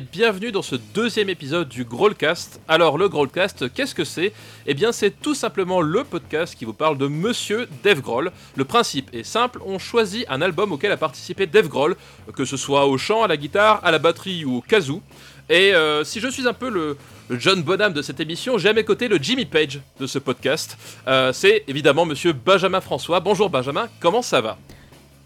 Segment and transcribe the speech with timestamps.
[0.00, 2.60] Bienvenue dans ce deuxième épisode du Growlcast.
[2.66, 4.32] Alors le Growlcast, qu'est-ce que c'est?
[4.66, 8.32] Eh bien c'est tout simplement le podcast qui vous parle de Monsieur Dave Grohl.
[8.56, 11.96] Le principe est simple, on choisit un album auquel a participé Dave Grohl,
[12.34, 15.02] que ce soit au chant, à la guitare, à la batterie ou au kazoo.
[15.50, 16.96] Et euh, si je suis un peu le,
[17.28, 20.18] le John Bonham de cette émission, j'ai à mes côtés le Jimmy Page de ce
[20.18, 20.78] podcast.
[21.06, 23.20] Euh, c'est évidemment Monsieur Benjamin François.
[23.20, 24.56] Bonjour Benjamin, comment ça va?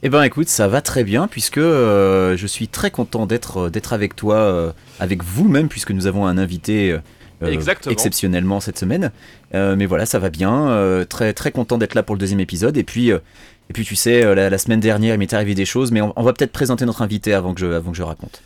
[0.02, 3.70] Eh ben écoute, ça va très bien puisque euh, je suis très content d'être euh,
[3.70, 6.92] d'être avec toi, euh, avec vous même puisque nous avons un invité
[7.42, 7.48] euh,
[7.91, 9.10] exceptionnellement cette semaine.
[9.52, 11.05] Mais voilà, ça va bien.
[11.09, 12.77] très très content d'être là pour le deuxième épisode.
[12.77, 15.92] Et puis et puis tu sais, la, la semaine dernière il m'est arrivé des choses,
[15.92, 18.42] mais on, on va peut-être présenter notre invité avant que je avant que je raconte.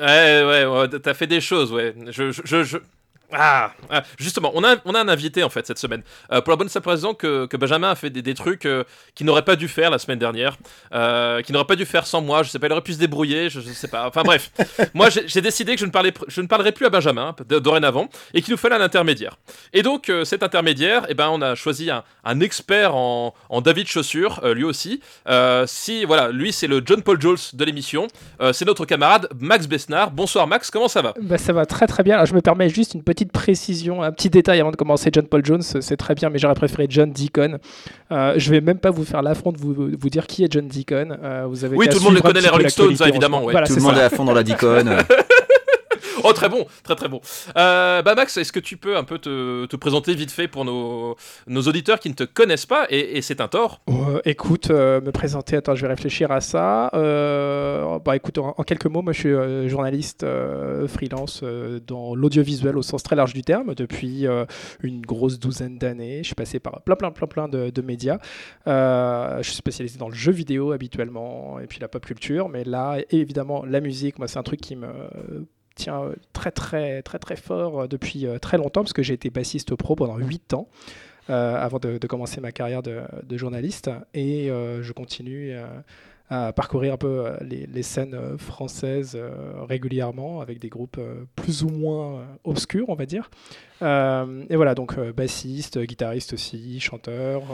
[0.00, 1.94] Ouais, ouais, ouais, t'as fait des choses, ouais.
[2.10, 2.78] Je, je, je- je-
[3.32, 6.02] Ah, ah, justement, on a, on a un invité en fait cette semaine.
[6.30, 8.84] Euh, pour la bonne simple raison que, que Benjamin a fait des, des trucs euh,
[9.14, 10.56] qu'il n'aurait pas dû faire la semaine dernière,
[10.92, 12.42] euh, qu'il n'aurait pas dû faire sans moi.
[12.42, 14.06] Je sais pas, il aurait pu se débrouiller, je, je sais pas.
[14.06, 14.50] Enfin bref,
[14.94, 18.08] moi j'ai décidé que je ne, parlais, je ne parlerai plus à Benjamin de- dorénavant
[18.34, 19.36] et qu'il nous fallait un intermédiaire.
[19.72, 23.86] Et donc cet intermédiaire, eh ben, on a choisi un, un expert en, en David
[23.88, 25.00] Chaussure, lui aussi.
[25.66, 28.06] Si voilà, lui c'est le John Paul Jones de l'émission.
[28.52, 30.10] C'est notre camarade Max Besnard.
[30.10, 31.14] Bonsoir Max, comment ça va?
[31.20, 32.14] Bah, ça va très très bien.
[32.14, 35.10] Alors, je me permets juste une petite précision, un petit détail avant de commencer.
[35.12, 37.58] John Paul Jones, c'est très bien, mais j'aurais préféré John Deacon.
[38.10, 40.66] Euh, je vais même pas vous faire l'affront de vous, vous dire qui est John
[40.66, 41.16] Deacon.
[41.22, 43.46] Euh, vous avez Oui, tout le monde le connaît, les Rolling Stones, évidemment, moment.
[43.46, 43.52] ouais.
[43.52, 44.02] Voilà, Tout c'est le monde ça.
[44.02, 44.96] est à fond dans la dicone.
[46.24, 47.20] Oh, très bon, très très bon.
[47.56, 50.64] Euh, bah Max, est-ce que tu peux un peu te, te présenter vite fait pour
[50.64, 51.16] nos,
[51.48, 53.80] nos auditeurs qui ne te connaissent pas et, c'est un tort?
[53.88, 56.90] Euh, écoute, euh, me présenter, attends, je vais réfléchir à ça.
[56.94, 60.24] Euh, bah écoute, en, quelques mots, moi je suis journaliste
[60.86, 61.42] freelance
[61.86, 64.26] dans l'audiovisuel au sens très large du terme depuis
[64.82, 66.18] une grosse douzaine d'années.
[66.18, 68.18] Je suis passé par plein, plein, plein, plein de, de médias.
[68.66, 72.98] Je suis spécialisé dans le jeu vidéo habituellement et puis la pop culture, mais là,
[73.10, 74.88] évidemment, la musique, moi c'est un truc qui me
[75.74, 79.14] tient euh, très, très, très, très fort euh, depuis euh, très longtemps parce que j'ai
[79.14, 80.68] été bassiste pro pendant 8 ans
[81.28, 83.90] avant de, commencer ma carrière de, journaliste.
[84.12, 85.54] Et je continue
[86.28, 89.16] à parcourir un peu les, les scènes françaises
[89.66, 91.00] régulièrement avec des groupes
[91.36, 93.30] plus ou moins obscurs, on va dire.
[93.80, 97.44] Et voilà, donc bassiste, guitariste aussi, chanteur,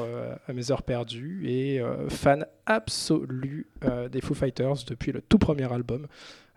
[0.49, 3.69] à mes heures perdues et fan absolu
[4.11, 6.09] des Foo Fighters depuis le tout premier album.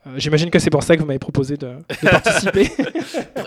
[0.07, 1.67] Euh, J'imagine que c'est pour ça que vous m'avez proposé de,
[2.03, 2.69] de participer.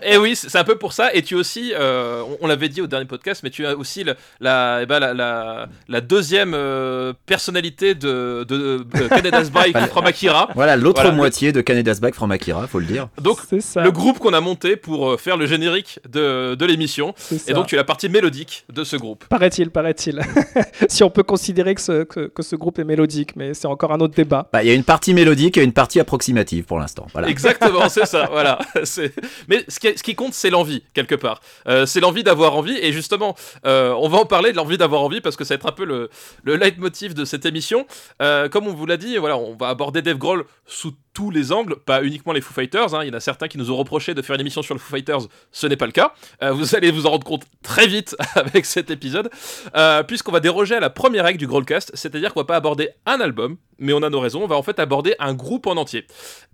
[0.06, 1.14] Eh oui, c'est un peu pour ça.
[1.14, 4.04] Et tu aussi, euh, on, on l'avait dit au dernier podcast, mais tu as aussi
[4.04, 9.76] le- la, eh ben, la, la, la deuxième euh, personnalité de, de, de Canada's Bike
[9.90, 10.50] from Akira.
[10.54, 13.08] Voilà, l'autre Voilà, le- moitié de Canada's Back from Akira, faut le dire.
[13.22, 13.82] Donc, c'est ça.
[13.82, 17.14] le groupe qu'on a monté pour faire le générique de, de l'émission.
[17.48, 19.24] Et donc, tu es la partie mélodique de ce groupe.
[19.28, 20.20] Paraît-il, paraît-il.
[20.88, 23.92] si on peut considérer que ce, que, que ce groupe est mélodique, mais c'est encore
[23.92, 24.48] un autre débat.
[24.52, 27.06] Bah, il y a une partie mélodique et une partie approximative pour l'instant.
[27.12, 27.28] Voilà.
[27.28, 28.58] Exactement, c'est ça, voilà.
[28.84, 29.12] C'est-
[29.48, 31.40] Mais ce qui, ce qui compte, c'est l'envie, quelque part.
[31.68, 33.34] Euh, c'est l'envie d'avoir envie, et justement,
[33.66, 35.72] euh, on va en parler de l'envie d'avoir envie, parce que ça va être un
[35.72, 36.10] peu le,
[36.42, 37.86] le leitmotiv de cette émission.
[38.22, 41.52] Euh, comme on vous l'a dit, voilà, on va aborder Dave Grohl sous tous les
[41.52, 42.94] angles, pas uniquement les Foo Fighters.
[42.94, 43.04] hein.
[43.04, 44.80] Il y en a certains qui nous ont reproché de faire une émission sur les
[44.80, 45.20] Foo Fighters,
[45.52, 46.12] ce n'est pas le cas.
[46.42, 49.30] Euh, vous allez vous en rendre compte très vite avec cet épisode,
[49.76, 52.90] euh, puisqu'on va déroger à la première règle du Growlcast, c'est-à-dire qu'on va pas aborder
[53.06, 55.76] un album, mais on a nos raisons, on va en fait aborder un groupe en
[55.76, 56.06] entier.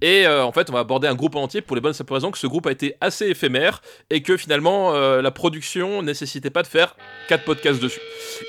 [0.02, 2.12] Et euh, en fait, on va aborder un groupe en entier pour les bonnes simples
[2.12, 6.62] raisons que ce groupe a été assez éphémère et que finalement la production nécessitait pas
[6.62, 6.96] de faire
[7.28, 8.00] quatre podcasts dessus.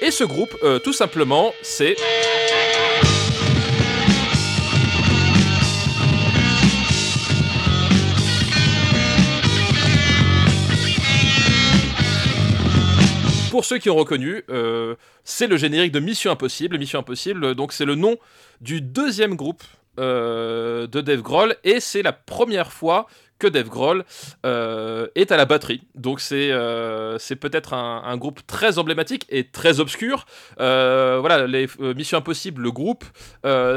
[0.01, 1.95] Et ce groupe, tout simplement, c'est
[13.51, 14.95] Pour ceux qui ont reconnu, euh,
[15.25, 16.78] c'est le générique de Mission Impossible.
[16.78, 18.16] Mission Impossible, euh, donc c'est le nom
[18.62, 19.62] du deuxième groupe
[20.00, 23.07] euh, de Dave Grohl et c'est la première fois
[23.41, 24.05] que Dave Grohl
[24.46, 25.82] euh, est à la batterie.
[25.96, 30.26] Donc c'est euh, c'est peut-être un, un groupe très emblématique et très obscur.
[30.59, 33.03] Euh, voilà, les Mission Impossible, le groupe,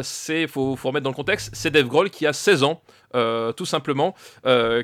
[0.02, 2.82] c'est faut, faut remettre dans le contexte, c'est Dave Grohl qui a 16 ans.
[3.56, 4.14] tout simplement,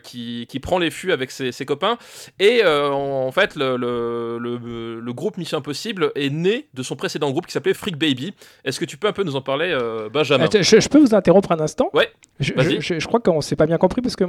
[0.05, 1.99] qui, qui prend les fûts avec ses, ses copains.
[2.39, 6.95] Et en, en fait, le, le, le- le groupe Mission Impossible est né de son
[6.97, 8.35] précédent groupe qui s'appelait Freak Baby.
[8.65, 9.77] Est-ce que tu peux un peu nous en parler,
[10.13, 10.45] Benjamin?
[10.45, 11.91] Attends, je, je peux vous interrompre un instant?
[11.93, 14.25] Ouais, Je, je- crois qu'on s'est pas bien compris parce que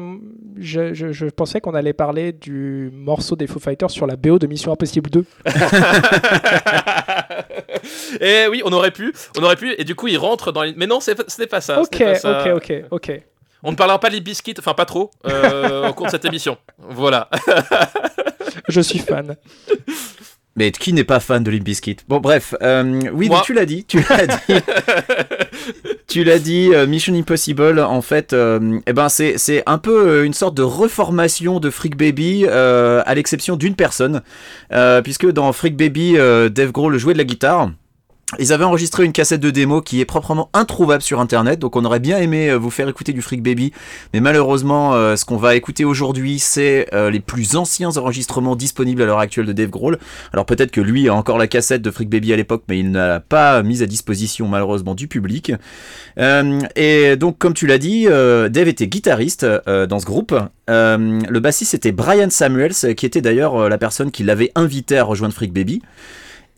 [0.58, 4.40] je, je- je pensais qu'on allait parler du morceau des Foo Fighters sur la BO
[4.40, 5.26] de Mission Impossible 2.
[8.20, 10.64] Et oui, on aurait pu, on aurait pu, et du coup, il rentre dans.
[10.64, 11.82] les- Mais non, c'est pas- ce n'est pas ça.
[11.82, 12.42] ok, pas ça.
[12.46, 13.22] ok, ok, ok.
[13.64, 16.58] On ne parlera pas de Biscuit, enfin pas trop, euh, au cours de cette émission.
[16.80, 17.30] Voilà.
[18.68, 19.36] Je suis fan.
[20.56, 21.98] Mais qui n'est pas fan de Limp Bizkit?
[22.10, 24.54] Bon, bref, euh, oui, mais tu l'as dit, tu l'as dit.
[26.08, 30.64] tu l'as dit, Mission Impossible, en fait, eh ben c'est un peu une sorte de
[30.64, 34.22] reformation de Freak Baby, à l'exception d'une personne,
[35.04, 37.72] puisque dans Freak Baby, Dave Grohl jouait de la guitare.
[38.40, 41.84] Ils avaient enregistré une cassette de démo qui est proprement introuvable sur internet, donc on
[41.84, 43.74] aurait bien aimé euh, vous faire écouter du Freak Baby,
[44.14, 49.02] mais malheureusement euh, ce qu'on va écouter aujourd'hui c'est euh, les plus anciens enregistrements disponibles
[49.02, 49.98] à l'heure actuelle de Dave Grohl.
[50.32, 52.92] Alors peut-être que lui a encore la cassette de Freak Baby à l'époque, mais il
[52.92, 55.52] n'a pas mise à disposition malheureusement du public.
[56.18, 60.34] et donc comme tu l'as dit, Dave était guitariste dans ce groupe.
[60.68, 65.34] le bassiste était Brian Samuels, qui était d'ailleurs la personne qui l'avait invité à rejoindre
[65.34, 65.82] Freak Baby.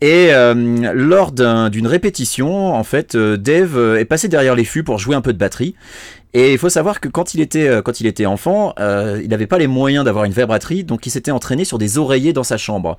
[0.03, 0.53] Et euh,
[0.93, 5.15] lors d'une répétition, en fait, euh, Dave euh, est passé derrière les fûts pour jouer
[5.15, 5.75] un peu de batterie.
[6.33, 10.25] Et il faut savoir que quand il était, enfant, il n'avait pas les moyens d'avoir
[10.25, 12.97] une vraie batterie, donc il s'était entraîné sur des oreillers dans sa chambre.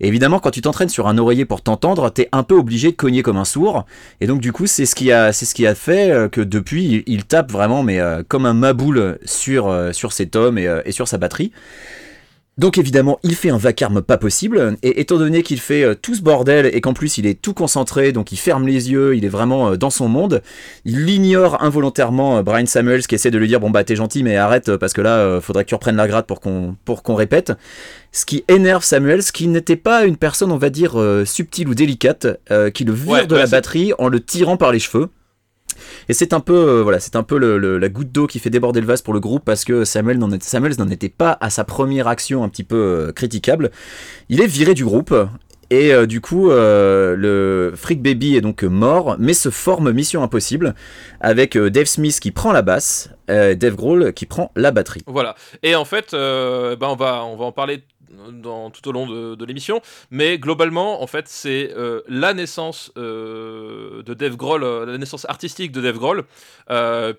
[0.00, 2.96] Et évidemment, quand tu t'entraînes sur un oreiller pour t'entendre, t'es un peu obligé de
[2.96, 3.86] cogner comme un sourd.
[4.20, 5.32] Et donc du coup, c'est ce qui a,
[5.74, 10.92] fait que depuis, il, tape vraiment, mais comme un maboule sur sur ses tomes et
[10.92, 11.52] sur sa batterie.
[12.56, 16.14] Donc évidemment, il fait un vacarme pas possible, et étant donné qu'il fait euh, tout
[16.14, 19.24] ce bordel et qu'en plus il est tout concentré, donc il ferme les yeux, il
[19.24, 20.40] est vraiment euh, dans son monde,
[20.84, 24.22] il ignore involontairement euh, Brian Samuels qui essaie de lui dire bon bah t'es gentil
[24.22, 27.16] mais arrête parce que là faudrait que tu reprennes la gratte pour qu'on pour qu'on
[27.16, 27.52] répète.
[28.12, 30.92] Ce qui énerve Samuels, qui n'était pas une personne on va dire
[31.24, 32.28] subtile ou délicate,
[32.72, 35.08] qui le vire de la batterie en le tirant par les cheveux.
[36.08, 38.80] Et c'est un peu, euh, voilà, c'est un peu la goutte d'eau qui fait déborder
[38.80, 42.44] le vase pour le groupe parce que Samuel n'en était pas à sa première action
[42.44, 43.70] un petit peu euh, critiquable.
[44.28, 45.14] Il est viré du groupe.
[45.70, 50.74] Et euh, du coup, le Freak Baby est donc mort, mais se forme Mission Impossible
[51.20, 55.00] avec Dave Smith qui prend la basse, Dave Grohl qui prend la batterie.
[55.06, 55.34] Voilà.
[55.62, 57.82] Et en fait, on va on va en parler
[58.72, 59.80] tout au long de, l'émission.
[60.10, 65.26] Mais globalement, en fait, c'est euh, la naissance euh, de Dave Grohl, euh, la naissance
[65.28, 66.24] artistique de Dave Grohl,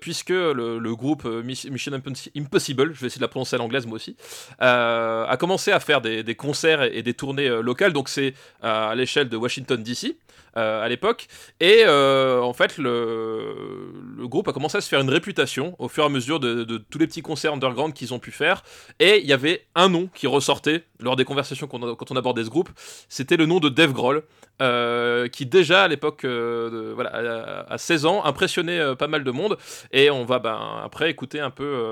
[0.00, 1.92] puisque le, groupe Mission
[2.36, 4.16] Impossible, je vais essayer de la prononcer à l'anglaise moi aussi,
[4.58, 7.92] a commencé à faire des concerts et, des tournées locales.
[7.92, 10.16] Donc c'est à l'échelle de Washington DC.
[10.56, 11.26] Euh, à l'époque.
[11.60, 16.02] Et euh, en fait, le, groupe a commencé à se faire une réputation au fur
[16.02, 18.62] et à mesure de, tous les petits concerts underground qu'ils ont pu faire.
[18.98, 22.48] Et il y avait un nom qui ressortait lors des conversations quand on abordait ce
[22.48, 22.70] groupe.
[23.10, 24.22] C'était le nom de Dave Grohl.
[24.62, 29.58] Euh, qui déjà à l'époque, voilà, à, 16 ans, impressionnait pas mal de monde.
[29.92, 31.82] Et on va ben, après écouter un peu,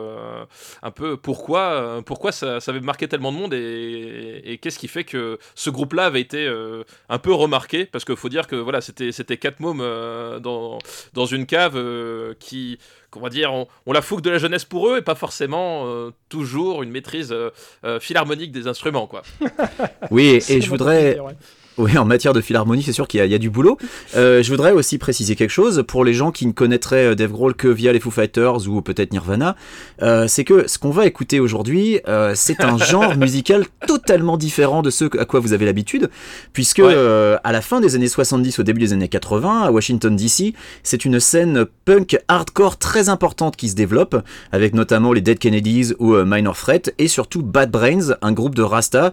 [0.82, 4.88] un peu pourquoi, pourquoi ça, ça, avait marqué tellement de monde et, et qu'est-ce qui
[4.88, 6.50] fait que ce groupe-là avait été
[7.08, 7.84] un peu remarqué.
[7.86, 10.78] Parce qu'il faut dire que voilà, c'était c'était quatre mômes euh, dans,
[11.12, 12.78] dans une cave euh, qui
[13.16, 13.52] on va dire,
[13.86, 17.32] on, la fougue de la jeunesse pour eux et pas forcément euh, toujours une maîtrise
[18.00, 19.22] philharmonique des instruments, quoi.
[20.10, 21.16] oui, et je voudrais,
[21.76, 23.76] oui, en matière de philharmonie, c'est sûr qu'il y, a du boulot.
[24.14, 27.32] Euh, je voudrais aussi préciser quelque chose pour les gens qui ne connaîtraient euh, Dave
[27.32, 29.56] Grohl que via les Foo Fighters ou peut-être Nirvana.
[30.00, 31.98] Euh, c'est que ce qu'on va écouter aujourd'hui,
[32.34, 36.10] c'est un genre musical totalement différent de ce à quoi vous avez l'habitude,
[36.52, 40.54] puisque à la fin des années 70, au début des années 80, à Washington DC,
[40.82, 44.16] c'est une scène punk hardcore très importante qui se développe,
[44.52, 48.62] avec notamment les Dead Kennedys ou Minor Threat, et surtout Bad Brains, un groupe de
[48.62, 49.12] Rasta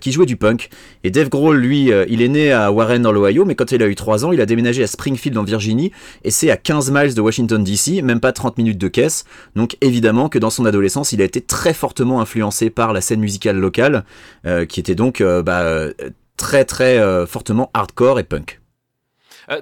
[0.00, 0.70] qui jouait du punk.
[1.04, 3.82] Et Dave Grohl, lui, euh, il est né à Warren dans l'Ohio, mais quand il
[3.82, 5.92] a eu 3 ans, il a déménagé à Springfield en Virginie,
[6.24, 9.24] et c'est à 15 miles de Washington DC, même pas 30 minutes de caisse.
[9.56, 13.20] Donc évidemment que dans son adolescence, il a été très fortement influencé par la scène
[13.20, 14.04] musicale locale,
[14.46, 15.64] euh, qui était donc euh, bah,
[16.36, 18.60] très très fortement hardcore et punk.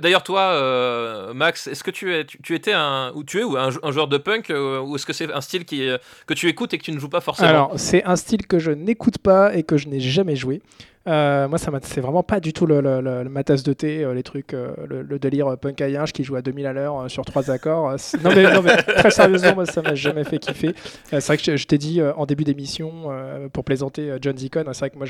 [0.03, 3.71] D'ailleurs, toi, Max, est-ce que tu, es, tu, étais un, ou tu es ou un,
[3.71, 5.89] joueur de punk ou est-ce que c'est un style qui,
[6.27, 7.49] que tu écoutes et que tu ne joues pas forcément?
[7.49, 10.61] Alors, c'est un style que je n'écoute pas et que je n'ai jamais joué.
[11.07, 14.75] Euh, moi, c'est vraiment pas du tout ma tasse de thé, euh, les trucs, euh,
[14.87, 17.97] le, délire punk qui joue à 2000 à l'heure sur trois accords.
[18.23, 18.31] Non
[18.63, 20.75] mais, très sérieusement, moi, ça m'a jamais fait kiffer.
[21.11, 23.11] c'est vrai que je, t'ai dit en début d'émission,
[23.53, 25.07] pour plaisanter John Deacon, c'est vrai que moi,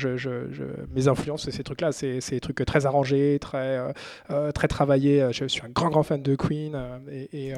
[0.93, 1.91] mes influences, c'est ces trucs-là.
[1.91, 3.79] C'est des trucs très arrangés, très,
[4.53, 5.27] très travaillés.
[5.31, 6.77] Je suis un grand, grand fan de Queen.
[7.33, 7.53] et,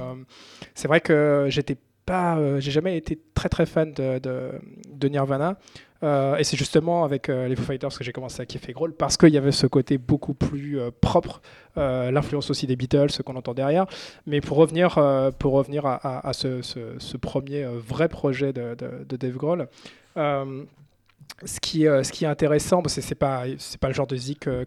[0.73, 5.57] c'est vrai que j'étais pas, j'ai jamais été très, très fan de Nirvana.
[6.03, 8.93] Euh, et c'est justement avec euh, les Foo Fighters que j'ai commencé à kiffer Grohl
[8.93, 11.41] parce qu'il y avait ce côté beaucoup plus euh, propre,
[11.75, 13.85] l'influence aussi des Beatles, ce qu'on entend derrière.
[14.25, 14.99] Mais pour revenir,
[15.39, 19.69] pour revenir à, ce, premier vrai projet de, de, Dave Grohl,
[20.17, 24.17] ce qui, euh, ce qui est intéressant, c'est c'est pas c'est pas le genre de
[24.17, 24.65] zik que,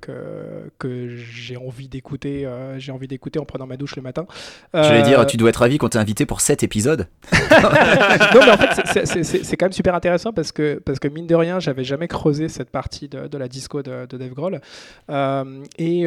[0.78, 4.26] que, j'ai envie d'écouter euh, j'ai envie d'écouter en prenant ma douche le matin.
[4.72, 7.08] J'allais dire, euh, tu dois être ravi quand t'es invité pour cet épisode.
[7.32, 11.34] non, mais en fait, c'est quand même super intéressant parce que parce que mine de
[11.34, 14.60] rien, j'avais jamais creusé cette partie de, de la disco de, de Dave Grohl
[15.78, 16.06] et,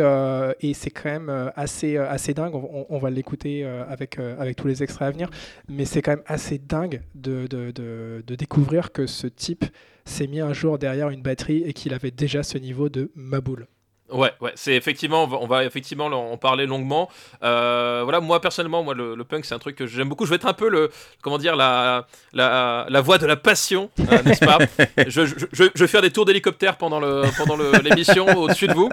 [0.62, 2.56] et c'est quand même assez assez dingue.
[2.56, 5.30] On, on va l'écouter avec avec tous les extraits à venir,
[5.70, 9.66] mais c'est quand même assez dingue de, de, de découvrir que ce type
[10.08, 13.67] s'est mis un jour derrière une batterie et qu'il avait déjà ce niveau de Maboule.
[14.10, 17.10] Ouais, ouais, c'est effectivement, on va, effectivement en parler longuement.
[17.44, 20.26] Euh, voilà, moi personnellement, moi le, punk c'est un truc que j'aime beaucoup.
[20.26, 20.90] Je vais être un peu le,
[21.22, 24.60] comment dire, la, la, la voix de la passion, euh, n'est-ce pas?
[25.08, 28.90] Je, je, je, vais faire des tours d'hélicoptère pendant le, pendant l'émission au-dessus de vous,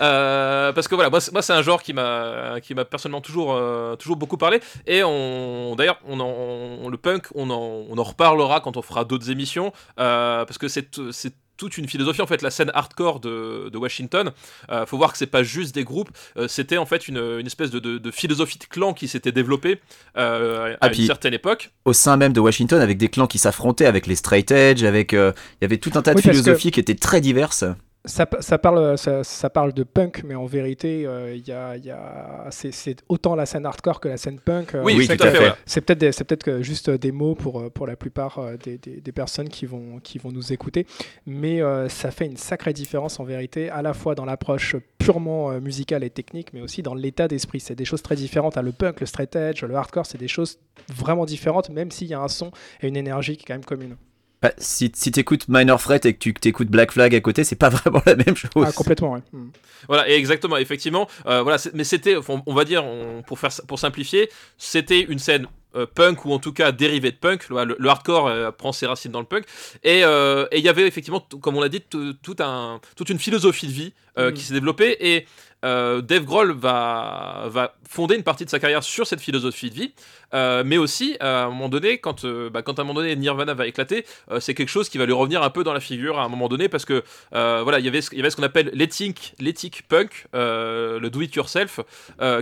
[0.00, 3.58] euh, parce que voilà, moi, c'est un genre qui m'a, qui m'a personnellement toujours,
[3.98, 4.60] toujours beaucoup parlé.
[4.86, 9.30] Et on, d'ailleurs, on, le punk, on en, on en reparlera quand on fera d'autres
[9.30, 13.78] émissions, parce que c'est, c'est toute une philosophie en fait la scène hardcore de, de
[13.78, 14.32] Washington.
[14.70, 16.10] Euh, faut voir que c'est pas juste des groupes.
[16.36, 19.80] Euh, c'était en fait une, une espèce de, de, philosophie de clan qui s'était développée
[20.16, 21.72] euh, à ah, une certaine époque.
[21.84, 25.12] au sein même de Washington avec des clans qui s'affrontaient avec les straight edge avec
[25.12, 25.32] il
[25.62, 27.64] y avait tout un tas de philosophies qui étaient très diverses
[28.04, 31.76] ça, ça, parle, ça, ça, parle de punk, mais en vérité, euh, il y a,
[31.76, 34.74] y a, c'est autant la scène hardcore que la scène punk.
[34.74, 35.52] Euh, oui, tout à fait.
[35.66, 39.48] C'est peut-être peut juste des mots pour, pour la plupart euh, des, des, des, personnes
[39.48, 40.86] qui vont, qui vont nous écouter,
[41.26, 46.02] mais ça fait une sacrée différence en vérité, à la fois dans l'approche purement musicale
[46.02, 47.60] et technique, mais aussi dans l'état d'esprit.
[47.60, 48.56] C'est des choses très différentes.
[48.56, 48.62] Hein.
[48.62, 52.14] Le punk, le straight edge, le hardcore, c'est des choses vraiment différentes, même s'il y
[52.14, 53.96] a un son et une énergie qui est quand même commune.
[54.42, 57.56] Bah, si si écoutes Minor Threat et que tu écoutes Black Flag à côté, c'est
[57.56, 58.50] pas vraiment la même chose.
[58.56, 59.22] Ah, complètement, ouais.
[59.32, 59.50] Hmm.
[59.86, 61.08] Voilà, et exactement, effectivement.
[61.26, 62.84] Euh, voilà, mais c'était, on, va dire,
[63.26, 67.16] pour, faire, pour simplifier, c'était une scène euh, punk ou en tout cas dérivé de
[67.16, 67.48] punk.
[67.48, 69.44] Le, hardcore euh, prend ses racines dans le punk.
[69.84, 73.72] Et il y avait effectivement, comme on l'a dit, tout un, toute une philosophie de
[73.72, 74.32] vie hmm.
[74.32, 74.96] qui s'est développée.
[75.00, 75.26] Et
[75.62, 79.92] Dave Grohl va, va fonder une partie de sa carrière sur cette philosophie de vie.
[80.34, 83.14] Euh, mais aussi, à un moment donné, quand, euh, bah, quand à un moment donné
[83.16, 85.80] Nirvana va éclater, euh, c'est quelque chose qui va lui revenir un peu dans la
[85.80, 87.02] figure à un moment donné, parce que
[87.32, 91.80] voilà, il y avait ce qu'on appelle l'éthique, l'éthique punk, le do it yourself,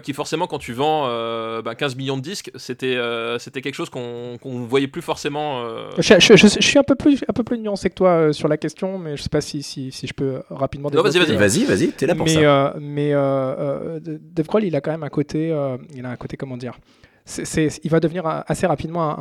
[0.03, 1.07] qui forcément, quand tu vends
[1.62, 2.99] 15 bah, millions de disques, c'était
[3.39, 5.65] c'était quelque chose qu'on ne voyait plus forcément.
[5.99, 9.17] Je, suis un peu plus un peu plus nuancé que toi sur la question, mais
[9.17, 10.91] je sais pas si, si, si je peux rapidement.
[10.91, 12.75] vas-y, vas-y, vas-y, vas-y, t'es là pour mais, ça.
[12.81, 15.57] mais Dave Grohl, il a quand même un côté,
[15.95, 16.79] il a côté comment dire
[17.37, 19.19] il va devenir assez rapidement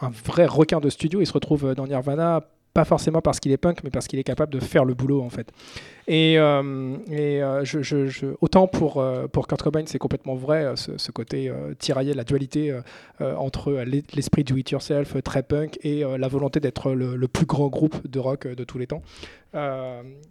[0.00, 1.20] un, vrai requin de studio.
[1.20, 2.42] Il se retrouve dans Nirvana,
[2.72, 5.22] pas forcément parce qu'il est punk, mais parce qu'il est capable de faire le boulot
[5.22, 5.52] en fait.
[6.06, 11.52] Et, euh, euh, je, autant pour, euh, pour Kurt Cobain, c'est complètement vrai, ce, côté
[11.78, 12.78] tiraillé, la dualité
[13.20, 13.72] entre
[14.14, 18.18] l'esprit do it yourself très punk et la volonté d'être le, plus grand groupe de
[18.18, 19.02] rock de tous les temps,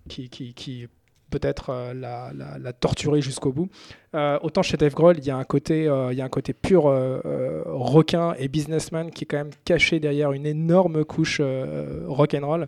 [0.08, 0.88] qui
[1.30, 3.70] peut-être euh, la, la, torturer jusqu'au bout.
[4.16, 6.30] Euh, autant chez Dave Grohl, il y a un côté, euh, il y a un
[6.30, 6.84] côté pur
[7.66, 11.42] requin et businessman qui est quand même caché derrière une énorme couche
[12.08, 12.68] rock'n'roll.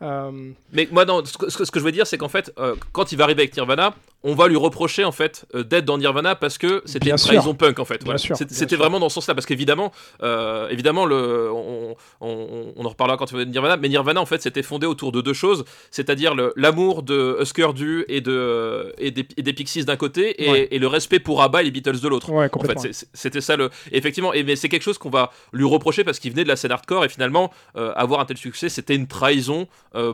[0.00, 2.52] Mais moi, non, ce, que, ce que je veux dire, c'est qu'en fait,
[2.92, 3.94] quand il va arriver avec Nirvana,
[4.24, 7.54] on va lui reprocher en fait euh, d'être dans Nirvana parce que c'était une trahison
[7.54, 8.02] punk en fait.
[8.48, 13.34] c'était vraiment dans ce sens-là parce qu'évidemment, euh, évidemment, le, on, en reparlera quand tu
[13.34, 17.02] vas de Nirvana, mais Nirvana en fait c'était fondé autour de deux choses, c'est-à-dire l'amour
[17.02, 21.62] de Husker Du et de et des, Pixies d'un côté et, le respect pour ABBA
[21.62, 22.30] et les Beatles de l'autre.
[22.30, 23.70] en fait, c'était ça le.
[23.90, 26.56] effectivement, et mais c'est quelque chose qu'on va lui reprocher parce qu'il venait de la
[26.56, 29.66] scène hardcore et finalement euh, avoir un tel succès, c'était une trahison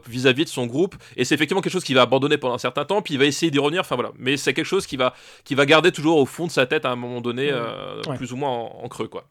[0.08, 2.84] vis-à-vis de son groupe et c'est effectivement quelque chose qu'il va abandonner pendant un certain
[2.84, 3.80] temps puis il va essayer d'y revenir.
[3.80, 6.66] Enfin mais c'est quelque chose qui va, qui va garder toujours au fond de sa
[6.66, 9.24] tête à un moment donné, euh, plus ou moins en, creux, quoi.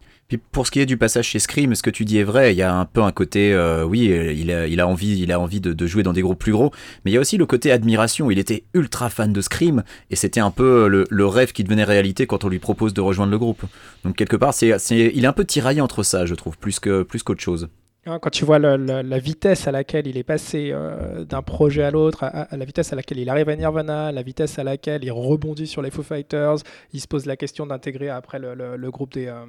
[0.52, 2.54] Pour ce qui est du passage chez Scream, ce que tu dis est vrai?
[2.54, 6.12] Il y a un peu un côté, euh, oui, il a, envie, de, jouer dans
[6.12, 6.72] des groupes plus gros,
[7.06, 8.30] mais il y a aussi le côté admiration.
[8.30, 12.28] Il était ultra fan de Scream et c'était un peu le, rêve qui devenait réalité
[12.28, 13.64] quand on lui propose de rejoindre le groupe.
[14.04, 17.42] Donc quelque part, c'est, il est un peu tiraillé entre ça, je trouve, plus qu'autre
[17.42, 17.70] chose.
[18.08, 21.92] Hein, quand tu vois la vitesse à laquelle il est passé euh, d'un projet à
[21.92, 25.68] l'autre, la vitesse à laquelle il arrive à Nirvana, la vitesse à laquelle il rebondit
[25.68, 26.58] sur les Foo Fighters,
[26.94, 29.46] il se pose la question d'intégrer après le, groupe des, euh,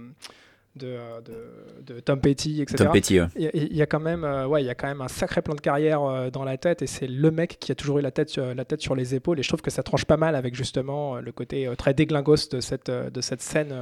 [0.84, 2.84] euh, de, de, Tom Petty, etc.
[2.84, 5.08] Tom Petty, il, y a quand même, euh, ouais, il y a quand même un
[5.08, 7.98] sacré plan de carrière euh, dans la tête et c'est le mec qui a toujours
[7.98, 10.16] eu la tête, la tête sur les épaules et je trouve que ça tranche pas
[10.16, 13.74] mal avec justement le côté très déglingos de cette, de cette scène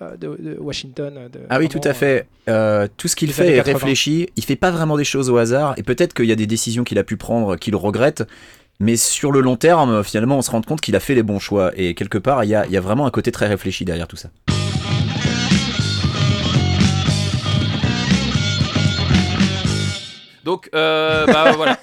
[0.00, 1.28] de, Washington.
[1.48, 2.26] ah oui, tout à fait.
[2.96, 4.28] tout ce qu'il fait est réfléchi.
[4.36, 6.84] Il fait pas vraiment des choses au hasard et peut-être qu'il y a des décisions
[6.84, 8.24] qu'il a pu prendre qu'il regrette.
[8.80, 11.38] Mais sur le long terme, finalement, on se rend compte qu'il a fait les bons
[11.38, 11.70] choix.
[11.76, 14.08] Et quelque part, il y a, il y a vraiment un côté très réfléchi derrière
[14.08, 14.30] tout ça.
[20.44, 21.78] Donc, euh, bah voilà.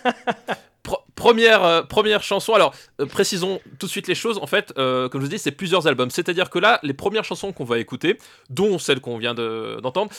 [1.16, 2.54] première, première chanson.
[2.54, 2.74] Alors,
[3.10, 4.40] précisons tout de suite les choses.
[4.42, 6.10] En fait, comme je vous dis, c'est plusieurs albums.
[6.10, 8.18] C'est-à-dire que là, les premières chansons qu'on va écouter,
[8.50, 10.12] dont celle qu'on vient d'entendre,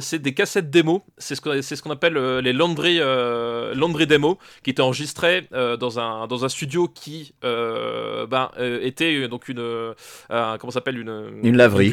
[0.00, 1.04] c'est des cassettes démo.
[1.18, 6.44] C'est ce qu'on ce appelle les laundry, laundry demo, qui étaient enregistrées dans, un, dans
[6.44, 9.94] un studio qui ben, était donc une.
[10.28, 11.90] comment s'appelle une, une laverie.
[11.90, 11.92] Une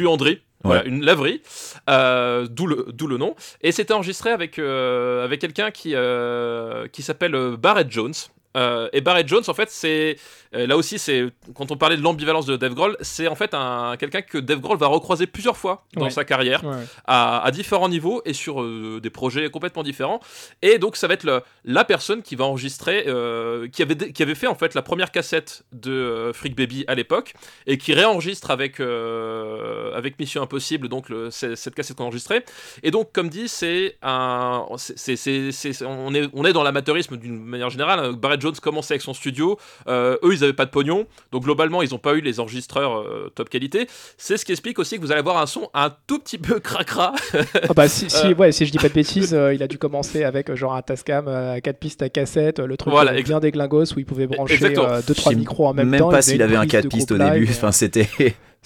[0.86, 1.42] une laverie,
[1.90, 3.36] euh, d'où le, le, nom.
[3.62, 8.14] Et c'était enregistré avec, euh, avec quelqu'un qui, euh, qui s'appelle Barrett Jones.
[8.56, 10.18] Et Barrett Jones, en fait, c'est
[10.56, 13.54] euh, là aussi, c'est quand on parlait de l'ambivalence de Dave Grohl, c'est en fait
[13.54, 16.64] un, quelqu'un que Dave Grohl va recroiser plusieurs fois dans sa carrière,
[17.06, 20.20] À, différents niveaux et sur euh, des projets complètement différents.
[20.62, 24.36] Et donc, ça va être la personne qui va enregistrer, euh, qui, avait, qui avait
[24.36, 27.34] fait en fait la première cassette de Freak Baby à l'époque
[27.68, 32.44] et qui réenregistre avec, avec Mission Impossible, donc cette cassette qu'on enregistrait.
[32.84, 37.70] Et donc, comme dit, c'est un, c'est, on, est, on est dans l'amateurisme d'une manière
[37.70, 38.16] générale.
[38.16, 39.58] Barrett Jones commençait avec son studio.
[39.88, 43.32] eux, ils n'avaient pas de pognon, donc globalement, ils n'ont pas eu les enregistreurs euh,
[43.34, 43.88] top qualité.
[44.18, 46.60] C'est ce qui explique aussi que vous allez avoir un son un tout petit peu
[46.60, 47.14] cracra.
[47.34, 48.34] Ah bah, si, si, euh.
[48.36, 50.82] ouais, si je dis pas de bêtises, euh, il a dû commencer avec genre un
[50.82, 54.58] Tascam à 4 pistes à cassette, le truc voilà, bien déglingos où il pouvait brancher
[54.58, 56.08] 2-3 micros en même, même temps.
[56.08, 58.08] Même pas s'il avait un 4 pistes au début, enfin c'était.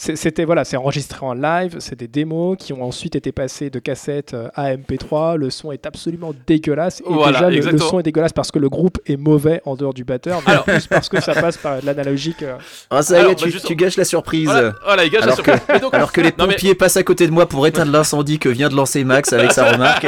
[0.01, 3.79] C'était voilà, c'est enregistré en live, c'est des démos qui ont ensuite été passées de
[3.79, 5.36] cassette à MP3.
[5.36, 7.01] Le son est absolument dégueulasse.
[7.01, 10.06] Et déjà, le, son est dégueulasse parce que le groupe est mauvais en dehors du
[10.06, 12.44] batteur, mais en plus parce que ça passe par l'analogique.
[12.44, 12.56] Euh.
[12.89, 14.50] Ah, ça y est, bah, tu, gâches la surprise.
[14.86, 15.82] Voilà, il gâche alors, la surprise.
[15.82, 18.70] Que, alors que les pompiers passent à côté de moi pour éteindre l'incendie que vient
[18.70, 20.08] de lancer Max avec sa remarque.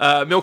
[0.00, 0.42] Euh, mais on,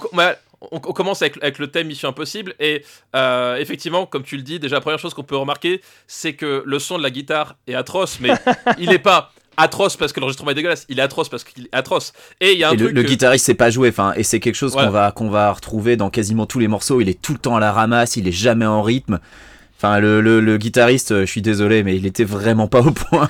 [0.71, 2.83] on, commence avec, le thème Mission Impossible et
[3.15, 6.63] euh, effectivement, comme tu le dis, déjà la première chose qu'on peut remarquer, c'est que
[6.65, 8.31] le son de la guitare est atroce, mais
[8.79, 11.75] il n'est pas atroce parce que l'enregistrement est dégueulasse, il est atroce parce qu'il est
[11.75, 12.13] atroce.
[12.41, 14.55] Et il y a un truc le, guitariste sait pas jouer, enfin, et c'est quelque
[14.55, 17.01] chose qu'on va qu'on va retrouver dans quasiment tous les morceaux.
[17.01, 19.19] Il est tout le temps à la ramasse, il est jamais en rythme.
[19.99, 23.29] Le, guitariste, euh, je suis désolé, mais il était vraiment pas au point.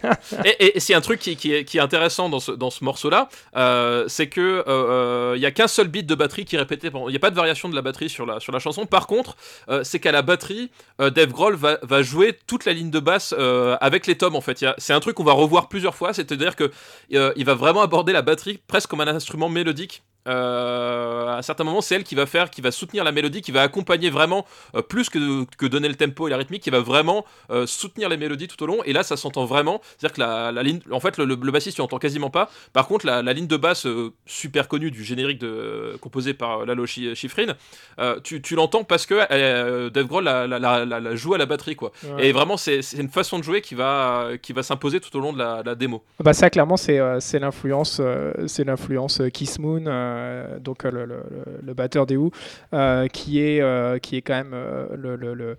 [0.44, 5.42] et, c'est un truc qui, est, intéressant dans ce, morceau-là, euh, c'est que euh, il
[5.42, 6.90] y a qu'un seul beat de batterie qui est répété.
[6.94, 8.86] Il n'y a pas de variation de la batterie sur la, chanson.
[8.86, 9.36] Par contre,
[9.82, 13.34] c'est qu'à la batterie, Dave Grohl va, va, jouer toute la ligne de basse
[13.80, 14.36] avec les tomes.
[14.36, 16.12] En fait, c'est un truc qu'on va revoir plusieurs fois.
[16.12, 16.70] C'est-à-dire que
[17.10, 20.02] il va vraiment aborder la batterie presque comme un instrument mélodique.
[20.26, 23.52] Euh, à certains moments, c'est elle qui va faire, qui va soutenir la mélodie, qui
[23.52, 26.80] va accompagner vraiment, euh, plus que, que donner le tempo et la rythmique, qui va
[26.80, 28.82] vraiment euh, soutenir les mélodies tout au long.
[28.84, 29.80] Et là, ça s'entend vraiment.
[29.98, 32.50] C'est-à-dire que la, la, ligne, en fait, le, le, bassiste, tu entends quasiment pas.
[32.72, 33.86] Par contre, la, la ligne de basse
[34.26, 37.54] super connue du générique de, composé par Lalo Schifrin,
[38.22, 41.92] tu, tu l'entends parce que Dave Grohl la, la, joue à la batterie, quoi.
[42.18, 45.32] Et vraiment, c'est une façon de jouer qui va, qui va s'imposer tout au long
[45.32, 46.02] de la, démo.
[46.20, 48.00] Bah ça, clairement, c'est l'influence,
[48.46, 49.86] c'est l'influence Kiss Moon.
[50.16, 51.22] Euh, donc euh,
[51.62, 52.30] le, batteur des Who,
[52.72, 54.54] euh, qui, est, qui est quand même
[54.94, 55.56] le,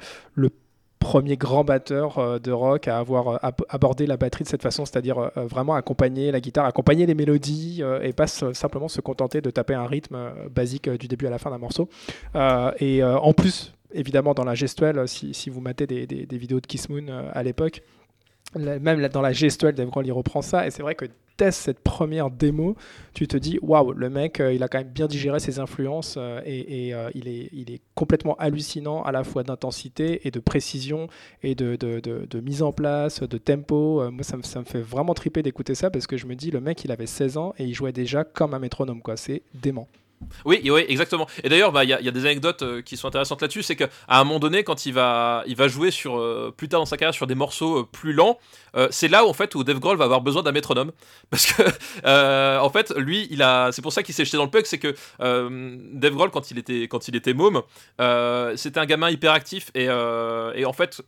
[0.99, 3.39] premier grand batteur de rock à avoir
[3.69, 8.11] abordé la batterie de cette façon, c'est-à-dire vraiment accompagner la guitare, accompagner les mélodies et
[8.11, 10.17] pas simplement se contenter de taper un rythme
[10.51, 11.87] basique du début à la fin d'un morceau.
[12.79, 16.89] et en plus, évidemment, dans la gestuelle, si, vous matez des, des, vidéos de Kiss
[16.89, 17.83] Moon à l'époque,
[18.55, 20.67] même dans la gestuelle, Dave Grohl, il reprend ça.
[20.67, 21.05] Et c'est vrai que
[21.37, 22.75] dès cette première démo,
[23.13, 26.15] tu te dis waouh, le mec, euh, il a quand même bien digéré ses influences
[26.17, 31.07] euh, et, euh, il, est, complètement hallucinant à la fois d'intensité et de précision
[31.41, 34.09] et de, mise en place, de tempo.
[34.11, 36.51] moi, ça me, ça me fait vraiment triper d'écouter ça parce que je me dis,
[36.51, 39.17] le mec, il avait 16 ans et il jouait déjà comme un métronome, quoi.
[39.17, 39.87] C'est dément.
[40.45, 41.27] Oui, oui, exactement.
[41.43, 43.63] Et d'ailleurs, bah, il y, a des anecdotes euh, qui sont intéressantes là-dessus.
[43.63, 47.13] C'est qu'à un moment donné, quand il va, jouer euh, plus tard dans sa carrière
[47.13, 48.39] sur des morceaux euh, plus lents,
[48.91, 50.91] c'est là où, Dave Grohl va avoir besoin d'un métronome.
[51.31, 53.27] Parce que, en fait, lui,
[53.71, 54.67] c'est pour ça qu'il s'est jeté dans le punk.
[54.67, 57.61] C'est que Dave Grohl, quand il était, môme,
[58.55, 59.71] c'était un gamin hyperactif.
[59.73, 61.01] Et en fait,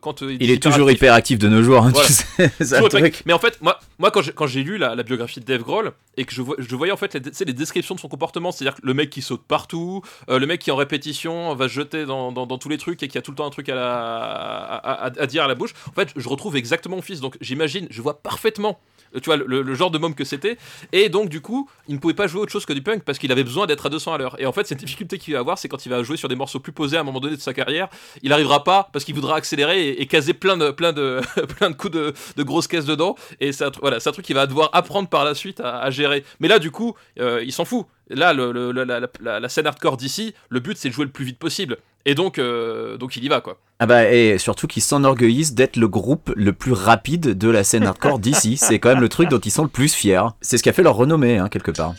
[0.00, 1.84] quand il, est toujours hyperactif de nos jours.
[1.84, 1.92] Hein,
[3.26, 6.32] Mais en fait, moi, moi quand j'ai lu la, biographie de Dave Grohl et que
[6.32, 9.22] je, je voyais en fait les, les descriptions de son comportement, c'est-à-dire le mec qui
[9.22, 12.78] saute partout, euh, le mec qui en répétition va se jeter dans, dans, tous les
[12.78, 15.54] trucs et qui a tout le temps un truc à, la, à, dire à la
[15.54, 15.74] bouche.
[15.88, 19.36] En fait, je retrouve exactement mon fils, donc j'imagine, je vois parfaitement euh, tu vois,
[19.36, 20.58] le, genre de môme que c'était.
[20.92, 23.18] Et donc, du coup, il ne pouvait pas jouer autre chose que du punk parce
[23.18, 24.40] qu'il avait besoin d'être à 200 à l'heure.
[24.40, 26.34] Et en fait, cette difficulté qu'il va avoir, c'est quand il va jouer sur des
[26.34, 27.88] morceaux plus posés à un moment donné de sa carrière,
[28.22, 31.20] il n'arrivera pas parce qu'il voudra accélérer et, caser plein de, plein de,
[31.56, 33.16] plein de coups de, de grosses caisses dedans.
[33.40, 36.24] Et c'est voilà, un truc qu'il va devoir apprendre par la suite à, gérer.
[36.40, 37.86] Mais là, du coup, euh, il s'en fout.
[38.10, 41.78] Là, le, la, scène hardcore d'ici, le but c'est de jouer le plus vite possible.
[42.04, 43.58] Et donc, euh, donc il y va quoi.
[43.78, 47.84] Ah bah et surtout qu'ils s'enorgueillissent d'être le groupe le plus rapide de la scène
[47.84, 48.56] hardcore d'ici.
[48.56, 50.22] C'est quand même le truc dont ils sont le plus fiers.
[50.40, 51.94] C'est ce qui a fait leur renommée hein, quelque part.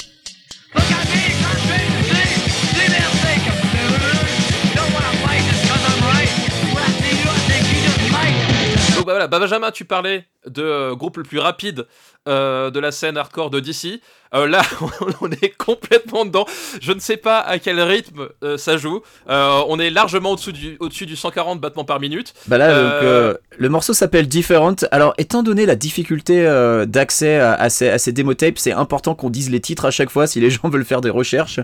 [9.03, 11.87] Donc bah voilà, Benjamin, tu parlais de euh, groupe le plus rapide
[12.25, 14.01] de la scène hardcore de DC.
[14.33, 14.63] Euh, là,
[15.21, 16.45] on est complètement dedans.
[16.81, 19.01] Je ne sais pas à quel rythme euh, ça joue.
[19.29, 22.33] Euh, on est largement au-dessus du, au du 140 battements par minute.
[22.47, 24.75] Bah là, donc, le morceau s'appelle Different.
[24.91, 26.43] Alors, étant donné la difficulté
[26.87, 30.09] d'accès à, ces, à ces démo tapes, c'est important qu'on dise les titres à chaque
[30.09, 31.59] fois si les gens veulent faire des recherches.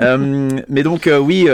[0.68, 1.48] mais donc, oui,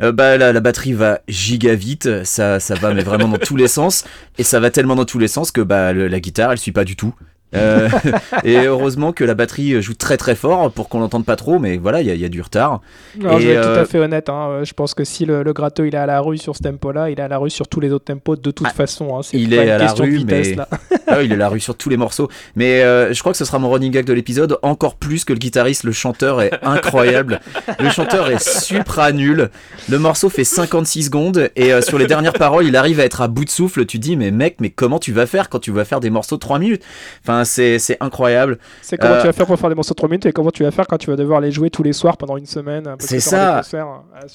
[0.00, 2.24] bah, la, batterie va giga vite.
[2.24, 4.04] Ça, ça va, mais vraiment dans tous les sens.
[4.38, 6.84] Et ça va tellement dans tous les sens que bah, la guitare, elle suit pas
[6.84, 7.14] du tout.
[7.54, 7.88] Euh,
[8.44, 11.76] et heureusement que la batterie joue très très fort pour qu'on l'entende pas trop, mais
[11.76, 12.80] voilà, il y, a du retard.
[13.20, 15.42] Alors, je vais être tout à euh, fait honnête, hein, je pense que si le,
[15.42, 17.50] le gratteux il est à la rue sur ce tempo-là, il est à la rue
[17.50, 19.18] sur tous les autres tempos de toute ah, façon.
[19.18, 20.56] Hein, il est à la rue, mais...
[21.06, 22.28] ah, il est à la rue sur tous les morceaux.
[22.56, 25.32] Mais euh, je crois que ce sera mon running gag de l'épisode, encore plus que
[25.32, 27.40] le guitariste, le chanteur est incroyable.
[27.78, 29.50] le chanteur est supra nul.
[29.88, 33.28] Le morceau fait 56 secondes et sur les dernières paroles, il arrive à être à
[33.28, 33.84] bout de souffle.
[33.86, 36.36] Tu dis, mais mec, mais comment tu vas faire quand tu vas faire des morceaux
[36.36, 36.82] de 3 minutes?
[37.22, 38.58] Enfin, c'est incroyable.
[38.80, 40.50] C'est comment tu vas euh, faire pour faire des morceaux de 3 minutes et comment
[40.50, 42.94] tu vas faire quand tu vas devoir les jouer tous les soirs pendant une semaine.
[42.98, 43.62] C'est ça.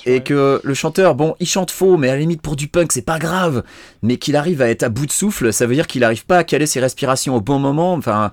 [0.06, 2.92] Et que le chanteur, bon, il chante faux, mais à la limite pour du punk,
[2.92, 3.64] c'est pas grave.
[4.02, 6.38] Mais qu'il arrive à être à bout de souffle, ça veut dire qu'il arrive pas
[6.38, 7.94] à caler ses respirations au bon moment.
[7.94, 8.32] Enfin,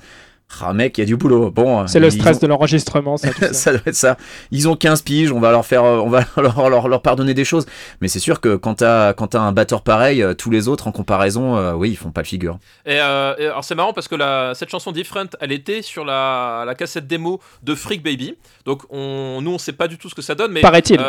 [0.63, 1.51] ah mec, il y a du boulot.
[1.51, 3.73] Bon, c'est le stress de l'enregistrement, ça, ça.
[3.73, 4.17] doit être ça.
[4.51, 7.67] Ils ont 15 piges, on va leur faire, on va leur, leur, pardonner des choses.
[8.01, 10.87] Mais c'est sûr que quand t'as quand as un batteur pareil, euh, tous les autres
[10.87, 12.59] en comparaison, euh, oui, ils font pas de figure.
[12.87, 16.65] Et, euh, alors c'est marrant parce que la, cette chanson Different, elle était sur la,
[16.67, 18.37] la cassette démo de Freak Baby.
[18.65, 21.01] Donc on, nous on sait pas du tout ce que ça donne, mais paraît-il.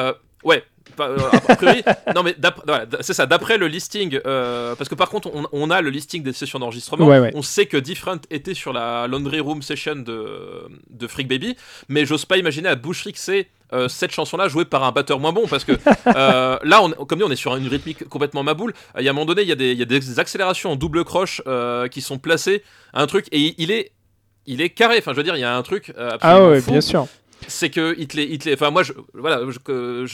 [0.43, 0.63] Ouais,
[1.03, 1.17] euh,
[2.15, 2.35] non mais
[3.01, 3.25] c'est ça.
[3.25, 7.07] D'après le listing, euh, parce que par contre, on, a le listing des sessions d'enregistrement.
[7.33, 11.55] On sait que Different était sur la Laundry Room Session de, de Freak Baby,
[11.89, 15.33] mais j'ose pas imaginer à Bush c'est euh, cette chanson-là jouée par un batteur moins
[15.33, 15.73] bon parce que
[16.05, 18.73] là, on, comme dit, on est sur une rythmique complètement maboule.
[18.97, 20.71] Il y a un moment donné, il y, a des, il y a des accélérations
[20.71, 21.41] en double croche
[21.91, 23.91] qui sont placées un truc et il est
[24.47, 24.97] il est carré.
[24.99, 25.93] Enfin, je veux dire, il y a un truc.
[26.21, 27.07] ah ouais, bien sûr
[27.47, 29.41] c'est que il te enfin moi je, voilà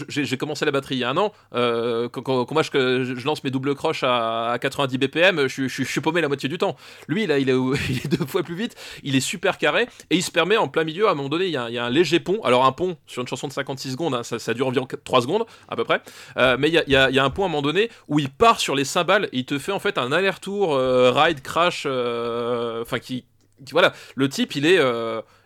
[0.08, 3.44] j'ai commencé la batterie il y a un an euh, quand, moi je, je, lance
[3.44, 6.76] mes doubles croches à, 90 bpm je, je, suis paumé la moitié du temps.
[7.08, 7.54] Lui là il est,
[7.90, 10.68] il est deux fois plus vite il est super carré et il se permet en
[10.68, 12.42] plein milieu à un moment donné il y a, il y a un léger pont
[12.44, 15.22] alors un pont sur une chanson de 56 secondes hein, ça, ça, dure environ 3
[15.22, 16.02] secondes à peu près
[16.38, 18.20] euh, mais il y, a, il y, a, un pont à un moment donné où
[18.20, 21.42] il part sur les cymbales et il te fait en fait un aller-retour euh, ride
[21.42, 23.26] crash enfin qui,
[23.72, 23.94] voilà.
[24.16, 24.80] Le type il est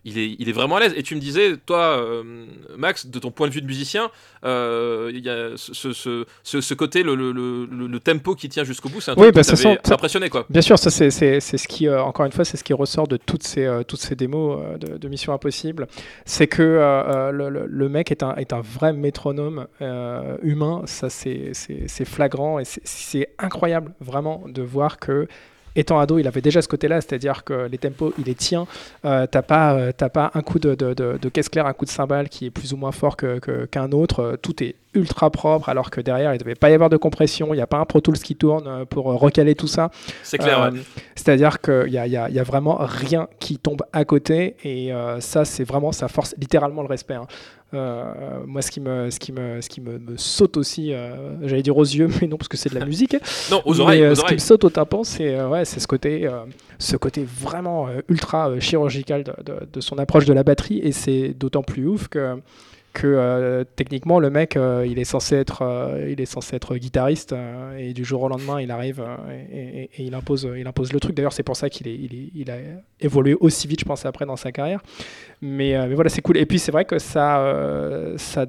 [0.05, 0.93] il est, il est vraiment à l'aise.
[0.95, 2.23] Et tu me disais, toi, euh,
[2.77, 4.11] Max, de ton point de vue de musicien,
[4.45, 7.33] euh, il y a ce, ce, ce, côté, le, le,
[7.65, 10.29] le, tempo qui tient jusqu'au bout, c'est un truc bah, qui impressionné.
[10.29, 10.45] Quoi.
[10.49, 13.17] Bien sûr, ça c'est ce qui, euh, encore une fois, c'est ce qui ressort de
[13.17, 15.87] toutes ces, toutes ces démos de, de, Mission Impossible.
[16.25, 16.61] C'est que
[17.31, 19.67] le, mec est un, est un vrai métronome
[20.43, 21.53] humain, ça c'est
[22.05, 25.27] flagrant et c'est incroyable vraiment de voir que
[25.75, 28.67] étant ado, il avait déjà ce côté-là, c'est-à-dire que les tempos, il les tient.
[29.03, 29.91] Euh, t'as pas, euh,
[30.33, 33.17] un coup de, caisse claire, un coup de cymbale qui est plus ou moins fort
[33.17, 34.19] qu'un autre.
[34.21, 36.97] Euh, tout est ultra propre, alors que derrière, il ne devait pas y avoir de
[36.97, 37.53] compression.
[37.53, 39.91] Il n'y a pas un Pro Tools qui tourne euh, pour recaler tout ça.
[40.23, 40.71] C'est clair.
[41.15, 44.55] C'est-à-dire qu'il n'y a, y a, y a, vraiment rien qui tombe à côté.
[44.63, 47.15] Et ça, c'est vraiment, ça force littéralement le respect.
[47.15, 47.27] Hein.
[47.75, 48.13] Euh,
[48.45, 51.15] moi, ce qui me, ce qui me, ce qui me, saute aussi, euh,
[51.47, 53.15] j'allais dire aux yeux, mais non, parce que c'est de la musique.
[53.51, 54.03] non, aux oreilles.
[54.03, 56.29] Euh, ce qui me saute au tapant, c'est ouais, c'est ce côté,
[56.79, 61.63] ce côté vraiment ultra chirurgical de, de, son approche de la batterie, et c'est d'autant
[61.63, 62.38] plus ouf que
[62.95, 66.77] que euh, techniquement le mec euh, il est censé être euh, il est censé être
[66.77, 67.36] guitariste
[67.77, 69.03] et du jour au lendemain il arrive
[69.51, 71.13] et, il impose il impose le truc.
[71.15, 71.99] D'ailleurs c'est pour ça qu'il est,
[72.34, 72.55] il, a
[73.01, 74.81] évolué aussi vite je pense après dans sa carrière.
[75.41, 76.38] Mais, mais voilà c'est cool.
[76.38, 78.45] Et puis c'est vrai que ça ça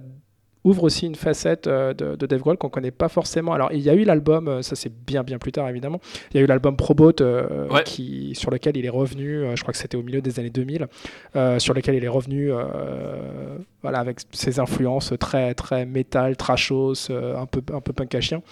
[0.67, 3.53] ouvre aussi une facette euh, de, de Dave Grohl qu'on connaît pas forcément.
[3.53, 6.01] Alors il y a eu l'album, euh, ça c'est bien bien plus tard évidemment.
[6.33, 9.45] Il y a eu l'album Probot euh, qui sur lequel il est revenu.
[9.55, 10.89] je crois que c'était au milieu des années 2000,
[11.59, 12.51] sur lequel il est revenu,
[13.83, 18.43] voilà avec ses influences très très métal, trashos, un peu un peu punk à chien.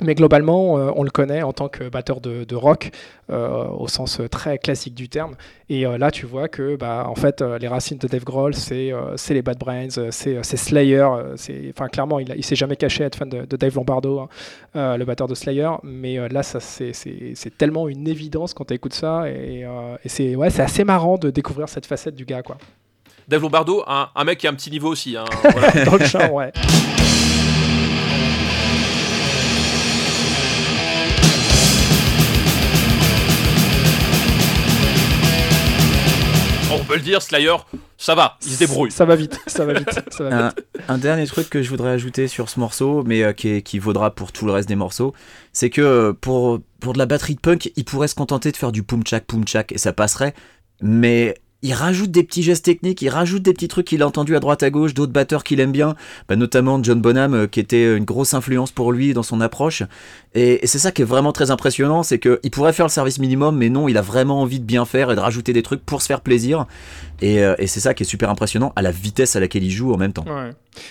[0.00, 2.90] Mais globalement, euh, on le connaît en tant que batteur de, rock,
[3.30, 5.36] euh, au sens très classique du terme.
[5.68, 8.92] Et euh, là, tu vois que, bah, en fait, les racines de Dave Grohl, c'est
[9.30, 11.06] les Bad Brains, c'est Slayer.
[11.70, 14.28] Enfin, clairement, il, ne s'est jamais caché à être fan de, Dave Lombardo,
[14.74, 15.70] hein, le batteur de Slayer.
[15.84, 19.28] Mais là, c'est tellement une évidence quand tu écoutes ça.
[19.28, 19.64] Et,
[20.06, 22.42] c'est ouais, assez marrant de découvrir cette facette du gars.
[22.42, 22.58] Quoi.
[23.28, 25.16] Dave Lombardo, un, un mec qui a un petit niveau aussi.
[25.16, 25.24] Hein,
[25.86, 26.52] Dans le champ, ouais.
[36.80, 37.54] On peut le dire, Slayer,
[37.98, 38.90] ça va, il se débrouille.
[38.90, 39.88] Ça va vite, ça va vite.
[40.10, 40.66] Ça va Un, vite.
[40.88, 43.78] un dernier truc que je voudrais ajouter sur ce morceau, mais euh, qui, est- qui
[43.78, 45.14] vaudra pour tout le reste des morceaux,
[45.52, 48.56] c'est que euh, pour, pour de la batterie de punk, il pourrait se contenter de
[48.56, 50.34] faire du poum chak poum chak et ça passerait,
[50.80, 54.36] mais il rajoute des petits gestes techniques, il rajoute des petits trucs qu'il a entendus
[54.36, 55.96] à droite à gauche, d'autres batteurs qu'il aime bien,
[56.28, 59.82] bah, notamment John Bonham euh, qui était une grosse influence pour lui dans son approche.
[60.34, 63.56] Et, c'est ça qui est vraiment très impressionnant, c'est qu'il pourrait faire le service minimum,
[63.56, 66.02] mais non, il a vraiment envie de bien faire et de rajouter des trucs pour
[66.02, 66.66] se faire plaisir.
[67.22, 69.94] Et, euh, c'est ça qui est super impressionnant à la vitesse à laquelle il joue
[69.94, 70.26] en même temps.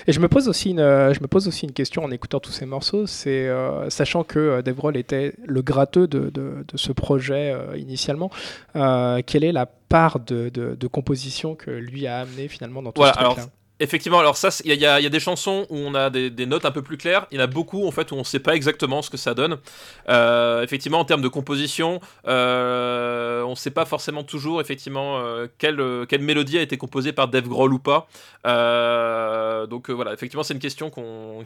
[0.07, 2.39] Et je me pose aussi une, euh, je me pose aussi une question en écoutant
[2.39, 3.47] tous ces morceaux, c'est
[3.89, 6.31] sachant que Dave était le gratteux de,
[6.73, 8.31] ce projet initialement,
[8.73, 13.01] quelle est la part de, de, de composition que lui a amené finalement dans tout
[13.01, 15.95] Voilà, ce alors, truc-là Effectivement, alors ça, il y, y a des chansons où on
[15.95, 17.25] a des, notes un peu plus claires.
[17.31, 19.33] Il y en a beaucoup en fait où on sait pas exactement ce que ça
[19.33, 19.57] donne.
[20.09, 25.81] Euh, effectivement, en termes de composition, euh, on sait pas forcément toujours effectivement euh, quelle,
[26.07, 28.07] quelle mélodie a été composée par Dave Grohl ou pas.
[29.67, 30.91] Donc voilà, effectivement, c'est une question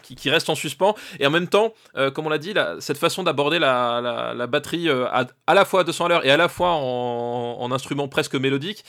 [0.03, 0.95] qui, reste en suspens.
[1.21, 1.73] Et en même temps,
[2.13, 5.83] comme on l'a dit, cette façon d'aborder la, la- batterie à, à la fois à
[5.85, 8.83] 200 à l'heure et à la fois en, en instrument presque mélodique,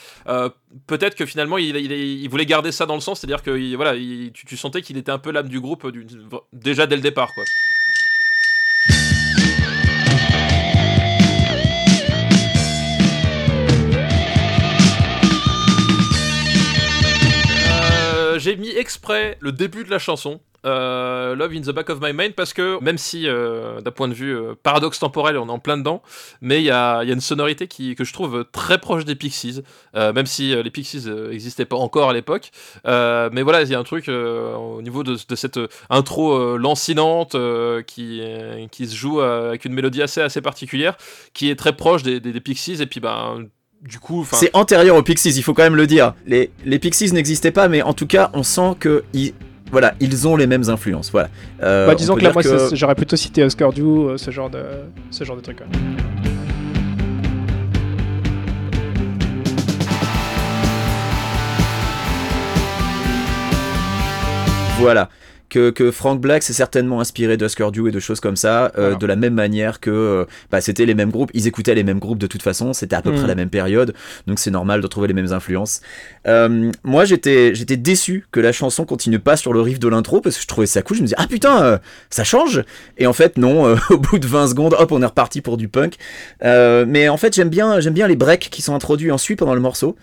[0.87, 4.33] peut-être que finalement il voulait garder ça dans le sens, c'est-à-dire que il- voilà, il-
[4.33, 6.07] tu, sentais qu'il était un peu l'âme du groupe du-
[6.55, 7.29] déjà dès le départ.
[7.35, 7.45] Quoi.
[18.89, 20.41] Exprès le début de la chanson.
[20.65, 24.09] euh, Love in the back of my mind parce que même si euh, d'un point
[24.09, 26.03] de vue euh, paradoxe temporel on est en plein dedans
[26.41, 29.63] mais il y a, une sonorité qui, que je trouve très proche des Pixies
[29.95, 32.51] même si les Pixies n'existaient pas encore à l'époque
[32.85, 37.37] mais voilà il y a un truc au niveau de, cette intro lancinante
[37.87, 38.23] qui,
[38.73, 40.97] qui se joue avec une mélodie assez, assez particulière
[41.35, 43.47] qui est très proche des, des, des Pixies et puis ben
[43.83, 46.15] du coup, C'est antérieur aux Pixies, il faut quand même le dire.
[46.27, 49.35] Les, les Pixies n'existaient pas, mais en tout cas, on sent que ils,
[49.71, 51.11] voilà, ils ont les mêmes influences.
[51.11, 51.29] Voilà.
[51.63, 54.31] Euh, Bah, on disons que là, moi, que- j'aurais plutôt cité Oscar Dew, euh, ce
[54.31, 54.63] genre de,
[55.11, 55.61] ce genre de truc.
[55.61, 55.67] ouais.
[64.79, 65.09] Voilà.
[65.49, 68.71] Que, que Frank Black s'est certainement inspiré d'Oscar Dew et de choses comme ça, euh,
[68.77, 68.97] Voilà.
[68.97, 71.99] de la même manière que euh, bah, c'était les mêmes groupes, ils écoutaient les mêmes
[71.99, 73.95] groupes de toute façon, c'était à peu près la même période,
[74.27, 75.81] donc c'est normal de trouver les mêmes influences.
[76.27, 80.21] Euh, moi j'étais j'étais déçu que la chanson continue pas sur le riff de l'intro
[80.21, 81.81] parce que je trouvais ça cool, je me disais ah putain
[82.11, 82.63] ça change
[82.99, 85.69] et en fait non, au bout de 20 secondes hop on est reparti pour du
[85.69, 85.95] punk.
[86.43, 89.61] Mais en fait j'aime bien j'aime bien les breaks qui sont introduits ensuite pendant le
[89.61, 89.97] morceau.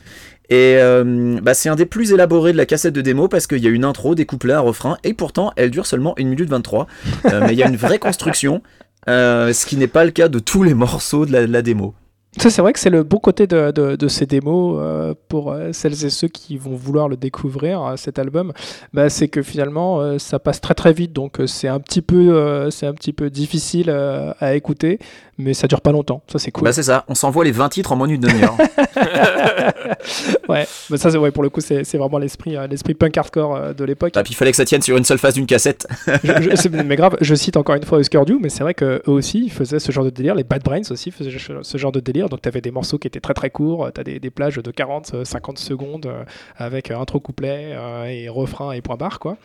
[0.49, 3.63] Et euh, bah, c'est un des plus élaborés de la cassette de démo parce qu'il
[3.63, 6.49] y a une intro, des couplets, un refrain, et pourtant elle dure seulement 1 minute
[6.49, 6.87] 23.
[7.25, 8.61] Euh, mais il y a une vraie construction,
[9.09, 11.61] euh, ce qui n'est pas le cas de tous les morceaux de la, de la
[11.61, 11.93] démo.
[12.37, 15.53] Ça, c'est vrai que c'est le bon côté de, de- de ces démos euh, pour
[15.53, 18.51] euh, celles et ceux qui vont vouloir le découvrir, euh, cet album.
[18.93, 22.87] Bah, c'est que finalement, ça passe très très vite, donc c'est un petit peu, c'est
[22.87, 24.99] un petit peu difficile à écouter,
[25.37, 26.23] mais ça dure pas longtemps.
[26.29, 26.65] Ça, c'est cool.
[26.65, 28.57] Bah c'est ça, on s'envoie les 20 titres en moins d'une demi-heure.
[30.49, 33.55] ouais, mais ça, c'est ouais, pour le coup, c'est vraiment l'esprit, euh, l'esprit punk hardcore
[33.55, 34.13] euh, de l'époque.
[34.15, 35.87] Ah, puis il fallait que ça tienne sur une seule face d'une cassette.
[36.23, 38.73] Je- je- c'est- mais grave, je cite encore une fois Oscar Dew, mais c'est vrai
[38.73, 40.35] qu'eux aussi ils faisaient ce genre de délire.
[40.35, 42.29] Les Bad Brains aussi faisaient ce- genre de délire.
[42.29, 44.57] Donc tu avais des morceaux qui étaient très très courts, tu as des, des plages
[44.57, 46.23] de 40, euh, 50 secondes euh,
[46.57, 49.19] avec euh, intro couplet euh, et refrain et point barre.
[49.19, 49.37] Quoi.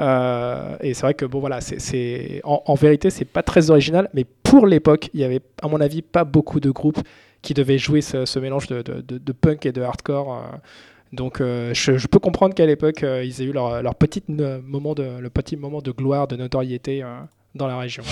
[0.00, 3.70] Euh, et c'est vrai que bon voilà, c'est c'est- en, en vérité c'est pas très
[3.70, 6.98] original, mais pour l'époque, il y avait à mon avis pas beaucoup de groupes
[7.44, 10.34] qui devaient jouer ce, mélange de, punk et de hardcore.
[10.34, 10.56] euh.
[11.12, 15.92] donc euh, je, peux comprendre qu'à l'époque euh, ils aient eu leur, petit moment de
[15.92, 17.04] gloire, de notoriété
[17.54, 18.02] dans la région.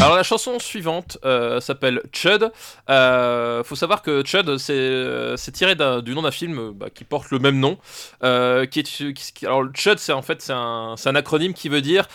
[0.00, 2.50] Alors la chanson suivante euh, s'appelle Chud.
[2.90, 7.04] Euh, faut savoir que Chud c'est euh, tiré du nom d'un film euh, bah, qui
[7.04, 7.78] porte le même nom.
[8.22, 12.06] est, alors Chud c'est en fait c'est un, acronyme qui veut dire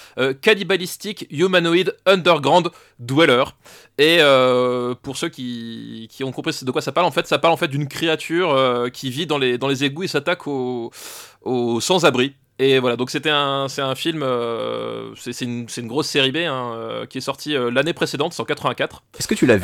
[0.42, 3.46] Cannibalistic Humanoid Underground Dweller.
[3.98, 4.20] Et
[5.02, 7.70] pour ceux qui, ont compris de quoi ça parle, en fait ça parle en fait
[7.70, 10.92] d'une créature qui vit dans les, dans les égouts et s'attaque aux,
[11.42, 12.36] aux sans-abri.
[12.62, 16.34] Et voilà, donc c'était un, c'est un film, euh, c'est une, c'est une grosse série
[16.34, 19.02] B hein, euh, qui est sortie euh, l'année précédente, c'est en 84.
[19.18, 19.64] Est-ce que tu l'as vu,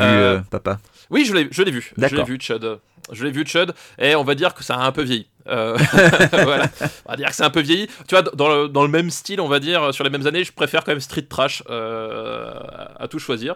[0.50, 0.80] papa?
[1.10, 2.80] Oui, je l'ai, je l'ai vu, je l'ai vu Chud,
[3.12, 5.28] je l'ai vu Chud, et on va dire que ça a un peu vieilli.
[5.46, 6.68] Voilà,
[7.06, 7.88] on va dire que c'est un peu vieilli.
[8.08, 10.46] Tu vois, dans le, dans le même style, on va dire, sur les mêmes années,
[10.46, 13.56] je préfère quand même Street Trash à, tout choisir.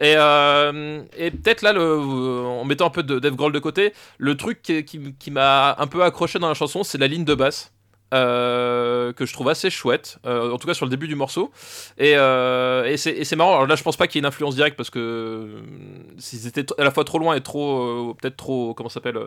[0.00, 4.34] Et, et peut-être là, le, en mettant un peu de Dave Grohl de côté, le
[4.36, 7.34] truc qui, qui- qui m'a un peu accroché dans la chanson, c'est la ligne de
[7.34, 7.70] basse.
[8.14, 11.50] Euh, que je trouve assez chouette, euh, en tout cas sur le début du morceau.
[11.98, 13.54] Et, euh, et c'est marrant.
[13.54, 15.60] Alors là, je pense pas qu'il y ait une influence directe parce que
[16.16, 19.18] s'ils étaient à la fois trop loin et trop, peut-être trop, comment s'appelle,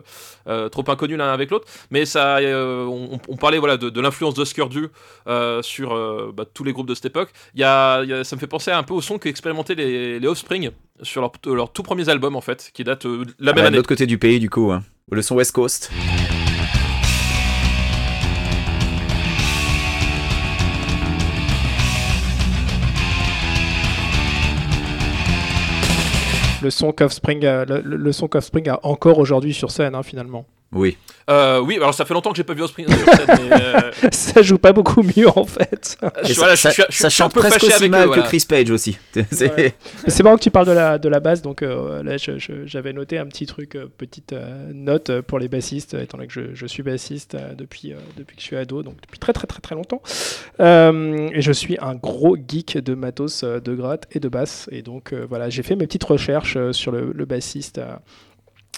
[0.70, 1.66] trop inconnus l'un avec l'autre.
[1.90, 4.88] Mais ça, on, parlait voilà de, l'influence d'Oscar Du
[5.62, 7.30] sur bah, tous les groupes de cette époque.
[7.54, 10.70] Il y a, ça me fait penser un peu au son qu'expérimentaient les, les Offspring
[11.02, 13.06] sur leur, leur, tout premiers albums en fait, qui datent
[13.38, 13.70] la même année.
[13.70, 14.82] De l'autre côté du pays du coup, hein.
[15.10, 15.90] le son West Coast.
[26.62, 28.10] Le son qu'Offspring a, le,
[28.68, 30.46] a encore aujourd'hui sur scène, hein, finalement.
[30.72, 30.96] Oui.
[31.30, 34.58] Euh, oui, alors ça fait longtemps que j'ai pas vu Offspring mais euh, ça joue
[34.58, 35.96] pas beaucoup mieux en fait.
[36.90, 38.98] ça, chante presque aussi mal que Chris Page aussi.
[39.30, 42.16] C'est marrant que tu parles de la, de la basse, donc euh, là
[42.64, 44.34] j'avais noté un petit truc, petite
[44.72, 48.56] note pour les bassistes, étant donné que je, suis bassiste depuis, depuis que je suis
[48.56, 50.02] ado, donc depuis très très très très longtemps.
[50.58, 55.14] et je suis un gros geek de matos de gratte et de basse, et donc
[55.28, 57.80] voilà, j'ai fait mes petites recherches sur le, le bassiste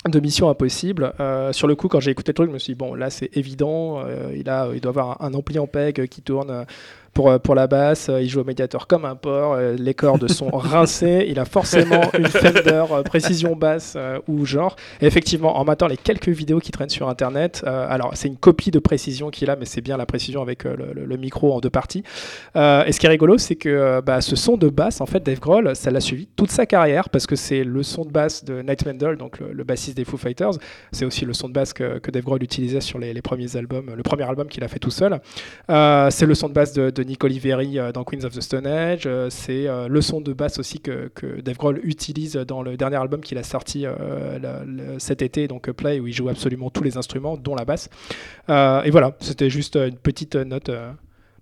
[0.08, 1.14] de Mission Impossible.
[1.20, 3.10] Euh, sur le coup, quand j'ai écouté le truc, je me suis dit, bon, là,
[3.10, 6.66] c'est évident, euh, il, a, il doit avoir un, ampli en PEG qui tourne
[7.14, 9.94] pour, euh, pour la basse, euh, il joue au médiateur comme un porc, euh, les
[9.94, 13.96] cordes sont rincées, il a forcément une Fender précision basse
[14.26, 14.74] ou genre.
[15.00, 18.72] Et effectivement, en matant les quelques vidéos qui traînent sur Internet, alors c'est une copie
[18.72, 22.02] de précision qu'il a, mais c'est bien la précision avec le, micro en deux parties.
[22.56, 25.38] et ce qui est rigolo, c'est que bah, ce son de basse, en fait, Dave
[25.38, 28.62] Grohl, ça l'a suivi toute sa carrière parce que c'est le son de basse de
[28.62, 30.54] Night Mendel, donc le, bassiste des Foo Fighters.
[30.90, 33.56] C'est aussi le son de basse que, que Dave Grohl utilisait sur les, les, premiers
[33.56, 35.20] albums, le premier album qu'il a fait tout seul.
[35.68, 39.04] c'est le son de basse de Nick Oliveri euh, dans Queens of the Stone Age.
[39.06, 42.76] Euh, c'est euh, le son de basse aussi que, que Dave Grohl utilise dans le
[42.76, 43.86] dernier album qu'il a sorti
[44.98, 47.88] cet été, donc Play, où il joue absolument tous les instruments, dont la basse.
[48.48, 50.70] et voilà, c'était juste une petite note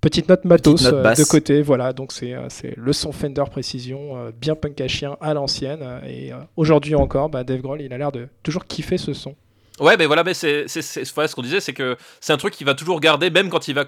[0.00, 1.62] petite note matos de côté.
[1.62, 2.34] Voilà, donc c'est
[2.76, 5.84] le son Fender Précision, bien punk à chien à l'ancienne.
[6.06, 9.34] et aujourd'hui encore, bah, Dave Grohl, il a l'air de toujours kiffer ce son.
[9.80, 12.74] Ouais, mais voilà, mais c'est ce qu'on disait, c'est que c'est un truc qu'il va
[12.74, 13.84] toujours garder, même quand il va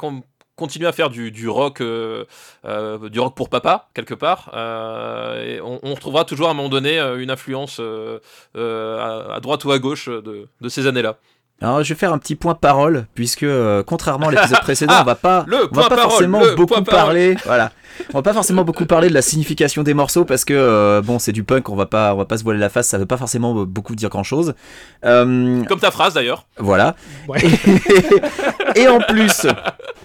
[0.56, 2.24] continuer à faire du, du rock, euh,
[2.64, 4.50] euh, du rock pour papa quelque part.
[4.54, 10.08] Euh, on, retrouvera toujours à un moment donné une influence à, droite ou à gauche
[10.08, 11.18] de, de ces années-là.
[11.60, 13.46] Alors, je vais faire un petit point parole, puisque
[13.86, 17.36] contrairement à l'épisode précédent, on va pas, on va pas forcément beaucoup parler.
[17.46, 17.72] Voilà,
[18.12, 21.32] on va pas forcément beaucoup parler de la signification des morceaux parce que bon, c'est
[21.32, 23.16] du punk, on va pas, on va pas se voiler la face, ça veut pas
[23.16, 24.54] forcément beaucoup dire grand chose.
[25.02, 26.46] Comme ta phrase d'ailleurs.
[26.58, 26.96] Voilà.
[28.76, 29.46] Et, en plus,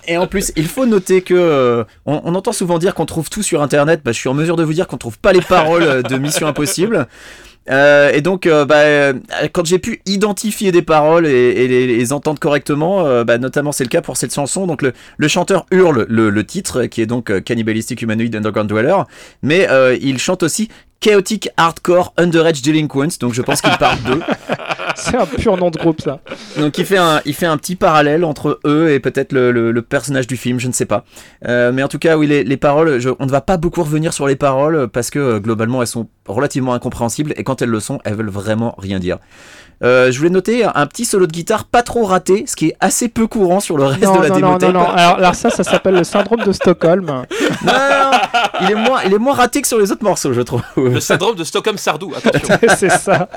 [0.09, 3.43] et en plus, il faut noter que euh, on, entend souvent dire qu'on trouve tout
[3.43, 4.01] sur Internet.
[4.03, 6.17] Bah, je suis en mesure de vous dire qu'on trouve pas les paroles euh, de
[6.17, 7.07] Mission Impossible.
[7.69, 9.13] Euh, et donc, bah,
[9.53, 14.01] quand j'ai pu identifier des paroles et, les, entendre correctement, bah, notamment c'est le cas
[14.01, 14.65] pour cette chanson.
[14.67, 19.03] Donc, le, chanteur hurle le, titre, qui est donc Cannibalistic Humanoid Underground Dweller,
[19.43, 19.67] mais
[20.01, 24.21] il chante aussi Chaotic Hardcore Underage Delinquents, donc je pense qu'il parle d'eux.
[24.95, 26.19] C'est un pur nom de groupe ça.
[26.57, 30.27] Donc il fait un, il fait un petit parallèle entre eux et peut-être le, personnage
[30.27, 31.05] du film, je ne sais pas.
[31.47, 34.27] Euh, mais en tout cas, oui, les, paroles, on ne va pas beaucoup revenir sur
[34.27, 37.99] les paroles parce que euh, globalement elles sont relativement incompréhensibles et quand elles le sont,
[38.03, 39.19] elles veulent vraiment rien dire.
[39.81, 42.75] Euh, je voulais noter un petit solo de guitare pas trop raté, ce qui est
[42.79, 44.89] assez peu courant sur le reste de la non, Non, non, non.
[44.89, 47.05] Alors, ça, ça s'appelle le syndrome de Stockholm.
[47.05, 47.23] non,
[47.65, 48.11] non,
[48.61, 50.61] il est moins, il est moins raté que sur les autres morceaux, je trouve.
[50.75, 52.11] Le syndrome de Stockholm Sardou.
[52.15, 52.57] Attention.
[52.77, 53.29] c'est ça.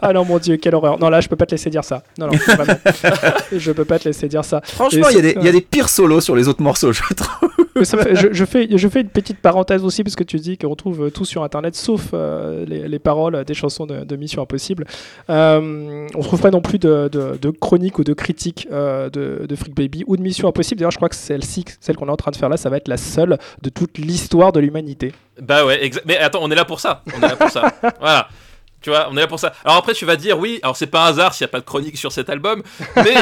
[0.00, 0.98] Ah non, mon dieu, quelle horreur.
[0.98, 2.02] Non, là, je peux pas te laisser dire ça.
[2.18, 2.78] Non, non, vraiment.
[3.52, 4.60] je peux pas te laisser dire ça.
[4.64, 7.50] Franchement, il y, y, a des pires solos sur les autres morceaux, je trouve.
[7.82, 11.24] je, fais, je fais une petite parenthèse aussi parce que tu dis qu'on trouve tout
[11.24, 14.84] sur internet sauf euh, les, paroles des chansons de, Mission Impossible.
[15.30, 19.56] Euh, on trouve pas non plus de, de, chronique ou de critique euh, de, de
[19.56, 20.78] Freak Baby ou de Mission Impossible.
[20.78, 22.76] D'ailleurs, je crois que celle-ci, celle qu'on est en train de faire là, ça va
[22.76, 25.12] être la seule de toute l'histoire de l'humanité.
[25.40, 27.02] Bah ouais, mais attends, on est là pour ça.
[27.16, 27.72] On est là pour ça.
[28.00, 28.28] voilà.
[28.80, 29.52] Tu vois, on est là pour ça.
[29.64, 31.58] Alors après, tu vas dire, oui, alors c'est pas un hasard s'il n'y a pas
[31.58, 32.62] de chronique sur cet album,
[32.94, 33.14] mais.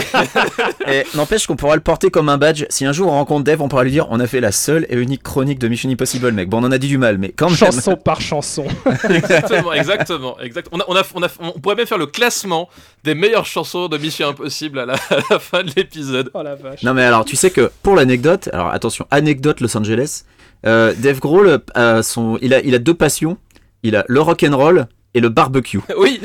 [0.87, 2.67] et n'empêche qu'on pourra le porter comme un badge.
[2.69, 4.87] Si un jour on rencontre Dave, on pourra lui dire, on a fait la seule
[4.91, 6.51] et unique chronique de Mission Impossible, mec.
[6.51, 7.57] Bon, on en a dit du mal, mais quand même.
[7.57, 8.67] Chanson par chanson.
[9.09, 10.85] exactement, exactement, exactement.
[10.89, 12.69] On, a, on, a, on, pourrait même faire le classement
[13.05, 14.97] des meilleures chansons de Mission Impossible à la,
[15.39, 16.31] fin de l'épisode.
[16.35, 16.83] Oh la vache.
[16.83, 20.25] Non, mais alors, tu sais que pour l'anecdote, alors attention, anecdote Los Angeles,
[20.67, 23.39] euh, Dave Grohl, euh, son, il, a, il a deux passions.
[23.83, 24.87] Il a le rock and roll
[25.17, 25.81] et le barbecue.
[25.99, 26.21] Oui.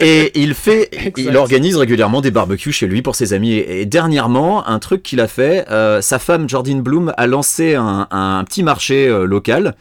[0.00, 3.54] et il fait, il organise régulièrement des barbecues chez lui pour ses amis.
[3.54, 8.44] Et, dernièrement, un truc qu'il a fait, euh, sa femme Jordine Bloom a lancé un,
[8.46, 9.74] petit marché euh, local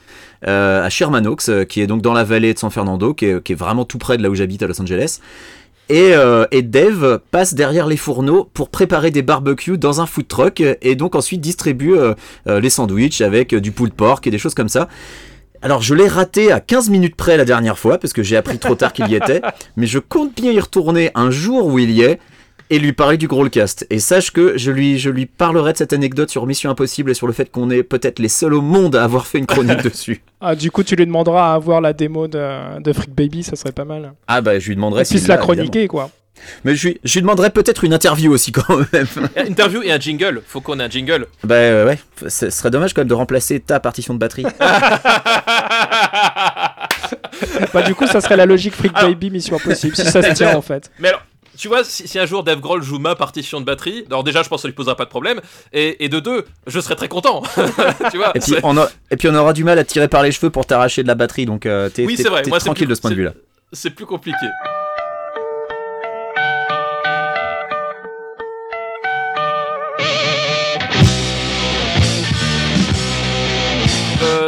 [0.47, 3.43] euh, à Sherman Oaks, qui est donc dans la vallée de San Fernando, qui est,
[3.43, 5.19] qui est, vraiment tout près de là où j'habite à Los Angeles.
[5.87, 10.27] Et, euh, et Dave passe derrière les fourneaux pour préparer des barbecues dans un food
[10.27, 12.15] truck et donc ensuite distribue euh,
[12.47, 14.87] euh, les sandwichs avec du pulled pork et des choses comme ça.
[15.61, 18.59] Alors je l'ai raté à 15 minutes près la dernière fois parce que j'ai appris
[18.59, 19.41] trop tard qu'il y était,
[19.75, 22.19] mais je compte bien y retourner un jour où il y est
[22.69, 23.85] et lui parler du Growlcast.
[23.89, 27.13] Et sache que je lui, je lui parlerai de cette anecdote sur Mission Impossible et
[27.13, 29.81] sur le fait qu'on est peut-être les seuls au monde à avoir fait une chronique
[29.83, 30.23] dessus.
[30.41, 33.55] Ah, du coup, tu lui demanderas à avoir la démo de, de Freak Baby, ça
[33.55, 34.13] serait pas mal.
[34.27, 36.09] Ah bah je lui demanderai Et s'il puis la l'a, chroniquer, quoi.
[36.63, 39.07] Mais je lui, je lui demanderai peut-être une interview aussi quand même.
[39.37, 40.41] Interview et un jingle.
[40.45, 41.27] Faut qu'on ait un jingle.
[41.43, 44.45] bah euh, ouais, ce serait dommage quand même de remplacer ta partition de batterie.
[47.73, 50.31] bah, du coup, ça serait la logique Freak Alors- Baby Mission Impossible, si ça se
[50.33, 50.91] tient en fait.
[50.99, 51.21] Mais alors,
[51.57, 54.43] tu vois, si, si un jour Dave Grohl joue ma partition de batterie, alors déjà,
[54.43, 55.39] je pense que ça lui posera pas de problème.
[55.73, 57.43] Et, et de deux, je serais très content.
[58.11, 60.21] tu vois Et puis, on a- et puis on aura du mal à tirer par
[60.23, 63.01] les cheveux pour t'arracher de la batterie, donc euh, t'es Oui, tranquille plus- de ce
[63.01, 63.31] point de vue-là.
[63.71, 64.45] c'est plus compliqué.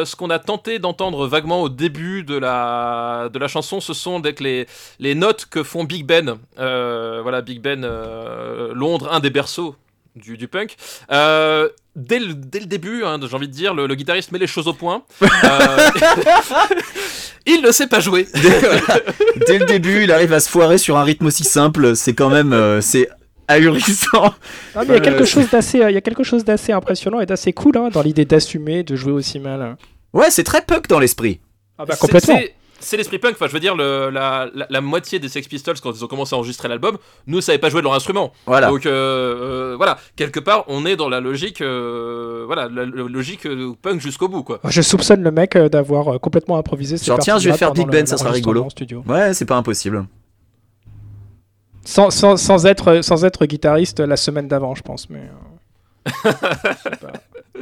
[0.07, 4.19] Ce qu'on a tenté d'entendre vaguement au début de la, de la chanson, ce sont
[4.19, 4.65] donc les,
[4.99, 6.37] les notes que font Big Ben.
[6.59, 9.75] Euh, voilà, Big Ben, euh, Londres, un des berceaux
[10.15, 10.75] du, du punk.
[11.11, 14.39] Euh, dès, le, dès le début, hein, j'ai envie de dire, le, le guitariste met
[14.39, 15.03] les choses au point.
[15.43, 15.89] Euh,
[17.45, 18.27] il ne sait pas jouer.
[18.33, 18.59] Dès,
[19.45, 22.29] dès le début, il arrive à se foirer sur un rythme aussi simple, c'est quand
[22.29, 23.07] même euh, c'est
[23.47, 24.33] ahurissant.
[24.75, 26.43] Non, mais il y a Ouais, quelque ouais, chose d'assez, il y a quelque chose
[26.43, 29.77] d'assez impressionnant et d'assez cool hein, dans l'idée d'assumer de jouer aussi mal.
[30.13, 31.39] Ouais, c'est très punk dans l'esprit.
[31.77, 32.35] Ah bah C'est- complètement.
[32.79, 33.33] c'est- l'esprit punk.
[33.33, 36.07] Enfin, je veux dire, le- la, la- la moitié des Sex Pistols, quand ils ont
[36.07, 36.97] commencé à enregistrer l'album,
[37.27, 38.31] ne savaient pas jouer de leur instrument.
[38.45, 38.67] Voilà.
[38.69, 43.03] Donc, euh, euh, voilà, quelque part, on est dans la logique, euh, voilà, la, la
[43.03, 43.47] logique
[43.81, 44.59] punk jusqu'au bout, quoi.
[44.63, 46.97] Je soupçonne le mec d'avoir complètement improvisé.
[46.97, 48.69] Genre, tiens, je vais faire Big Ben, le- ça sera rigolo.
[48.69, 49.03] studio.
[49.07, 50.05] Ouais, c'est pas impossible.
[51.83, 55.09] Sans, sans, sans être, sans être guitariste la semaine d'avant, je pense.
[55.09, 57.13] Mais euh, je sais pas.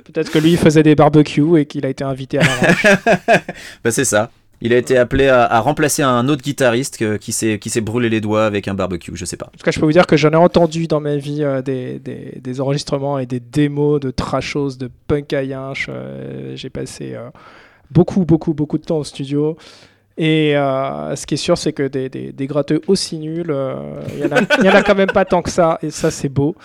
[0.04, 2.86] Peut-être que lui il faisait des barbecues et qu'il a été invité à l'arrache.
[3.84, 4.30] Bah c'est ça.
[4.62, 7.82] Il a été appelé à, à remplacer un autre guitariste que- qui s'est qui s'est
[7.82, 9.48] brûlé les doigts avec un barbecue, je sais pas.
[9.48, 11.62] En tout cas, je peux vous dire que j'en ai entendu dans ma vie euh,
[11.62, 15.42] des, des, des enregistrements et des démos de trashos, de punk à.
[15.90, 17.30] Euh, J'ai passé euh,
[17.92, 19.58] beaucoup, beaucoup, beaucoup de temps au studio.
[20.18, 23.54] Et euh, ce qui est sûr, c'est que des, des, gratteux aussi nuls,
[24.18, 26.56] y, il y en a quand même pas tant que ça, et ça, c'est beau.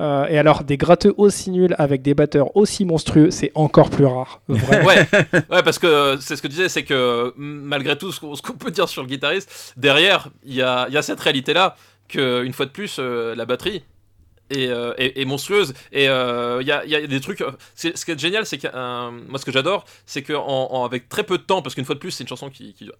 [0.00, 4.06] Euh, et alors, des gratteux aussi nuls avec des batteurs aussi monstrueux, c'est encore plus
[4.06, 4.40] rare.
[4.48, 5.06] Ouais,
[5.50, 8.20] ouais, parce que euh, c'est ce que je disais, c'est que euh, malgré tout ce
[8.20, 11.76] qu'on peut dire sur le guitariste, derrière, il y a, cette réalité-là
[12.08, 13.82] que une fois de plus, euh, la batterie.
[14.52, 17.44] Est, monstrueuse et il y, a, des trucs.
[17.76, 18.66] Ce qui est génial, c'est que
[19.28, 21.84] moi ce que j'adore, c'est que en, en- avec très peu de temps, parce qu'une
[21.84, 22.90] fois de plus, c'est une chanson qui, qui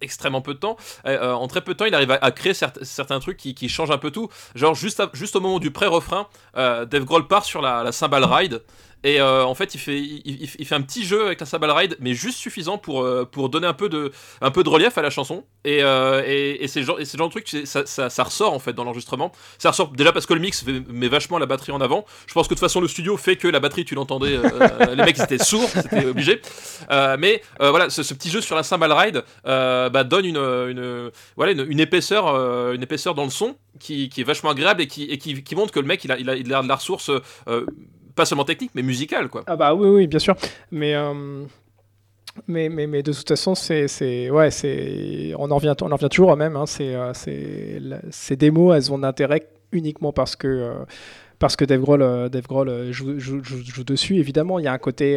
[0.00, 0.76] extrêmement peu de temps.
[1.06, 3.90] euh, euh, en très peu de temps, il arrive à, créer certains trucs qui, changent
[3.90, 4.28] un peu tout.
[4.54, 6.26] Genre juste, juste au moment du pré-refrain,
[6.56, 8.62] euh, Dave Grohl part sur la, la cymbal ride.
[9.04, 11.96] Et euh, en fait, il fait, il, fait un petit jeu avec la cymbal ride,
[12.00, 15.02] mais juste suffisant pour, euh, pour donner un peu, de, un peu de relief à
[15.02, 15.44] la chanson.
[15.64, 18.84] Et, euh, et, et c'est genre, genre de truc, ça, ça, ressort en fait dans
[18.84, 19.30] l'enregistrement.
[19.58, 22.04] Ça ressort déjà parce que le mix met- vachement la batterie en avant.
[22.26, 24.94] Je pense que de toute façon, le studio fait que la batterie, tu l'entendais, euh,
[24.94, 26.40] les mecs étaient sourds, c'était obligé.
[26.90, 31.80] Mais voilà, ce, petit jeu sur la cymbal ride bah, donne une, une, voilà, une,
[31.80, 32.34] épaisseur,
[32.72, 35.72] une épaisseur dans le son qui, qui est vachement agréable et qui, et qui montre
[35.72, 37.12] que le mec il a, il a, il a de la ressource.
[38.18, 39.42] Pas seulement technique, mais musicale, quoi.
[39.46, 40.34] Ah bah oui, oui, bien sûr.
[40.70, 41.44] Mais, euh,
[42.46, 45.96] mais, mais, mais de toute façon, c'est, c'est, ouais, c'est, on en revient, on en
[45.96, 46.56] revient toujours au même.
[46.56, 50.74] Hein, c'est, euh, c'est, ces démos, elles ont d'intérêt uniquement parce que, euh,
[51.38, 53.14] parce que Dave Grohl, euh, Dave Grohl joue,
[53.84, 54.16] dessus.
[54.16, 55.12] Évidemment, il y a un côté,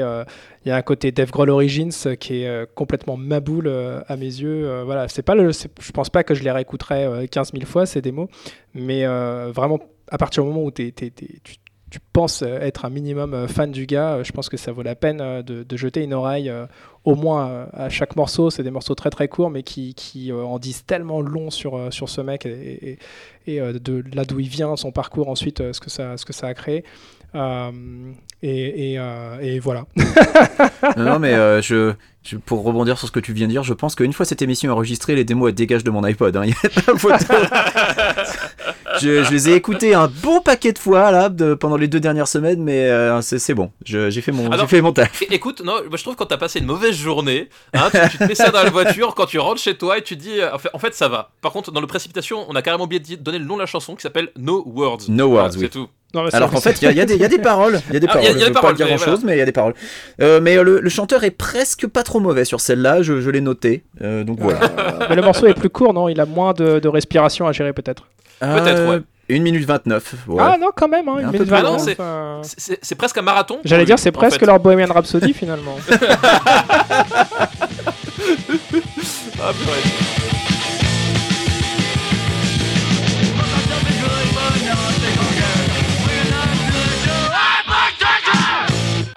[0.66, 3.68] il y a un côté Dave Grohl Origins qui est complètement maboule
[4.08, 4.84] à mes yeux.
[4.84, 7.88] Voilà, c'est pas le, je pense pas que je les réécouterai euh, 15 000 fois
[7.88, 8.28] ces démos,
[8.76, 9.06] mais
[9.52, 9.80] vraiment
[10.12, 11.56] à partir du moment où t'es- tu
[11.92, 14.72] tu penses euh, être un minimum euh, fan du gars, euh, je pense que ça
[14.72, 16.52] vaut la peine de, de jeter une oreille
[17.04, 18.50] au moins à chaque morceau.
[18.50, 22.10] C'est des morceaux très très courts, mais qui, qui en disent tellement long sur, sur
[22.10, 22.98] ce mec et, et-
[23.48, 26.48] et, de là d'où il vient, son parcours ensuite, ce, que ça, ce que ça
[26.48, 26.84] a créé.
[27.34, 27.72] Euh,
[28.44, 29.86] et, et, euh, et voilà.
[30.98, 33.64] non, non, mais euh, je, je- pour rebondir sur ce que tu viens de dire,
[33.64, 36.36] je pense qu'une fois cette émission enregistrée, les démos elles dégagent de mon iPod.
[36.38, 36.44] hein.
[36.46, 37.26] Il y a pas photo.
[39.02, 42.00] Je, je les ai écoutées un bon paquet de fois là de- pendant les deux
[42.00, 43.72] dernières semaines, mais euh, c'est c'est bon.
[43.86, 45.24] Je- J'ai fait mon, Alors- j'ai fait mon taf.
[45.30, 48.18] Écoute, non, moi je trouve que quand t'as passé une mauvaise journée, hein, tu, tu
[48.18, 50.54] te mets ça dans la voiture, quand tu rentres chez toi et tu dis, euh,
[50.54, 51.32] en fait, en fait, ça va.
[51.42, 53.66] Par contre, dans le précipitation, on a carrément oublié de donner le nom de la
[53.66, 55.10] chanson qui s'appelle No Words.
[55.10, 55.64] No Voilà, Words, oui.
[55.64, 55.88] C'est tout.
[56.34, 57.80] Alors qu'en fait, il y, a des paroles.
[57.90, 58.24] Il y a des paroles.
[58.26, 59.76] Ah, y a, des paroles, pas dire grand chose, mais il y a des paroles.
[60.20, 63.02] mais le, chanteur est presque pas trop mauvais sur celle-là.
[63.02, 63.84] Je, l'ai noté.
[64.02, 64.60] donc voilà.
[65.10, 66.10] mais le morceau est plus court, non?
[66.10, 68.08] Il a moins de, respiration à gérer, peut-être.
[68.42, 69.02] Peut-être, ouais.
[69.30, 70.16] 1 minute 29.
[70.40, 71.96] Ah non, quand même, hein, 1 minute 29.
[72.00, 73.60] Ah c'est presque un marathon.
[73.64, 75.78] J'allais dire, c'est presque leur Bohemian Rhapsody finalement.
[79.42, 79.52] ah,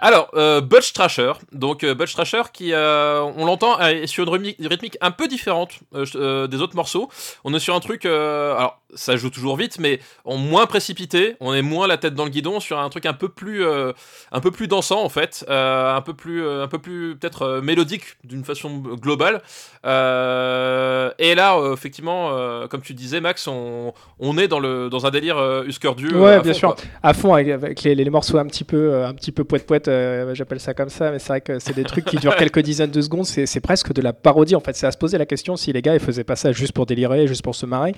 [0.04, 4.52] Alors, euh, Butch Trasher, donc euh, Butch Trasher qui, euh, on l'entend, est sur une
[4.60, 7.08] rythmique un peu différente des autres morceaux.
[7.42, 11.54] On est sur un truc, alors ça joue toujours vite, mais en moins précipité, on
[11.54, 14.50] est moins la tête dans le guidon sur un truc un peu plus, un peu
[14.50, 19.42] plus dansant en fait, un peu plus, un peu plus peut-être mélodique d'une façon globale.
[19.84, 22.30] et là, effectivement,
[22.68, 26.14] comme tu disais, Max, on, on, est dans le, dans un délire Husker Du.
[26.14, 29.44] Ouais, bien sûr, à fond avec, les, les, morceaux un petit peu, un petit peu
[29.44, 32.16] poète poète euh, j'appelle ça comme ça, mais c'est vrai que c'est des trucs qui
[32.16, 33.26] durent quelques dizaines de secondes.
[33.26, 34.74] C'est presque de la parodie en fait.
[34.74, 36.86] C'est à se poser la question si les gars ils faisaient pas ça juste pour
[36.86, 37.94] délirer, juste pour se marrer.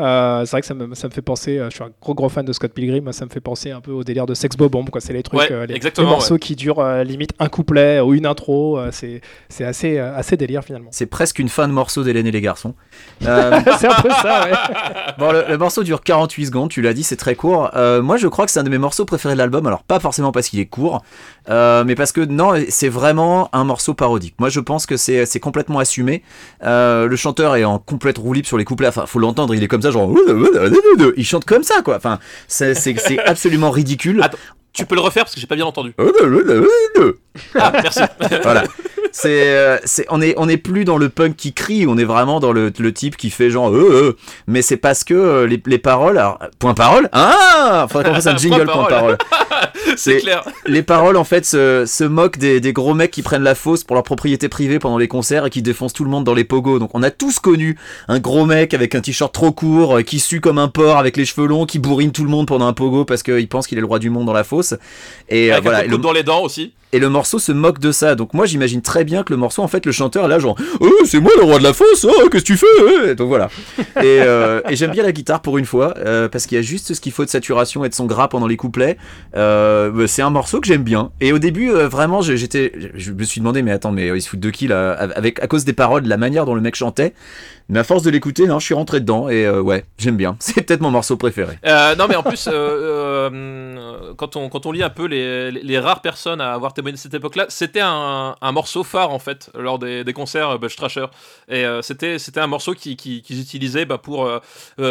[0.00, 1.58] Euh, c'est vrai que ça me, ça me, fait penser.
[1.58, 3.12] Euh, je suis un gros gros fan de Scott Pilgrim.
[3.12, 4.90] Ça me fait penser un peu au délire de Sex Bomb.
[4.90, 8.78] Quoi, c'est les trucs, les, morceaux qui durent limite un couplet ou une intro.
[8.90, 10.90] c'est c'est assez assez délire finalement.
[10.92, 12.74] C'est presque une fin de morceau d'Hélène et les garçons.
[13.20, 14.44] c'est un peu ça.
[14.44, 14.52] Ouais.
[15.18, 16.70] bon, le, morceau dure 48 secondes.
[16.70, 17.70] Tu l'as dit, c'est très court.
[17.74, 19.66] moi, je crois que c'est un de mes morceaux préférés de l'album.
[19.66, 21.02] Alors pas forcément parce qu'il est court,
[21.48, 24.34] euh, mais parce que non, c'est vraiment un morceau parodique.
[24.38, 26.22] Moi, je pense que c'est complètement assumé.
[26.64, 28.88] Euh, le chanteur est en complète roue libre sur les couplets.
[28.88, 30.10] Enfin, faut l'entendre, il est comme ça, genre.
[31.16, 31.96] Il chante comme ça, quoi.
[31.96, 32.74] Enfin, c'est
[33.26, 34.20] absolument ridicule.
[34.22, 34.38] Attends,
[34.72, 35.94] tu peux le refaire parce que j'ai pas bien entendu.
[37.54, 38.00] ah, merci.
[38.42, 38.64] voilà.
[39.24, 42.40] Euh, c'est, on est, on est plus dans le punk qui crie, on est vraiment
[42.40, 44.16] dans le, le type qui fait genre, euh, euh.
[44.46, 48.26] mais c'est parce que euh, les, les, paroles, alors, point parole, ah, faudrait qu'on fasse
[48.26, 49.18] un jingle point, parole.
[49.96, 50.44] c'est clair.
[50.66, 53.84] Les paroles en fait se, se moquent des, des, gros mecs qui prennent la fausse
[53.84, 56.44] pour leur propriété privée pendant les concerts et qui défoncent tout le monde dans les
[56.44, 56.78] pogos.
[56.78, 57.78] Donc on a tous connu
[58.08, 61.24] un gros mec avec un t-shirt trop court, qui sue comme un porc avec les
[61.24, 63.82] cheveux longs, qui bourrine tout le monde pendant un pogo parce qu'il pense qu'il est
[63.82, 64.74] le roi du monde dans la fosse.
[65.28, 65.80] Et voilà.
[65.80, 66.72] Un dans les dents aussi.
[66.92, 68.14] Et le morceau se moque de ça.
[68.14, 70.56] Donc moi j'imagine très bien que le morceau, en fait, le chanteur est là genre
[70.80, 73.50] Oh, c'est moi le roi de la fosse, oh, qu'est-ce que tu fais Donc voilà.
[73.98, 76.94] Euh, et, j'aime bien la guitare pour une fois, euh, parce qu'il y a juste
[76.94, 78.96] ce qu'il faut de saturation et de son gras pendant les couplets.
[79.36, 81.10] Euh, c'est un morceau que j'aime bien.
[81.20, 84.38] Et au début, vraiment, j'étais, je me suis demandé, mais attends, mais il se fout
[84.38, 87.12] de qui là avec, À cause des paroles, de la manière dont le mec chantait.
[87.68, 90.36] Mais à force de l'écouter, non, je suis rentré dedans et ouais, j'aime bien.
[90.40, 91.58] C'est peut-être mon morceau préféré.
[91.64, 92.48] non, mais en plus,
[94.16, 97.00] quand, on, quand on lit un peu les, les, rares personnes à avoir témoigné de
[97.00, 101.06] cette époque-là, c'était un, un, morceau phare en fait lors des, des concerts Bush Trasher.
[101.48, 104.30] Et c'était c'était un morceau qu'ils qui, qui utilisaient bah, pour,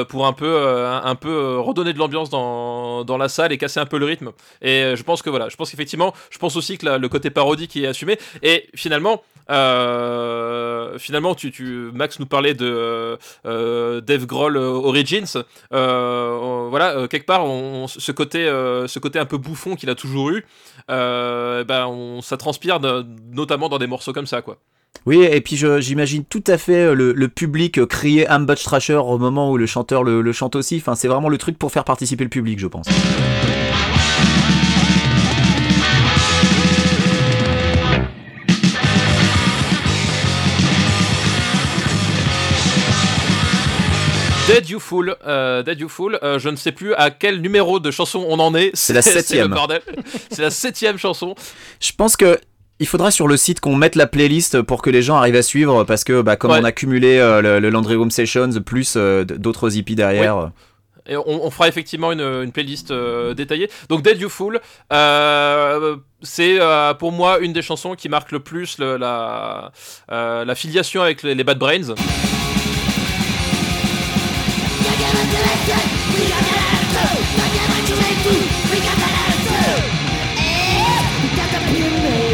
[0.10, 3.86] pour un peu, un, peu redonner de l'ambiance dans, dans, la salle et casser un
[3.86, 4.32] peu le rythme.
[4.62, 7.76] Et je pense que voilà, je pense qu'effectivement, je pense aussi que le côté parodique
[7.76, 8.20] est assumé.
[8.44, 15.44] Et finalement, euh, finalement, tu, tu, Max nous parlait de euh, Dave Grohl Origins.
[15.74, 17.46] Euh, voilà, quelque part,
[17.88, 20.46] ce, côté, ce côté un peu bouffon qu'il a toujours eu,
[20.88, 22.80] ben, on, ça transpire
[23.32, 24.58] notamment dans des morceaux comme ça, quoi.
[25.06, 29.52] Oui, et puis j'imagine tout à fait le, public crier Am Butch Trasher au moment
[29.52, 30.78] où le chanteur le, le chante aussi.
[30.78, 32.88] Enfin, c'est vraiment le truc pour faire participer le public, je pense.
[44.48, 46.20] Dead You Fool, euh, Dead You Fool.
[46.24, 48.72] Euh, je ne sais plus à quel numéro de chanson on en est.
[48.74, 49.54] C'est la septième.
[50.32, 51.36] C'est la septième chanson.
[51.82, 52.40] Je pense que
[52.80, 55.42] il faudra sur le site qu'on mette la playlist pour que les gens arrivent à
[55.42, 59.76] suivre parce que bah, comme on a cumulé euh, le, Landry Room Sessions plus d'autres
[59.76, 60.52] hippies derrière.
[61.10, 62.94] Et on, fera effectivement une, playlist
[63.36, 63.70] détaillée.
[63.90, 64.62] Donc Dead You Fool,
[66.22, 66.60] c'est
[67.00, 69.72] pour moi une des chansons qui marque le plus la,
[70.10, 71.96] la filiation avec les Bad Brains.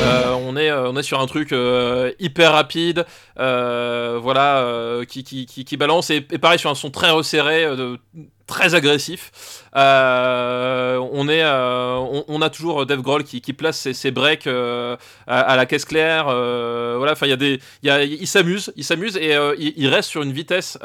[0.03, 3.05] Euh, on, est, euh, on est sur un truc euh, hyper rapide,
[3.35, 7.65] voilà, qui, balance, et, pareil sur un son très resserré,
[8.47, 9.62] très agressif.
[9.75, 11.95] Euh, on, est, euh,
[12.27, 14.95] on, a toujours Dave Grohl qui, place ses, breaks euh,
[15.27, 16.25] à, la caisse claire.
[16.25, 20.31] voilà, enfin, il y a des, il s'amuse, il s'amuse et il, reste sur une
[20.31, 20.77] vitesse,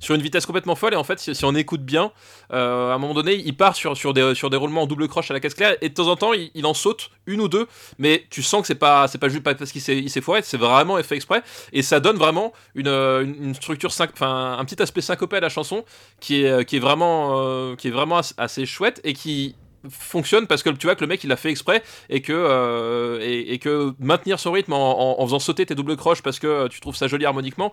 [0.00, 0.94] sur une vitesse complètement folle.
[0.94, 2.12] Et en fait, si, on écoute bien,
[2.50, 5.54] à un moment donné, il part sur, des, roulements en double croche à la caisse
[5.54, 7.66] claire et de temps en temps, il, en saute une ou deux,
[7.98, 11.02] mais tu sens que c'est pas, c'est pas juste parce qu'il s'est foiré, c'est vraiment
[11.02, 11.42] fait exprès
[11.72, 15.84] et ça donne vraiment une, structure, enfin, un petit aspect syncopé à la chanson
[16.20, 17.39] qui est vraiment,
[17.76, 19.54] qui est vraiment assez chouette et qui
[19.88, 23.18] fonctionne parce que tu vois que le mec il l'a fait exprès et que, euh,
[23.22, 26.96] et, que maintenir son rythme en, faisant sauter tes doubles croches parce que tu trouves
[26.96, 27.72] ça joli harmoniquement,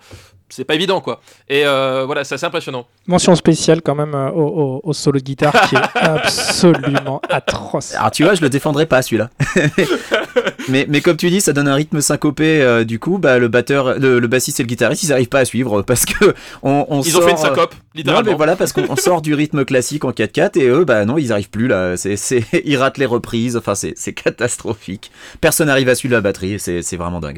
[0.50, 1.22] c'est pas évident quoi.
[1.50, 2.88] Et euh, voilà, c'est assez impressionnant.
[3.08, 7.96] Mention spéciale quand même euh, au, solo de guitare qui est absolument atroce.
[7.96, 9.30] Alors tu vois, je le défendrai pas celui-là.
[10.70, 12.84] mais, mais comme tu dis, ça donne un rythme syncopé.
[12.86, 15.82] du coup, bah, le batteur, le, bassiste et le guitariste, ils arrivent pas à suivre
[15.82, 18.24] parce que on, ils ont fait une syncope, littéralement.
[18.24, 21.18] Non, mais voilà, parce qu'on sort du rythme classique en 4-4 et eux, bah non,
[21.18, 25.12] ils arrivent plus là c'est, ils ratent les reprises, enfin c'est, catastrophique.
[25.42, 27.38] Personne n'arrive à suivre la batterie, c'est, c'est vraiment dingue.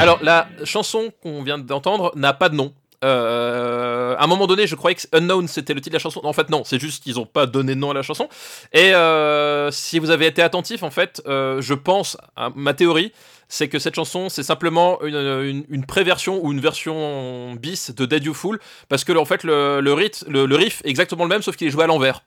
[0.00, 2.72] Alors la chanson qu'on vient d'entendre n'a pas de nom.
[3.04, 6.20] Euh, à un moment donné, je croyais que Unknown c'était le titre de la chanson.
[6.24, 8.28] En fait, non, c'est juste qu'ils n'ont pas donné de nom à la chanson.
[8.72, 13.12] Et euh, si vous avez été attentif, en fait, euh, je pense, à ma théorie,
[13.48, 18.24] c'est que cette chanson, c'est simplement une, une, pré-version ou une version bis de Dead
[18.24, 21.56] You Fool, parce que en fait, le, le, le, riff est exactement le même, sauf
[21.56, 22.22] qu'il est joué à l'envers.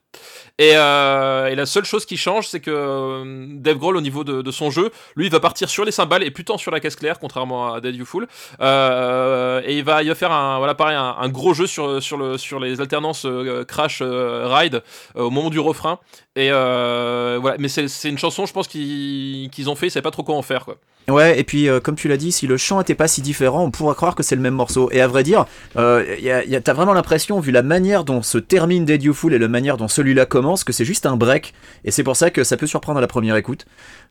[0.60, 4.24] Et, euh, et, la seule chose qui change, c'est que euh, Dave Grohl, au niveau
[4.24, 6.96] de, son jeu, lui, il va partir sur les cymbales et plutôt sur la caisse
[6.96, 8.28] claire, contrairement à Dead You Fool.
[8.60, 12.38] Euh, et il va, il faire un, voilà, pareil, un, gros jeu sur, sur, le,
[12.40, 13.28] sur les alternances
[13.68, 14.82] crash ride
[15.14, 16.00] au moment du refrain.
[16.36, 20.24] Et voilà, mais c'est une chanson, je pense qu'ils ont fait, ils savaient pas trop
[20.24, 20.78] quoi en faire, quoi.
[21.10, 23.72] Ouais, et puis comme tu l'as dit, si le chant était pas si différent, on
[23.72, 24.90] pourrait croire que c'est le même morceau.
[24.92, 25.46] Et à vrai dire,
[25.76, 29.78] t'as vraiment l'impression, vu la manière dont se termine Dead You Fool et la manière
[29.78, 31.54] dont celui-là commence, que c'est juste un break.
[31.84, 33.66] Et c'est pour ça que ça peut surprendre à la première écoute.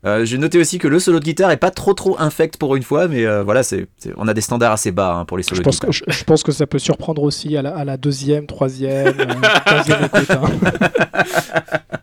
[0.04, 2.76] Euh, J'ai noté aussi que le solo de guitare est pas trop trop infect pour
[2.76, 5.42] une fois, mais euh, voilà, c'est on a des standards assez bas hein, pour les
[5.42, 6.06] solos je pense de guitare.
[6.06, 9.34] Que, je, pense que ça peut surprendre aussi à la, à la deuxième, troisième, euh,
[9.64, 10.30] quinzième écoute.
[10.30, 11.70] Hein.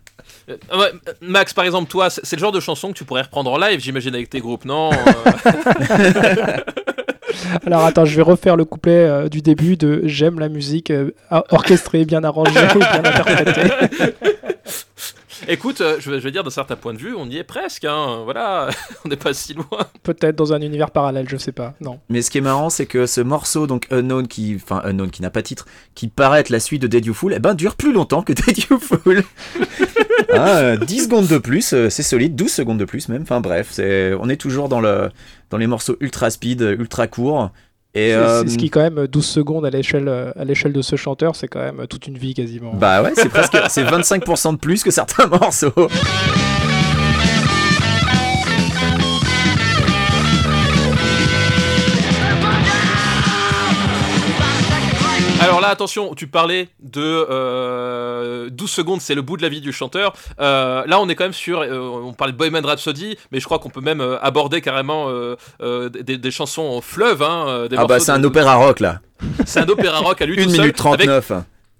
[0.49, 0.91] Euh,
[1.21, 3.79] Max, par exemple, toi, c'est le genre de chanson que tu pourrais reprendre en live,
[3.79, 6.57] j'imagine, avec tes groupes, non euh?
[7.65, 10.91] Alors attends, je vais refaire le couplet euh, du début de J'aime la musique
[11.49, 13.71] orchestrée, bien arrangée, bien interprétée.
[15.47, 18.21] Écoute, je vais, dire d'un certain point de vue, on y est presque, hein.
[18.23, 18.69] voilà,
[19.05, 19.65] on n'est pas si loin.
[20.03, 21.99] Peut-être dans un univers parallèle, je sais pas, non.
[22.09, 25.21] Mais ce qui est marrant, c'est que ce morceau, donc Unknown, qui, enfin Unknown, qui
[25.21, 25.65] n'a pas titre,
[25.95, 28.33] qui paraît être la suite de Dead You Fool, eh ben dure plus longtemps que
[28.33, 29.23] Dead You Fool.
[30.33, 33.69] ah, 10 secondes de plus, euh, c'est solide, 12 secondes de plus même, enfin bref,
[33.71, 35.09] c'est, on est toujours dans, le,
[35.49, 37.51] dans les morceaux ultra speed, ultra courts.
[37.95, 40.95] Et c'est, euh, ce qui quand même 12 secondes à l'échelle à l'échelle de ce
[40.95, 42.73] chanteur, c'est quand même toute une vie quasiment.
[42.73, 45.71] Bah ouais, c'est presque c'est 25% de plus que certains morceaux.
[55.63, 59.73] Là, attention, tu parlais de euh, 12 secondes, c'est le bout de la vie du
[59.73, 60.13] chanteur.
[60.39, 61.61] Euh, là, on est quand même sur.
[61.61, 65.09] Euh, on parlait de Boyman Rhapsody, mais je crois qu'on peut même euh, aborder carrément
[65.59, 67.23] des, des, chansons en fleuve.
[67.23, 68.99] Hein, ah bah, c'est un opéra rock là.
[69.45, 71.31] C'est un opéra rock à lui 1 minute 39.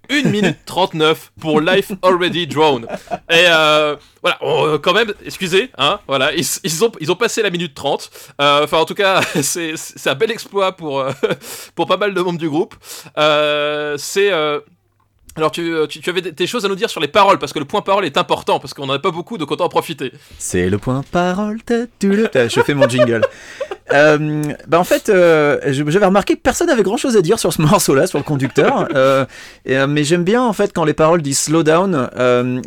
[0.10, 2.86] 1 minute 39 pour Life Already Drawn.
[3.30, 7.50] Et euh, voilà, euh, quand même, excusez, hein, voilà, ils, ont, ils ont passé la
[7.50, 8.10] minute 30.
[8.42, 11.06] Euh, enfin, en tout cas, c'est un bel exploit pour,
[11.76, 12.76] pour pas mal de membres du groupe.
[13.98, 14.32] c'est
[15.36, 17.66] alors tu, tu, avais des, choses à nous dire sur les paroles, parce que le
[17.66, 20.12] point parole est important, parce qu'on n'en a pas beaucoup, donc autant en profiter.
[20.38, 21.58] C'est le point parole,
[22.02, 23.22] je fais mon jingle.
[23.94, 27.52] euh, bah en fait, euh, j'avais remarqué que personne n'avait grand chose à dire sur
[27.52, 29.26] ce morceau-là, sur le conducteur, euh,
[29.70, 32.10] euh, mais j'aime bien en fait quand les paroles disent slow down,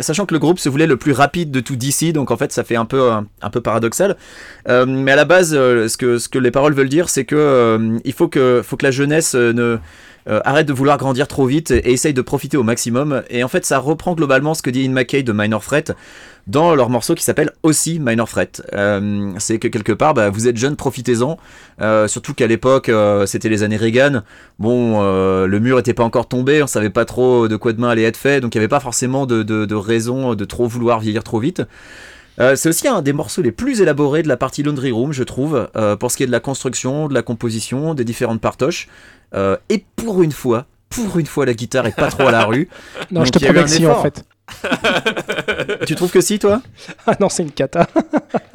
[0.00, 2.50] sachant que le groupe se voulait le plus rapide de tout DC, donc en fait
[2.50, 4.16] ça fait un peu, un, peu paradoxal.
[4.68, 8.12] mais à la base, ce, que, ce que les paroles veulent dire, c'est que il
[8.12, 9.78] faut que, faut que la jeunesse ne
[10.28, 13.22] euh, arrête de vouloir grandir trop vite et essaye de profiter au maximum.
[13.30, 15.92] Et en fait, ça reprend globalement ce que dit In McKay de Minor Threat
[16.46, 18.62] dans leur morceau qui s'appelle aussi Minor Threat.
[18.74, 21.38] Euh, c'est que quelque part, bah, vous êtes jeune, profitez-en.
[21.80, 22.90] Euh, surtout qu'à l'époque,
[23.26, 24.22] c'était les années Reagan.
[24.58, 28.04] Bon, le mur était pas encore tombé, on savait pas trop de quoi demain allait
[28.04, 31.00] être fait, donc il n'y avait pas forcément de, de, de raison de trop vouloir
[31.00, 31.62] vieillir trop vite.
[32.38, 35.68] C'est aussi un des morceaux les plus élaborés de la partie Laundry Room, je trouve,
[35.98, 38.88] pour ce qui est de la construction, de la composition, des différentes partoches.
[39.34, 42.44] Euh, et pour une fois, pour une fois, la guitare est pas trop à la
[42.44, 42.68] rue.
[43.10, 44.24] non, je te promets que si, en fait.
[45.86, 46.62] Tu trouves que si, toi
[47.06, 47.88] Ah non, c'est une cata.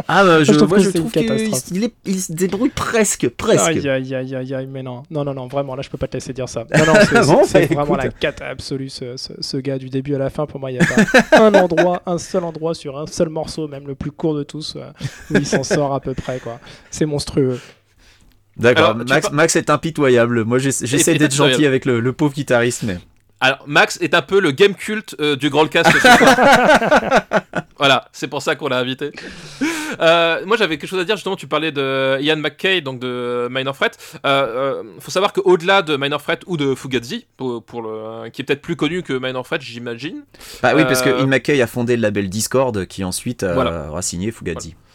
[0.07, 3.67] ah, bah, je, je, trouve, je trouve qu'il il, se débrouille presque, presque.
[3.67, 6.07] Aïe, aïe, aïe, aïe, aïe, mais non, non, non, non, vraiment, là, je peux pas
[6.07, 6.65] te laisser dire ça.
[6.77, 10.29] Non, non, c'est bah, vraiment la cata absolue, ce, ce, gars, du début à la
[10.29, 10.45] fin.
[10.45, 13.67] Pour moi, il n'y a pas un endroit, un seul endroit sur un seul morceau,
[13.67, 14.91] même le plus court de tous, euh,
[15.31, 16.59] où il s'en sort à peu près, quoi.
[16.89, 17.59] C'est monstrueux.
[18.57, 20.43] D'accord, Max, Max, est impitoyable.
[20.43, 22.97] Moi, j'essaie d'être gentil avec le, pauvre guitariste, mais.
[23.41, 25.91] Alors, Max est un peu le game culte euh, du Grandcast.
[27.81, 29.11] Voilà, c'est pour ça qu'on l'a invité.
[29.99, 31.15] Euh, moi, j'avais quelque chose à dire.
[31.15, 33.97] Justement, tu parlais de Ian McKay, donc de Minor Threat.
[34.23, 38.43] Euh, euh, faut savoir qu'au-delà de Minor Threat ou de Fugazi, pour, pour le, qui
[38.43, 40.21] est peut-être plus connu que Minor Threat, j'imagine.
[40.61, 44.31] Bah oui, parce que Ian McKay a fondé le label Discord, qui ensuite aura signé
[44.31, 44.75] Fugazi.
[44.75, 44.90] Voilà,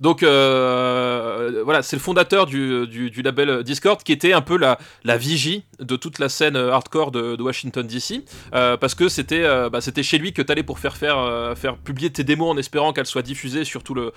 [0.00, 4.78] donc euh, voilà, c'est le fondateur du, du, label Discord qui était un peu la,
[5.04, 9.70] la vigie de toute la scène hardcore de, Washington DC, euh, parce que c'était euh,
[9.70, 12.56] bah, c'était chez lui que tu allais pour faire, faire, faire publier tes démos en
[12.56, 14.12] espérant qu'elles soient diffusées sur tout le.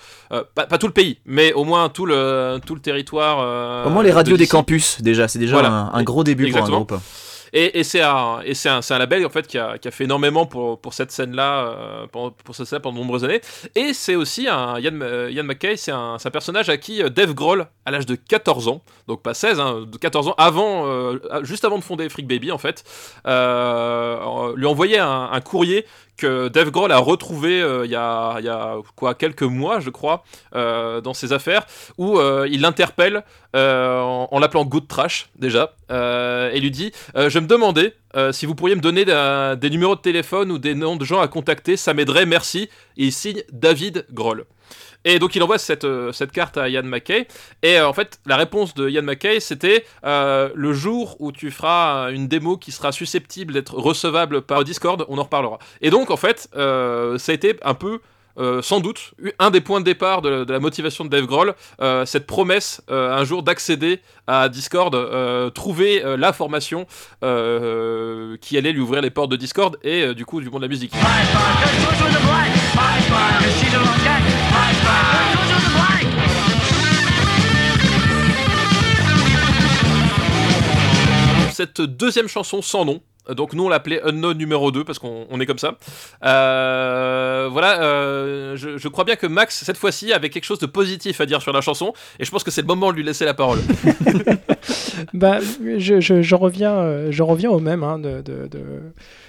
[0.54, 3.86] Pas, tout le pays, mais au moins tout le, tout le territoire.
[3.86, 5.58] au moins les radios des campus, déjà, c'est déjà
[5.92, 6.84] un, gros début Exactement.
[6.84, 7.29] pour un groupe.
[7.52, 11.10] Et, c'est un, et un, label en fait qui a, fait énormément pour, pour cette
[11.10, 13.40] scène-là, euh, pour, pour cette scène pendant de nombreuses années.
[13.74, 17.08] Et c'est aussi un Ian, euh, Ian McKay, c'est un, un, personnage à qui euh,
[17.08, 20.86] Dave Grohl, à l'âge de 14 ans, donc pas 16, hein, de 14 ans, avant,
[21.42, 22.84] juste avant de fonder Freak Baby en fait,
[23.24, 25.86] lui envoyait un, un courrier
[26.20, 30.22] que Dave Grohl a retrouvé euh, il, y a, quoi quelques mois, je crois,
[30.54, 31.66] euh, dans ses affaires,
[31.96, 37.94] où euh, il l'interpelle en, l'appelant Good Trash déjà, et lui dit Je me demandais
[38.32, 41.26] si vous pourriez me donner des numéros de téléphone ou des noms de gens à
[41.26, 42.68] contacter, ça m'aiderait, merci.
[42.96, 44.44] Et il signe David Grohl.
[45.04, 47.26] Et donc il envoie cette, euh, cette carte à Ian McKay.
[47.62, 51.50] Et euh, en fait, la réponse de Ian McKay, c'était euh, le jour où tu
[51.50, 55.58] feras une démo qui sera susceptible d'être recevable par Discord, on en reparlera.
[55.80, 58.00] Et donc en fait, ça a été un peu
[58.62, 61.54] sans doute un des points de départ de, la motivation de Dave Grohl,
[62.06, 66.86] cette promesse un jour d'accéder à Discord, trouver la formation
[67.20, 70.68] qui allait lui ouvrir les portes de Discord et du coup du monde de la
[70.68, 70.92] musique.
[81.60, 85.44] Cette deuxième chanson sans nom, donc nous on l'appelait Unknown numéro 2 parce qu'on est
[85.44, 85.76] comme ça.
[86.24, 91.20] Euh, voilà, euh, je, crois bien que Max cette fois-ci avait quelque chose de positif
[91.20, 93.26] à dire sur la chanson et je pense que c'est le moment de lui laisser
[93.26, 93.58] la parole.
[95.14, 95.38] bah,
[95.78, 98.48] je, je, reviens, euh, je reviens au même hein, de, de,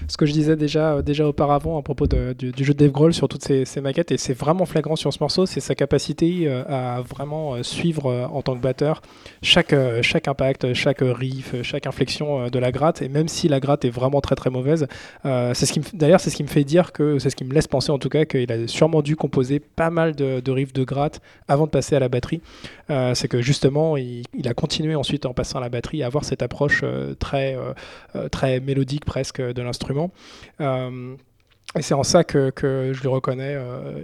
[0.08, 3.28] ce que je disais déjà, déjà auparavant à propos du, jeu de Dave Grohl sur
[3.28, 7.02] toutes ces, ces maquettes et c'est vraiment flagrant sur ce morceau, c'est sa capacité à
[7.02, 9.02] vraiment suivre en tant que batteur
[9.42, 13.86] chaque, chaque impact, chaque riff, chaque inflexion de la gratte et même si la gratte
[13.86, 14.88] est vraiment très très mauvaise.
[15.26, 17.68] Euh, ce d'ailleurs c'est ce qui me fait dire que c'est ce qui me laisse
[17.68, 21.22] penser en tout cas qu'il a sûrement dû composer pas mal de, riffs de gratte
[21.48, 22.42] avant de passer à la batterie.
[22.90, 26.42] Euh, c'est que justement il, a continué ensuite en passant la batterie à avoir cette
[26.42, 27.58] approche euh, très
[28.32, 30.12] très mélodique presque de l'instrument.
[30.60, 33.58] Et c'est en ça que, que, je lui reconnais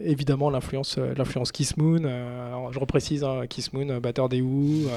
[0.03, 2.01] évidemment l'influence, l'influence Kiss Moon.
[2.71, 4.87] je reprécise hein, Kiss Moon, batteur des Who.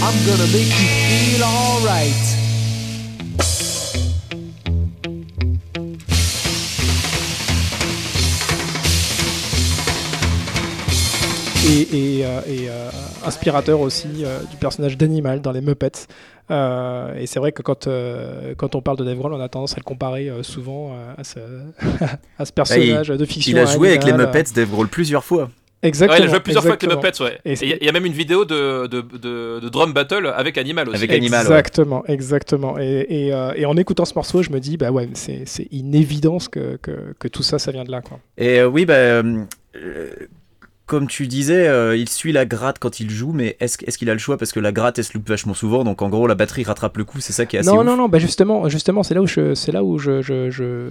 [0.00, 2.48] I'm gonna make you feel alright.
[11.68, 12.90] et, euh, euh,
[13.28, 16.06] inspirateur aussi euh, du personnage d'Animal dans les Muppets.
[16.50, 17.88] et c'est vrai que quand,
[18.56, 21.38] quand on parle de Dave Grohl, on a tendance à le comparer souvent à ce,
[22.38, 23.52] à, ce, personnage de fiction.
[23.52, 25.50] Il a joué avec les Muppets, Dave Grohl, plusieurs fois.
[25.80, 26.18] Exactement.
[26.18, 27.38] il a joué plusieurs fois avec les Muppets, ouais.
[27.44, 29.00] il y a même une vidéo de, de,
[29.60, 30.96] de, drum battle avec Animal aussi.
[30.96, 32.78] Avec Animal, exactement, exactement.
[32.80, 36.48] Et, et, et, en écoutant ce morceau, je me dis, bah ouais, c'est une évidence
[36.48, 38.18] que, que, que, tout ça, ça vient de là, quoi.
[38.36, 39.22] Et oui, bah
[40.88, 44.14] comme tu disais, euh, il suit la gratte quand il joue, mais est-ce qu'il a
[44.14, 44.38] le choix?
[44.38, 46.96] Parce que la gratte, elle se loupe vachement souvent, donc en gros, la batterie rattrape
[46.96, 49.20] le coup, c'est ça qui est assez Non, non, non, bah justement, justement c'est là
[49.20, 50.88] où, je, là où je, je, je,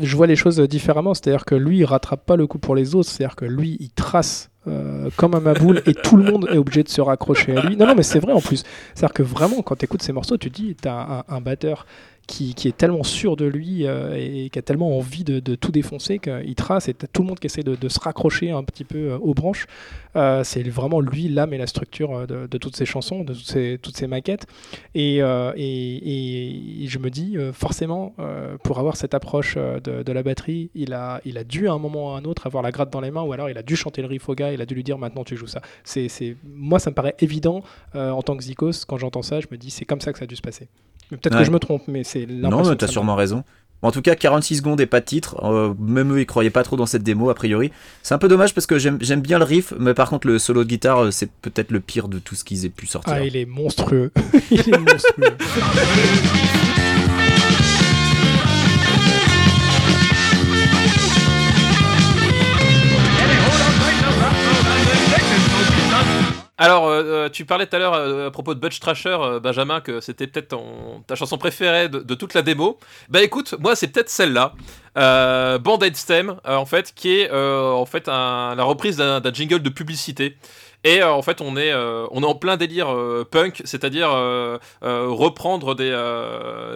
[0.00, 1.14] je, vois les choses différemment.
[1.14, 3.90] C'est-à-dire que lui, il rattrape pas le coup pour les autres, c'est-à-dire que lui, il
[3.90, 7.62] trace euh, comme un maboule et tout le monde est obligé de se raccrocher à
[7.62, 7.76] lui.
[7.76, 8.62] Non, non, mais c'est vrai en plus.
[8.94, 11.40] C'est-à-dire que vraiment, quand tu écoutes ces morceaux, tu te dis, tu as un, un
[11.40, 11.86] batteur
[12.26, 16.18] qui, est tellement sûr de lui euh, et qui a tellement envie de, tout défoncer
[16.18, 19.18] qu'il trace et tout le monde qui essaie de, se raccrocher un petit peu euh,
[19.18, 19.66] aux branches.
[20.14, 23.78] Euh, c'est vraiment lui l'âme et la structure de, toutes ces chansons, de toutes ces,
[23.80, 24.46] toutes ces maquettes.
[24.94, 28.14] Et, et, je me dis, forcément,
[28.62, 32.12] pour avoir cette approche de, la batterie, il a, il a dû à un moment
[32.12, 33.76] ou à un autre avoir la gratte dans les mains ou alors il a dû
[33.76, 35.62] chanter le riff au gars, il a dû lui dire maintenant tu joues ça.
[35.84, 37.62] C'est, moi, ça me paraît évident
[37.94, 40.24] en tant que Zikos, quand j'entends ça, je me dis c'est comme ça que ça
[40.24, 40.68] a dû se passer.
[41.20, 42.26] Peut-être que je me trompe, mais c'est.
[42.26, 43.44] Non, t'as sûrement raison.
[43.82, 45.36] En tout cas, 46 secondes et pas de titre.
[45.42, 47.72] Euh, même eux, ils croyaient pas trop dans cette démo, a priori.
[48.04, 50.62] C'est un peu dommage parce que j'aime bien le riff, mais par contre, le solo
[50.62, 53.12] de guitare, euh, c'est peut-être le pire de tout ce qu'ils aient pu sortir.
[53.14, 54.12] Ah, il est monstrueux.
[54.52, 55.36] il est monstrueux.
[66.62, 70.28] Alors, euh, tu parlais tout à l'heure à propos de Butch Trasher, Benjamin, que c'était
[70.28, 70.56] peut-être
[71.08, 72.78] ta chanson préférée de, toute la démo.
[73.08, 74.52] Bah écoute, moi c'est peut-être celle-là.
[74.94, 80.36] Band-Aid Stem, en fait, qui est en fait la reprise d'un jingle de publicité.
[80.84, 84.10] Et euh, en fait, on est, euh, on est en plein délire euh, punk, c'est-à-dire
[84.82, 85.92] reprendre des,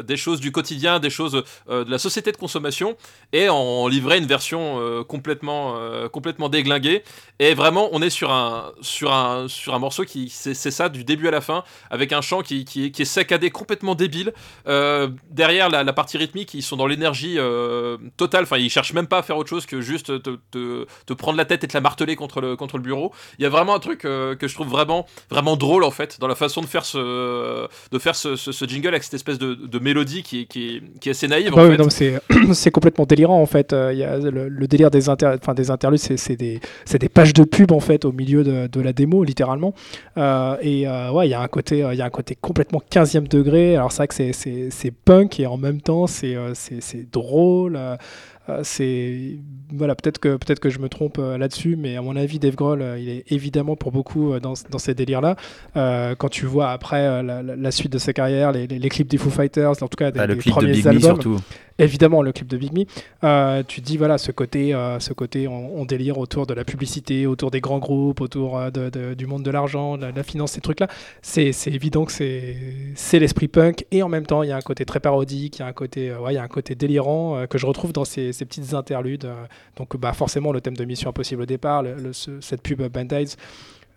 [0.05, 2.97] des choses du quotidien, des choses de la société de consommation,
[3.33, 5.77] et en livrer une version complètement,
[6.13, 7.03] complètement déglinguée.
[7.39, 11.05] Et vraiment, on est sur un, sur un, sur un morceau qui, c'est ça, du
[11.05, 14.33] début à la fin, avec un chant qui, qui, est saccadé, complètement débile.
[15.31, 17.39] derrière la, la, partie rythmique, ils sont dans l'énergie
[18.17, 18.45] totale.
[18.45, 21.39] Enfin, ils cherchent même pas à faire autre chose que juste te, te, te, prendre
[21.39, 23.13] la tête et te la marteler contre le, contre le bureau.
[23.39, 26.29] Il y a vraiment un truc que je trouve vraiment, vraiment drôle en fait dans
[26.29, 29.79] la façon de faire ce, de faire ce, ce, jingle avec cette espèce de, de
[29.79, 31.53] mélodie qui, qui, qui, est assez naïve.
[31.55, 32.21] Bah en fait.
[32.53, 33.73] c'est complètement délirant en fait.
[33.73, 36.61] Il y a le, délire des, inter, des interludes, c'est des,
[36.99, 39.75] des, pages de pub en fait au milieu de, de la démo littéralement.
[40.17, 42.83] Euh, et euh, ouais, il y a un côté, il y a un côté complètement
[42.91, 43.77] 15e degré.
[43.77, 46.53] Alors c'est vrai que c'est punk et en même temps c'est euh,
[47.13, 47.79] drôle.
[48.49, 49.39] Euh, c'est
[49.73, 52.55] voilà, peut-être que peut-être que je me trompe euh, là-dessus, mais à mon avis, Dave
[52.55, 55.37] Grohl, euh, il est évidemment pour beaucoup dans, dans ces délires-là.
[56.17, 59.81] quand tu vois après la, suite de sa carrière, les, les, clips des Foo Fighters,
[59.81, 61.39] en tout cas des, ah, le clip premiers de Big albums, surtout
[61.79, 62.85] évidemment le clip de Big Me,
[63.25, 67.27] euh, tu dis voilà ce côté, euh, ce côté on, délire autour de la publicité,
[67.27, 70.61] autour des grands groupes, autour euh, de, du monde de l'argent, de la, finance, ces
[70.61, 70.89] trucs-là.
[71.23, 74.85] C'est, évident que c'est, l'esprit punk et en même temps il y a un côté
[74.85, 77.59] très parodique, il y a un côté, ouais, il y a un côté délirant que
[77.59, 79.29] je retrouve dans ces, ces petites interludes.
[79.77, 83.37] donc bah, forcément le thème de Mission Impossible au départ, le, cette pub Band-Aids.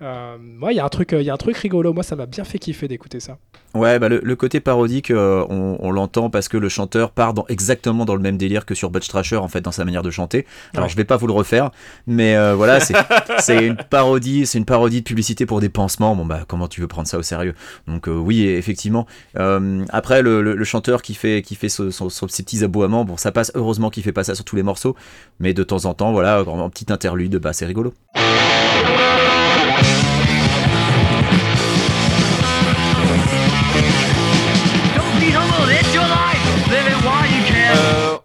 [0.02, 0.38] Euh,
[0.70, 1.94] il y a un truc, il y a un truc rigolo.
[1.94, 3.38] Moi, ça m'a bien fait kiffer d'écouter ça.
[3.76, 8.04] Ouais, bah le, côté parodique, euh, on, l'entend parce que le chanteur part dans, exactement
[8.04, 10.48] dans le même délire que sur Butch Trasher en fait dans sa manière de chanter.
[10.74, 11.70] Alors je vais pas vous le refaire,
[12.08, 12.80] mais euh, voilà,
[13.38, 16.16] c'est une parodie, c'est une parodie de publicité pour des pansements.
[16.16, 17.54] Bon bah comment tu veux prendre ça au sérieux?
[17.88, 19.06] Donc oui, effectivement.
[19.36, 23.52] après le, chanteur qui fait qui fait ses petits aboiements, bon ça passe.
[23.54, 24.96] Heureusement qu'il fait pas ça sur tous les morceaux,
[25.40, 27.94] mais de temps en temps, voilà, en petit interlude, bah c'est rigolo.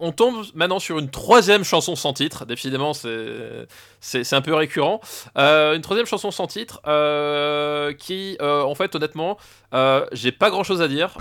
[0.05, 2.44] On tombe maintenant sur une troisième chanson sans titre.
[2.44, 5.00] Décidément, c'est un peu récurrent.
[5.38, 9.38] Euh, une troisième chanson sans titre euh, qui, euh, en fait, honnêtement,
[10.12, 11.16] j'ai pas grand chose à dire.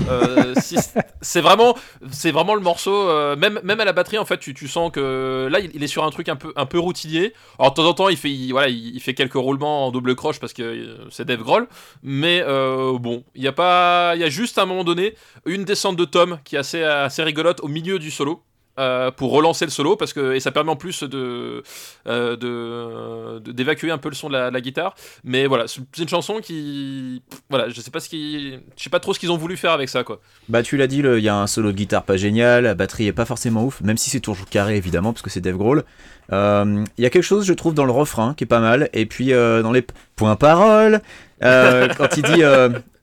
[1.22, 3.36] c'est vraiment, vraiment le morceau.
[3.38, 6.12] même, même à la batterie, en fait, tu, sens que là, il, est sur un
[6.12, 7.34] truc un peu, un peu routinier.
[7.60, 10.40] Alors, de temps en temps, il fait, voilà, il, fait quelques roulements en double croche
[10.40, 11.68] parce que c'est Dave Grohl.
[12.04, 15.16] Mais bon, il y a pas, il y a juste à un moment donné
[15.46, 18.44] une descente de Tom qui est assez, assez rigolote au milieu du solo.
[18.80, 21.62] Euh, pour relancer le solo parce que et ça permet en plus de
[22.08, 24.96] euh, d'évacuer un peu le son de la, guitare.
[25.24, 27.22] Mais voilà c'est une chanson qui
[27.52, 29.74] voilà je sais pas ce qui je sais pas trop ce qu'ils ont voulu faire
[29.74, 30.22] avec ça quoi.
[30.50, 33.06] Bah tu l'as dit il y a un solo de guitare pas génial la batterie
[33.06, 35.84] est pas forcément ouf même si c'est toujours carré évidemment parce que c'est Dave Grohl.
[36.32, 38.90] Euh, il y a quelque chose je trouve dans le refrain qui est pas mal
[38.94, 41.00] et puis dans les points paroles
[41.42, 42.42] quand il dit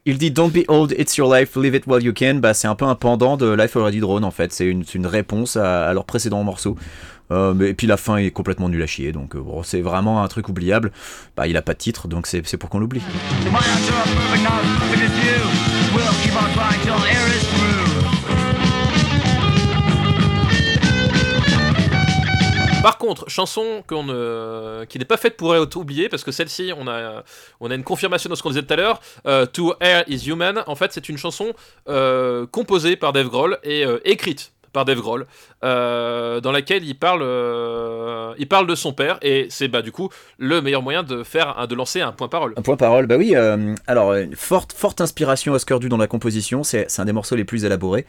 [0.07, 2.37] il dit Don't be old, it's your life, live it while you can.
[2.37, 4.53] Bah, c'est un peu un pendant de Life Already Drone en fait.
[4.53, 6.77] C'est une, réponse à, leur précédent morceau.
[7.31, 10.25] Euh, et puis la fin est complètement nulle à chier, donc euh, bon, c'est vraiment
[10.25, 10.91] un truc oubliable.
[11.37, 13.03] Bah, il a pas de titre, donc c'est pour qu'on l'oublie.
[22.83, 24.07] Par contre, chanson qu'on
[24.89, 27.25] qui n'est pas faite pour être oubliée, parce que celle-ci, on a,
[27.61, 29.01] on a une confirmation de ce qu'on disait tout à l'heure.
[29.27, 31.53] Euh, to Air is Human, en fait, c'est une chanson
[31.89, 35.27] euh, composée par Dave Grohl et euh, écrite par Dave Grohl,
[35.65, 39.93] euh, dans laquelle il parle, euh, il parle de son père, et c'est bah, du
[39.93, 40.09] coup
[40.39, 42.55] le meilleur moyen de, faire, de lancer un point parole.
[42.57, 46.63] Un point parole, bah oui, euh, alors forte, forte inspiration Oscar Du dans la composition,
[46.63, 48.07] c'est un des morceaux les plus élaborés.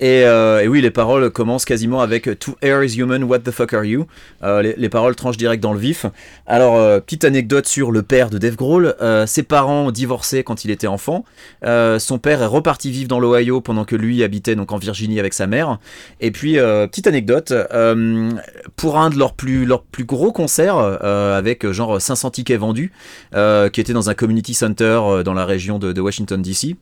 [0.00, 0.24] Et,
[0.68, 4.06] oui, les paroles commencent quasiment avec To air is human, what the fuck are you?
[4.42, 6.06] Les, les, paroles tranchent direct dans le vif.
[6.46, 8.94] Alors, petite anecdote sur le père de Dave Grohl,
[9.26, 11.24] ses parents ont divorcé quand il était enfant.
[11.62, 15.34] son père est reparti vivre dans l'Ohio pendant que lui habitait donc en Virginie avec
[15.34, 15.78] sa mère.
[16.20, 18.30] Et puis, euh, petite anecdote, euh,
[18.76, 22.92] pour un de leurs plus, leurs plus gros concerts, euh, avec genre 500 tickets vendus,
[23.32, 26.76] qui était dans un community center dans la région de, Washington DC,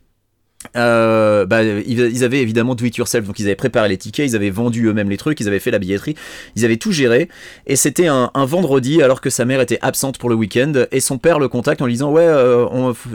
[0.73, 4.49] bah, ils avaient évidemment do it yourself, donc ils avaient préparé les tickets, ils avaient
[4.49, 6.15] vendu eux-mêmes les trucs, ils avaient fait la billetterie,
[6.55, 7.29] ils avaient tout géré.
[7.65, 11.17] Et c'était un, vendredi alors que sa mère était absente pour le week-end et son
[11.17, 12.27] père le contacte en lui disant ouais,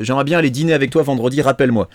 [0.00, 1.88] j'aimerais bien aller dîner avec toi vendredi, rappelle-moi.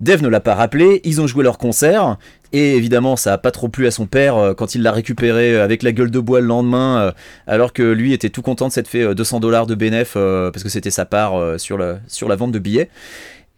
[0.00, 2.16] Dev ne l'a pas rappelé, ils ont joué leur concert
[2.52, 5.82] Et évidemment, ça a pas trop plu à son père quand il l'a récupéré avec
[5.82, 7.12] la gueule de bois le lendemain,
[7.46, 10.68] alors que lui était tout content de s'être fait 200 dollars de bénéf parce que
[10.68, 12.90] c'était sa part sur la vente de billets.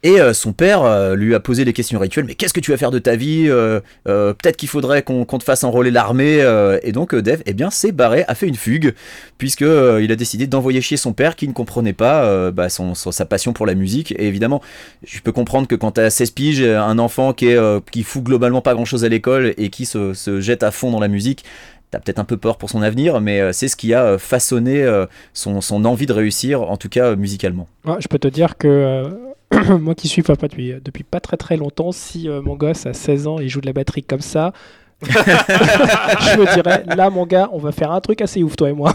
[0.04, 2.70] Et euh, son père euh, lui a posé les questions rituelles, mais qu'est-ce que tu
[2.70, 6.44] vas faire de ta vie euh, Peut-être qu'il faudrait qu'on te fasse enrôler l'armée.
[6.82, 8.94] et donc Dev, eh bien, s'est barré, a fait une fugue,
[9.38, 13.24] puisque il a décidé d'envoyer chier son père qui ne comprenait pas bah, son, sa
[13.24, 14.12] passion pour la musique.
[14.12, 14.60] Et évidemment,
[15.04, 18.22] je peux comprendre que quand tu as 16 piges, un enfant qui, est, qui fout
[18.22, 21.44] globalement pas grand-chose à l'école et qui se, se jette à fond dans la musique,
[21.90, 24.86] t'as peut-être un peu peur pour son avenir, mais c'est ce qui a façonné
[25.32, 27.68] son, son, envie de réussir, en tout cas musicalement.
[27.98, 29.33] je peux te dire que
[29.80, 32.92] moi qui suis papa depuis, depuis pas très très longtemps, si euh, mon gosse a
[32.92, 34.52] 16 ans et joue de la batterie comme ça,
[35.04, 38.72] je me dirais, là mon gars, on va faire un truc assez ouf, toi et
[38.72, 38.94] moi.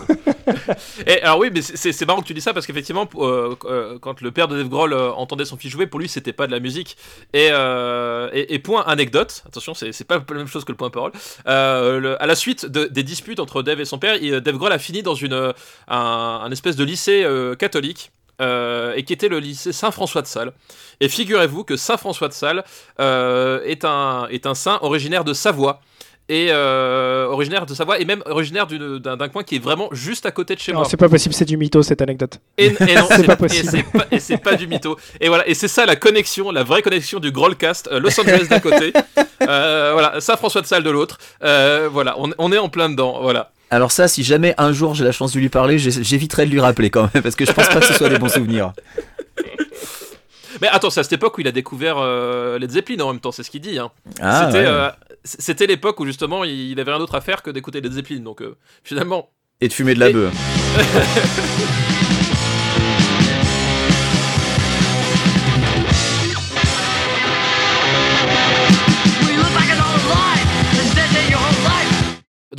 [1.22, 4.32] alors oui, mais c'est marrant que tu dis ça parce qu'effectivement, euh, euh, quand le
[4.32, 6.98] père de Dave Grohl entendait son fils jouer, pour lui c'était pas de la musique.
[7.34, 7.50] Et,
[8.34, 11.12] et, point anecdote, attention, c'est pas la même chose que le point parole.
[11.46, 15.16] à la suite des disputes entre Dave et son père, Dave Grohl a fini dans
[15.16, 15.54] une,
[15.90, 17.28] un espèce de lycée
[17.60, 18.12] catholique.
[18.42, 20.54] Euh, et qui était le lycée Saint-François de Sales.
[21.02, 22.64] Et figurez-vous que Saint-François de Sales
[23.00, 25.82] euh, est, un, est un saint originaire de Savoie.
[26.30, 30.32] Et euh, originaire de Savoie et même originaire d'un coin qui est vraiment juste à
[30.32, 30.88] côté de chez non, moi.
[30.88, 32.40] C'est pas possible, c'est du mytho cette anecdote.
[32.58, 33.84] Et, non, c'est pas possible.
[34.12, 34.96] Et c'est pas, du mytho.
[35.20, 38.60] Et voilà, et c'est ça la connexion, la vraie connexion du Grollcast, Los Angeles d'un
[38.60, 38.94] côté,
[39.40, 41.18] voilà, Saint-François de Sales de l'autre.
[41.42, 43.22] voilà, on, on, est en plein dedans.
[43.24, 43.52] Voilà.
[43.72, 46.60] Alors ça, si jamais un jour j'ai la chance de lui parler, j'éviterai de lui
[46.60, 48.74] rappeler quand même, parce que je pense pas que ce soit des bons souvenirs.
[50.62, 53.22] Mais attends, c'est à cette époque où il a découvert euh, les Zeppelin en même
[53.22, 53.80] temps, c'est ce qu'il dit.
[53.80, 53.92] Hein.
[54.20, 54.92] Ah, euh,
[55.24, 58.42] c'était l'époque où justement il avait rien d'autre à faire que d'écouter les Zeppelin, donc
[58.42, 59.30] euh, finalement.
[59.62, 60.34] Et de fumer de la bœuf.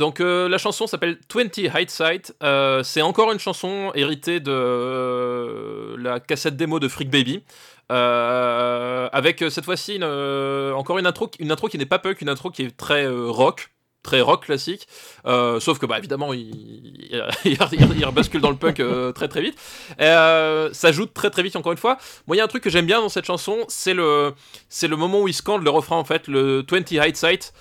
[0.01, 2.33] Donc euh, la chanson s'appelle 20 Hindsight.
[2.41, 7.43] Euh, c'est encore une chanson héritée de euh, la cassette démo de Freak Baby.
[7.87, 12.63] avec cette fois-ci encore une intro, une intro qui n'est pas punk, une intro qui
[12.63, 13.69] est très rock
[14.03, 14.87] très rock classique,
[15.25, 17.09] euh, sauf que bah évidemment il,
[17.45, 17.57] il,
[18.05, 19.57] rebascule dans le punk euh, très très vite.
[19.99, 21.97] Euh, ça joue très très vite encore une fois.
[22.27, 24.33] Moi il y a un truc que j'aime bien dans cette chanson, c'est le
[24.69, 27.53] c'est le moment où il scande le refrain en fait, le 20 hindsight.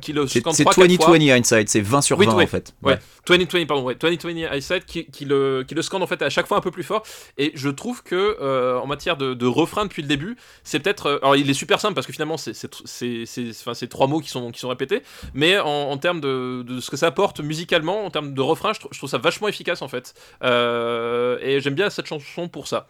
[0.00, 2.74] Qui le c'est 2020 hindsight, c'est 20 sur 20 en fait.
[2.82, 2.98] Ouais.
[3.26, 6.46] 2020 pardon, ouais, 2020 hindsight qui, qui, le qui le scande en fait à chaque
[6.46, 7.02] fois un peu plus fort.
[7.38, 11.36] Et je trouve que en matière de, de, refrain depuis le début, c'est peut-être alors
[11.36, 15.02] il est super simple parce que finalement c'est trois mots qui sont qui sont répétés
[15.32, 19.10] mais en, termes de, ce que ça apporte musicalement, en termes de refrain, je, trouve
[19.10, 20.14] ça vachement efficace en fait.
[20.42, 22.88] Euh, et j'aime bien cette chanson pour ça.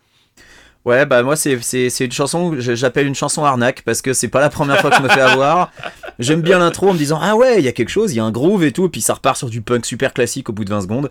[0.84, 1.54] Ouais, bah moi c'est
[2.00, 4.96] une chanson que j'appelle une chanson arnaque parce que c'est pas la première fois que
[4.96, 5.72] je me fais avoir.
[6.18, 8.20] J'aime bien l'intro en me disant ah ouais, il y a quelque chose, il y
[8.20, 10.66] a un groove et tout, puis ça repart sur du punk super classique au bout
[10.66, 11.10] de 20 secondes.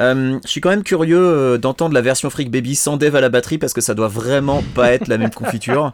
[0.00, 3.20] Euh, je suis quand même curieux euh, d'entendre la version Freak Baby sans Dev à
[3.20, 5.92] la batterie parce que ça doit vraiment pas être la même confiture.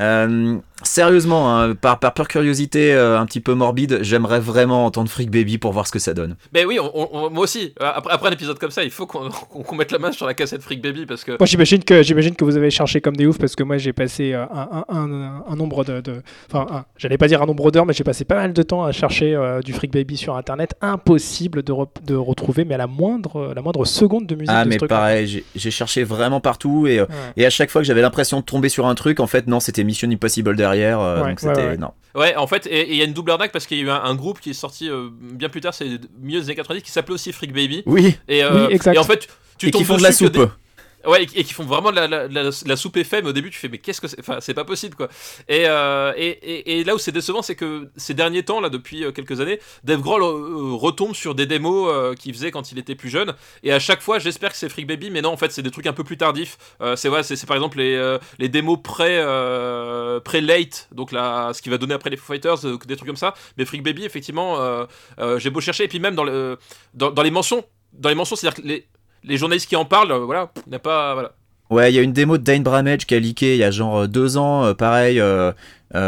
[0.00, 5.10] Euh, Sérieusement, hein, par, par pure curiosité euh, un petit peu morbide, j'aimerais vraiment entendre
[5.10, 6.36] Freak Baby pour voir ce que ça donne.
[6.54, 7.74] Mais oui, moi aussi.
[7.78, 10.62] Après, après, un épisode comme ça, il faut qu'on mette la main sur la cassette
[10.62, 11.32] Freak Baby parce que.
[11.32, 13.92] Moi, j'imagine que j'imagine que vous avez cherché comme des oufs parce que moi, j'ai
[13.92, 16.02] passé euh, un, un, un, nombre de,
[16.50, 18.92] enfin, j'allais pas dire un nombre d'heures, mais j'ai passé pas mal de temps à
[18.92, 20.74] chercher euh, du Freak Baby sur Internet.
[20.80, 21.74] Impossible de,
[22.06, 24.50] de, retrouver, mais à la moindre, la moindre seconde de musique.
[24.50, 27.00] Ah, mais pareil, j'ai cherché vraiment partout et,
[27.36, 29.60] et à chaque fois que j'avais l'impression de tomber sur un truc, en fait, non,
[29.60, 31.92] c'était Mission Impossible derrière euh, donc c'était non.
[32.14, 33.90] Ouais, en fait, et il y a une double arnaque parce qu'il y a eu
[33.90, 35.86] un, groupe qui est sorti euh, bien plus tard, c'est
[36.20, 37.84] milieu des années 90, qui s'appelait aussi Freak Baby.
[37.86, 38.16] Oui.
[38.26, 40.38] Et, euh, et en fait, tu et qui font de la soupe.
[41.06, 43.26] Ouais, et, qui font vraiment de la, la, la, soupe FM.
[43.26, 45.08] Au début, tu fais, mais qu'est-ce que c'est Enfin, c'est pas possible, quoi.
[45.48, 49.04] Et, euh, et, et, là où c'est décevant, c'est que ces derniers temps, là, depuis
[49.04, 52.94] euh, quelques années, Dave Grohl euh, retombe sur des démos qu'il faisait quand il était
[52.94, 53.34] plus jeune.
[53.62, 55.70] Et à chaque fois, j'espère que c'est Freak Baby, mais non, en fait, c'est des
[55.70, 56.58] trucs un peu plus tardifs.
[56.96, 59.24] c'est vrai, c'est par exemple les, les démos pré,
[60.24, 63.16] pré late, donc là, ce qui va donner après les Foo Fighters, des trucs comme
[63.16, 63.34] ça.
[63.56, 64.86] Mais Freak Baby, effectivement,
[65.38, 66.58] j'ai beau chercher, et puis même dans, le,
[66.94, 68.86] dans, dans les mentions, dans les mentions, c'est-à-dire que les
[69.24, 71.14] les journalistes qui en parlent, euh, voilà, il n'y a pas.
[71.14, 71.32] Voilà.
[71.70, 73.70] Ouais, il y a une démo de Dane Bramage qui a leaké il y a
[73.70, 75.22] genre euh, deux ans, euh, pareil.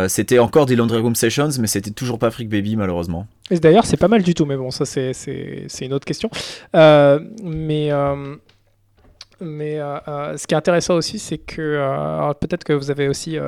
[0.09, 3.27] c'était encore des Laundry Room Sessions, mais c'était toujours pas Freak Baby malheureusement.
[3.51, 5.13] Et d'ailleurs, c'est pas mal du tout, mais bon, ça c'est
[5.81, 6.31] une autre question.
[6.75, 7.91] mais
[9.45, 9.79] mais
[10.37, 13.39] ce qui est intéressant aussi, c'est que peut-être que vous avez aussi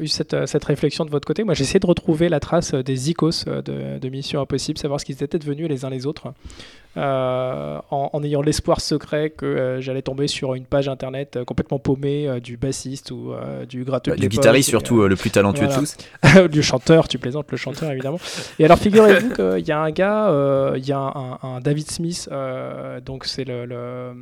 [0.00, 1.42] eu cette, cette, réflexion de votre côté.
[1.44, 5.04] Moi, j'ai essayé de retrouver la trace des icos de, de Mission Impossible, savoir ce
[5.04, 6.32] qu'ils étaient devenus les uns les autres.
[6.96, 11.78] Euh, en, ayant l'espoir secret que euh, j'allais tomber sur une page internet euh, complètement
[11.78, 13.34] paumée du bassiste ou
[13.68, 14.12] du gratteux.
[14.12, 15.96] Bah, du guitariste surtout, le plus talentueux de tous.
[16.50, 18.18] du chanteur, tu plaisantes, le chanteur évidemment.
[18.58, 20.98] Et alors figurez-vous qu'il y a un gars, il y a
[21.42, 22.30] un, David Smith,
[23.04, 24.14] donc c'est le,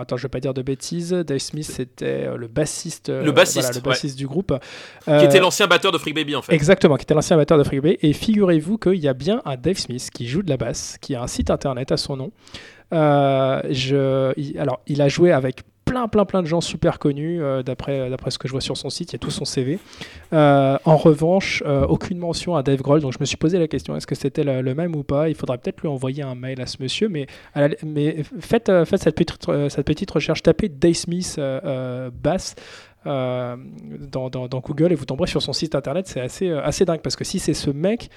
[0.00, 1.12] Attends, je vais pas dire de bêtises.
[1.12, 3.10] Dave Smith, c'était le bassiste.
[3.10, 4.54] Le bassiste, le bassiste du groupe.
[5.04, 6.54] qui était l'ancien batteur de Freak Baby en fait.
[6.54, 7.98] Exactement, qui était l'ancien batteur de Freak Baby.
[8.02, 11.14] Et figurez-vous qu'il y a bien un Dave Smith qui joue de la basse, qui
[11.14, 12.30] a un site internet son nom.
[12.92, 18.10] Euh, alors, il a joué avec plein, plein, plein de gens super connus, euh, d'après,
[18.10, 19.78] d'après ce que je vois sur son site, il y a tout son CV.
[20.34, 23.96] Euh, en revanche, aucune mention à Dave Grohl, donc je me suis posé la question,
[23.96, 25.28] est-ce que c'était le, même ou pas?
[25.28, 27.26] Il faudrait peut-être lui envoyer un mail à ce monsieur, mais,
[28.40, 31.40] faites, cette, petite, recherche, tapez Dave Smith
[32.22, 32.54] bass.
[33.04, 37.38] Dans, Google et vous tomberez sur son site internet, c'est assez, dingue parce que si
[37.38, 38.10] c'est ce mec,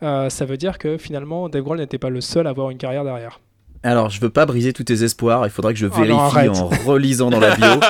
[0.00, 3.40] ça veut dire que finalement Dave n'était pas le seul à avoir une carrière derrière.
[3.82, 6.68] Alors, je veux pas briser tous tes espoirs, il faudrait que je oh vérifie en
[6.84, 7.66] relisant dans la bio.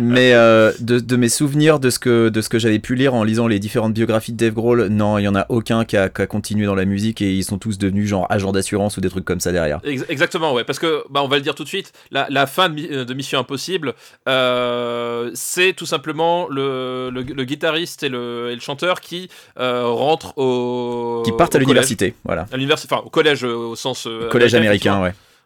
[0.00, 3.24] Mais euh, de, mes souvenirs, de ce que, de ce que j'avais pu lire en
[3.24, 6.08] lisant les différentes biographies de Dave Grohl, non, il y en a aucun qui a,
[6.08, 9.24] continué dans la musique et ils sont tous devenus genre agents d'assurance ou des trucs
[9.24, 9.80] comme ça derrière.
[9.84, 13.14] Exactement, ouais, parce que, bah, on va le dire tout de suite, la, fin de,
[13.14, 13.94] Mission Impossible,
[14.28, 19.28] euh, c'est tout simplement le, le, guitariste et le, et le chanteur qui
[19.58, 21.22] euh, rentrent au.
[21.24, 22.46] Qui partent à l'université, voilà.
[22.52, 24.06] À l'université, enfin, au collège au sens.
[24.30, 24.89] collège américain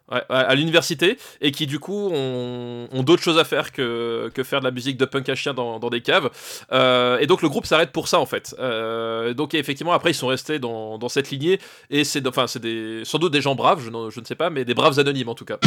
[0.09, 4.65] à l'université et qui du coup ont, d'autres choses à faire que, que, faire de
[4.65, 6.29] la musique de punk à chien dans, des caves.
[6.71, 8.55] Euh, et donc le groupe s'arrête pour ça en fait.
[8.59, 12.61] Euh, donc effectivement après ils sont restés dans, cette lignée et c'est enfin c'est
[13.03, 15.35] sans doute des gens braves, je, je ne sais pas, mais des braves anonymes en
[15.35, 15.57] tout cas.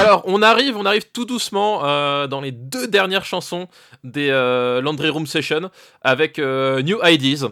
[0.04, 3.68] Alors, on arrive, on arrive tout doucement euh, dans les deux dernières chansons
[4.02, 5.70] des euh, Laundry Room Session
[6.00, 7.48] avec euh, New Ideas,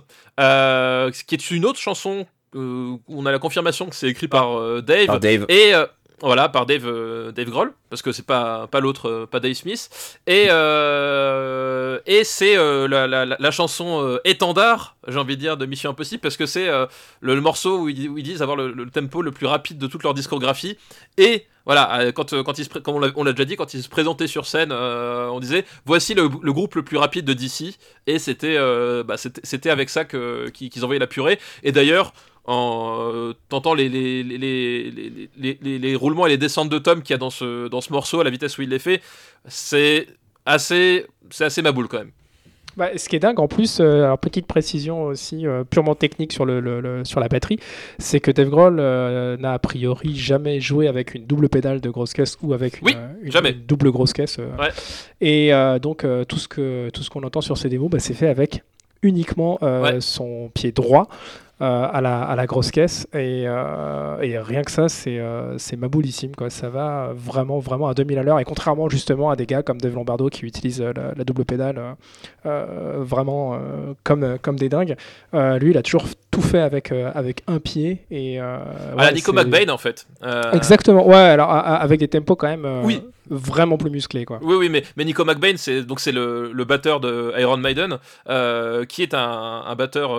[1.27, 5.19] qui est une autre chanson où on a la confirmation que c'est écrit par Dave,
[5.21, 5.45] Dave.
[5.51, 5.75] Et
[6.23, 9.89] voilà, par Dave, Dave Grohl, parce que c'est pas, pas l'autre, pas Dave Smith.
[10.27, 10.45] Et,
[12.07, 16.69] et c'est la, chanson étendard, j'ai envie de dire, de Mission Impossible, parce que c'est
[17.21, 20.77] le, morceau où ils, disent avoir le, tempo le plus rapide de toute leur discographie.
[21.17, 23.83] Et voilà, euh, quand, euh, quand il se, comme on l'a déjà dit, quand il
[23.83, 27.77] se présentait sur scène, euh, on disait voici le, groupe le plus rapide de DC,
[28.07, 28.57] et c'était
[29.05, 31.39] bah, c'était avec ça qu'ils envoyaient la purée.
[31.63, 32.15] Et d'ailleurs,
[32.49, 37.15] en tentant les les, les, les, les, roulements et les descentes de Tom qu'il y
[37.15, 39.03] a dans ce, dans ce morceau, à la vitesse où il les fait,
[39.47, 40.09] c'est
[40.47, 41.07] assez,
[41.41, 42.11] assez ma boule quand même.
[42.79, 46.33] Bah, ce qui est dingue en plus, euh, alors petite précision aussi euh, purement technique
[46.33, 47.59] sur, le, sur la batterie,
[47.99, 51.91] c'est que Dave Grohl euh, n'a a priori jamais joué avec une double pédale de
[51.91, 54.39] grosse caisse ou avec une, double grosse caisse.
[55.21, 55.51] Et
[55.83, 58.63] donc tout ce que tout ce qu'on entend sur ces démos, bah, c'est fait avec
[59.03, 59.59] uniquement
[59.99, 61.09] son pied droit.
[61.61, 63.09] Euh, à, la, à, la, grosse caisse.
[63.15, 66.37] Et, euh, et rien que ça, c'est euh, maboulissime.
[66.37, 66.51] Quoi.
[66.51, 68.39] Ça va vraiment, vraiment à 2000 à l'heure.
[68.39, 71.97] Et contrairement justement à des gars comme Dave Lombardo qui utilisent la, double pédale
[72.45, 73.59] vraiment
[74.05, 74.95] comme, comme des dingues,
[75.33, 78.05] lui, il a toujours tout fait avec, avec un pied.
[78.13, 78.63] Et, à
[78.97, 80.07] la Nico McBain, en fait.
[80.53, 81.09] Exactement.
[81.09, 82.83] Ouais, alors avec des tempos quand même.
[82.85, 84.39] oui vraiment plus musclés quoi.
[84.43, 87.99] Oui oui mais, mais Nico McBain c'est donc c'est le, le, batteur de Iron Maiden
[88.89, 90.19] qui est un, un batteur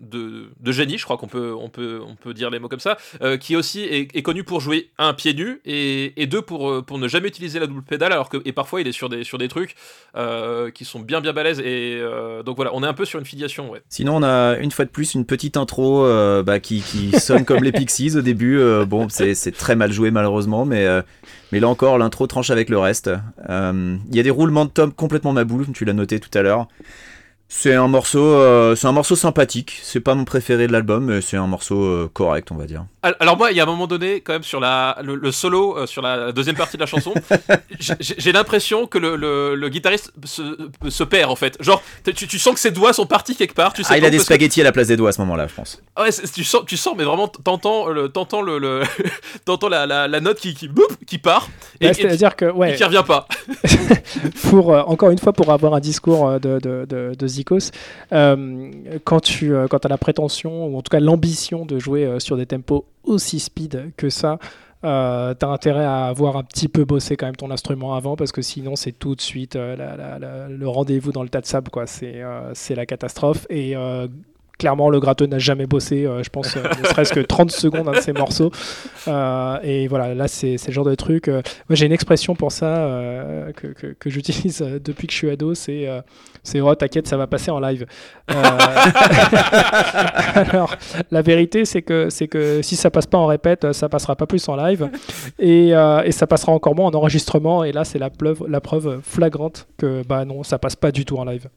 [0.00, 2.80] de, de génie, je crois qu'on peut, on peut, on peut dire les mots comme
[2.80, 6.82] ça, euh, qui aussi est, connu pour jouer un pied nu et, deux pour, euh,
[6.82, 9.24] pour ne jamais utiliser la double pédale, alors que et parfois il est sur des,
[9.24, 9.74] sur des trucs
[10.16, 12.00] euh, qui sont bien bien balèzes et
[12.44, 13.70] donc voilà, on est un peu sur une filiation.
[13.70, 13.82] Ouais.
[13.88, 16.06] Sinon on a une fois de plus une petite intro
[16.42, 18.60] bah, qui, qui sonne comme les Pixies au début.
[18.86, 20.86] bon, c'est très mal joué malheureusement, mais
[21.52, 23.10] mais là encore l'intro avec le reste.
[23.48, 26.68] Il y a des roulements de tom complètement maboule, tu l'as noté tout à l'heure.
[27.50, 29.80] C'est un morceau, euh, c'est un morceau sympathique.
[29.82, 32.84] C'est pas mon préféré de l'album, mais c'est un morceau euh, correct, on va dire.
[33.02, 35.86] Alors moi, il y a un moment donné, quand même, sur la, le, solo, euh,
[35.86, 37.14] sur la deuxième partie de la chanson,
[37.80, 39.16] j'ai l'impression que le,
[39.54, 40.42] le, guitariste se,
[40.88, 41.56] se, perd en fait.
[41.60, 43.72] Genre, tu, tu, sens que ses doigts sont partis quelque part.
[43.72, 45.46] Tu sais ah, il a des spaghettis à la place des doigts à ce moment-là,
[45.46, 45.80] je pense.
[45.98, 48.82] Ouais, tu sens, tu sens, mais vraiment, t'entends le, t'entends le, le
[49.70, 50.68] la, la, la, note qui, qui,
[51.06, 51.48] qui part.
[51.80, 52.74] Et, C'est-à-dire que, ouais.
[52.74, 53.26] qui revient pas.
[54.50, 57.70] pour, encore une fois, pour avoir un discours de, de, de, de musicos.
[58.10, 62.46] quand tu quand as la prétention, ou en tout cas l'ambition de jouer sur des
[62.46, 64.38] tempos aussi speed que ça,
[64.84, 68.30] euh, t'as intérêt à avoir un petit peu bossé quand même ton instrument avant parce
[68.30, 72.22] que sinon c'est tout de suite le rendez-vous dans le tas de sable quoi c'est
[72.54, 73.74] c'est la catastrophe et
[74.58, 77.88] clairement, le gratteux n'a jamais bossé, euh, je pense, euh, ne serait-ce que 30 secondes
[77.88, 78.50] un de ses morceaux.
[79.06, 81.28] Euh, et voilà, là, c'est le genre de truc.
[81.28, 82.66] moi, j'ai une expression pour ça
[83.56, 85.88] que, que, j'utilise depuis que je suis ado c'est
[86.42, 87.86] c'est oh, t'inquiète, ça va passer en live.
[90.34, 90.74] Alors,
[91.10, 94.48] la vérité, c'est que, que si ça passe pas en répète, ça passera pas plus
[94.48, 94.88] en live.
[95.38, 97.64] Et, et ça passera encore moins en enregistrement.
[97.64, 101.04] Et là, c'est la preuve, la preuve flagrante que bah non, ça passe pas du
[101.04, 101.48] tout en live.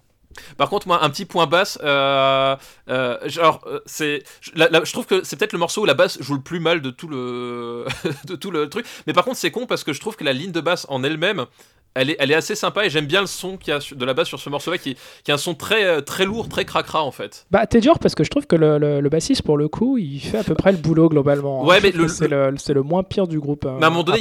[0.58, 2.56] Par contre, moi, un petit point basse, euh,
[2.90, 4.24] euh, genre, euh, c'est,
[4.56, 6.90] je trouve que c'est peut-être le morceau où la basse joue le plus mal de
[6.90, 7.86] tout le,
[8.26, 8.86] de tout le truc.
[9.08, 11.04] Mais par contre, c'est con parce que je trouve que la ligne de basse en
[11.04, 11.46] elle-même,
[11.94, 14.06] elle est, elle est assez sympa et j'aime bien le son qu'il y a de
[14.06, 16.64] la basse sur ce morceau-là qui, qui est un son très, euh, très lourd, très
[16.64, 17.46] cracra en fait.
[17.52, 20.20] Bah, t'es dur parce que je trouve que le, le, bassiste, pour le coup, il
[20.20, 21.66] fait à peu près le boulot globalement.
[21.66, 23.66] Ouais, mais c'est le, le, moins pire du groupe.
[23.66, 24.20] mais à un moment donné,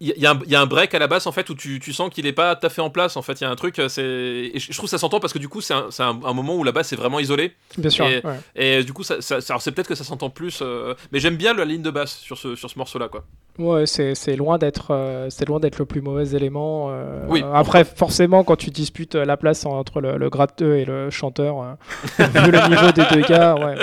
[0.00, 1.92] il y, y, y, a un break à la basse en fait où tu, tu
[1.92, 3.16] sens qu'il est pas tout à fait en place.
[3.16, 4.02] En fait, il y a un truc, euh, c'est.
[4.02, 6.64] Et je trouve que ça s'entend parce que du coup, c'est un, un, moment où
[6.64, 7.52] la basse est vraiment isolée.
[7.76, 8.06] Bien sûr.
[8.06, 8.22] Et,
[8.56, 10.60] et du coup, ça, ça, c'est peut-être que ça s'entend plus.
[10.62, 13.24] Euh, mais j'aime bien la ligne de basse sur ce, sur ce morceau-là, quoi.
[13.58, 16.92] Ouais, c'est loin d'être c'est loin d'être le plus mauvais élément.
[17.28, 17.44] oui.
[17.52, 21.74] Après, forcément, quand tu disputes la place entre le, le gratteux et le chanteur, euh,
[22.18, 23.76] vu le niveau des deux gars, ouais,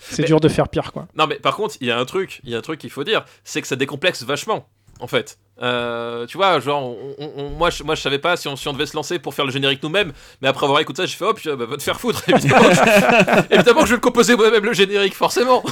[0.00, 1.06] c'est dur de faire pire, quoi.
[1.16, 2.90] Non, mais par contre, il y a un truc, il y a un truc qu'il
[2.90, 4.68] faut dire, c'est que ça décomplexe vachement,
[5.00, 5.38] en fait.
[5.62, 6.96] Euh, tu vois, genre,
[7.58, 9.44] moi, je, moi je savais pas si on, si on devait se lancer pour faire
[9.44, 12.00] le générique nous-mêmes, mais après avoir écouté ça, j'ai fait hop, bah, va te faire
[12.00, 12.68] foutre, évidemment.
[13.50, 15.62] évidemment que je vais le composer moi-même le générique, forcément.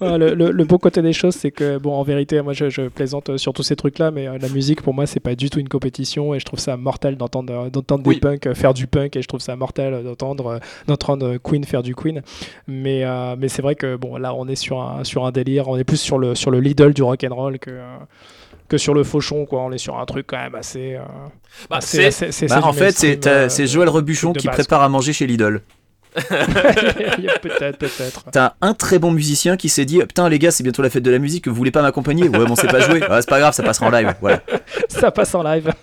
[0.00, 3.52] le, le, bon côté des choses, c'est que, bon, en vérité, moi je, plaisante sur
[3.52, 6.34] tous ces trucs-là, mais euh, la musique pour moi, c'est pas du tout une compétition
[6.34, 9.28] et je trouve ça mortel d'entendre d'entendre des punks euh, faire du punk et je
[9.28, 12.22] trouve ça mortel d'entendre d'entendre Queen faire du Queen.
[12.68, 13.04] Mais,
[13.36, 15.84] mais c'est vrai que, bon, là, on est sur un, sur un délire, on est
[15.84, 17.80] plus sur le, sur le Lidl du rock'n'roll que
[18.72, 19.60] que sur le fauchon, quoi.
[19.60, 20.94] On est sur un truc quand même assez.
[20.94, 21.02] Euh,
[21.68, 22.08] bah, c'est,
[22.48, 25.60] bah, en fait, c'est, euh, c'est Joël Rebuchon qui prépare à manger chez Lidl.
[26.14, 28.24] peut-être, peut-être.
[28.32, 31.02] T'as un très bon musicien qui s'est dit Putain, les gars, c'est bientôt la fête
[31.02, 32.28] de la musique, vous voulez pas m'accompagner?
[32.28, 33.00] Ouais, bon, c'est pas joué.
[33.00, 34.14] c'est pas grave, ça passera en live.
[34.22, 34.40] Voilà.
[34.88, 35.70] ça passe en live.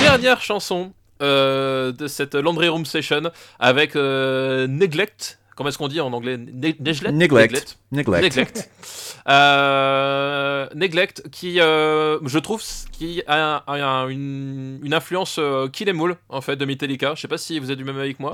[0.00, 0.92] Dernière chanson
[1.22, 5.38] euh, de cette Laundry Room Session avec euh, Neglect.
[5.56, 6.36] Comment est-ce qu'on dit en anglais?
[6.36, 7.10] Neglect?
[7.12, 7.78] Neglect.
[7.92, 8.70] Neglect.
[9.28, 11.22] Euh, Neglect.
[11.30, 13.62] qui, je trouve, qui a,
[14.08, 15.38] une, une, influence
[15.72, 17.14] Kill Em All, en fait, de Metallica.
[17.14, 18.32] Je sais pas si vous êtes du même avis que moi.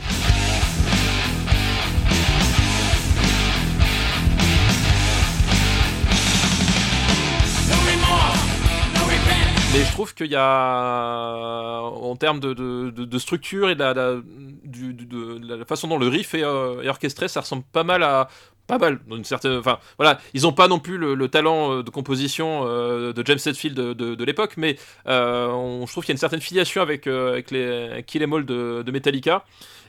[9.99, 16.35] Trouve qu'il y a, en termes de, structure et de la, façon dont le riff
[16.35, 18.29] euh, est, orchestré, ça ressemble pas mal à.
[18.69, 19.57] Pas mal, d'une certaine.
[19.57, 23.39] Enfin, voilà, ils n'ont pas non plus le, talent euh, de composition euh, de James
[23.47, 24.77] Hetfield de, l'époque, mais
[25.07, 28.45] on, je trouve qu'il y a une certaine filiation avec, avec les Kill Em All
[28.45, 29.47] de, Metallica.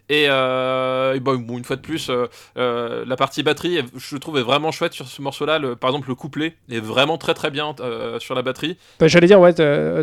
[0.10, 2.26] Et, euh, une fois de plus, euh,
[2.57, 5.60] euh, la partie batterie, je trouve, est vraiment chouette sur ce morceau-là.
[5.80, 7.76] Par exemple, le couplet est vraiment très très bien
[8.19, 8.77] sur la batterie.
[8.99, 9.53] Bah, j'allais dire, ouais,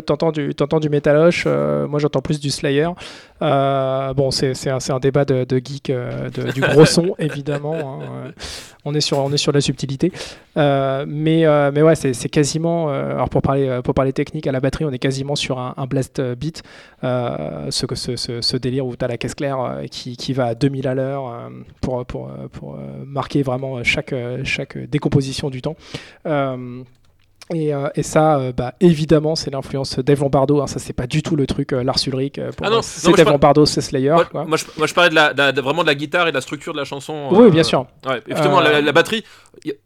[0.01, 2.89] t'entends du, du métaloche, moi j'entends plus du Slayer.
[3.39, 5.91] Bon, c'est un, un, débat de, geek,
[6.53, 8.01] du gros son, évidemment.
[8.01, 8.31] Hein,
[8.85, 10.11] on, est sur, on est sur la subtilité.
[10.55, 14.91] mais, mais ouais, c'est quasiment, alors pour parler, pour parler technique, à la batterie, on
[14.91, 16.63] est quasiment sur un, blast beat,
[17.03, 20.55] ce, ce, ce, ce, délire où tu as la caisse claire qui qui, va à
[20.55, 21.49] 2000 à l'heure euh,
[21.81, 25.75] pour, pour, pour, euh, marquer vraiment chaque, chaque décomposition du temps.
[27.53, 30.61] Euh, et, ça, bah, évidemment, c'est l'influence d'Eve Lombardo.
[30.61, 32.39] Hein, ça, c'est pas du tout le truc Lars Ulrich.
[32.39, 34.15] ah c'est Dave Lombardo, c'est Slayer.
[34.33, 36.41] Moi, moi, je, moi, je, parlais de la, vraiment de la guitare et de la
[36.41, 37.29] structure de la chanson.
[37.31, 37.85] Oui, bien sûr.
[38.05, 39.23] Ouais, effectivement, la, batterie,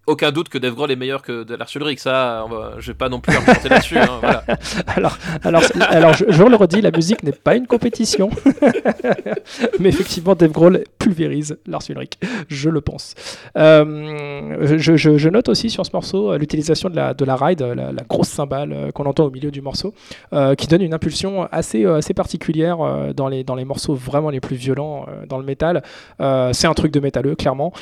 [0.07, 1.99] aucun doute que Dave Grohl est meilleur que de Ulrich.
[1.99, 3.97] Ça, va, je vais pas non plus remonter là-dessus.
[3.97, 4.19] Hein,
[4.87, 8.29] alors, alors, alors je, je, le redis, la musique n'est pas une compétition.
[9.79, 12.13] Mais effectivement, Dave Grohl pulvérise Lars Ulrich,
[12.47, 13.15] je le pense.
[13.57, 17.91] Euh, je, note aussi sur ce morceau euh, l'utilisation de la, de la ride, la,
[18.07, 19.93] grosse cymbale euh, qu'on entend au milieu du morceau,
[20.57, 24.55] qui donne une impulsion assez, assez particulière dans, les, dans les morceaux vraiment les plus
[24.55, 25.83] violents dans le métal.
[26.19, 27.73] c'est un truc de métalleux, clairement.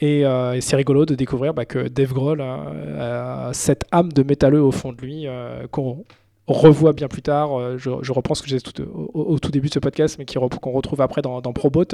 [0.00, 4.62] et, et c'est rigolo de découvrir bah, que Dave Grohl a, cette âme de métalleux
[4.62, 5.26] au fond de lui
[5.70, 6.04] qu'on
[6.46, 7.58] revoit bien plus tard.
[7.58, 8.72] Euh, je, reprends ce que j'ai tout,
[9.14, 11.84] au, tout début de ce podcast, mais qu'on retrouve après dans, Probot.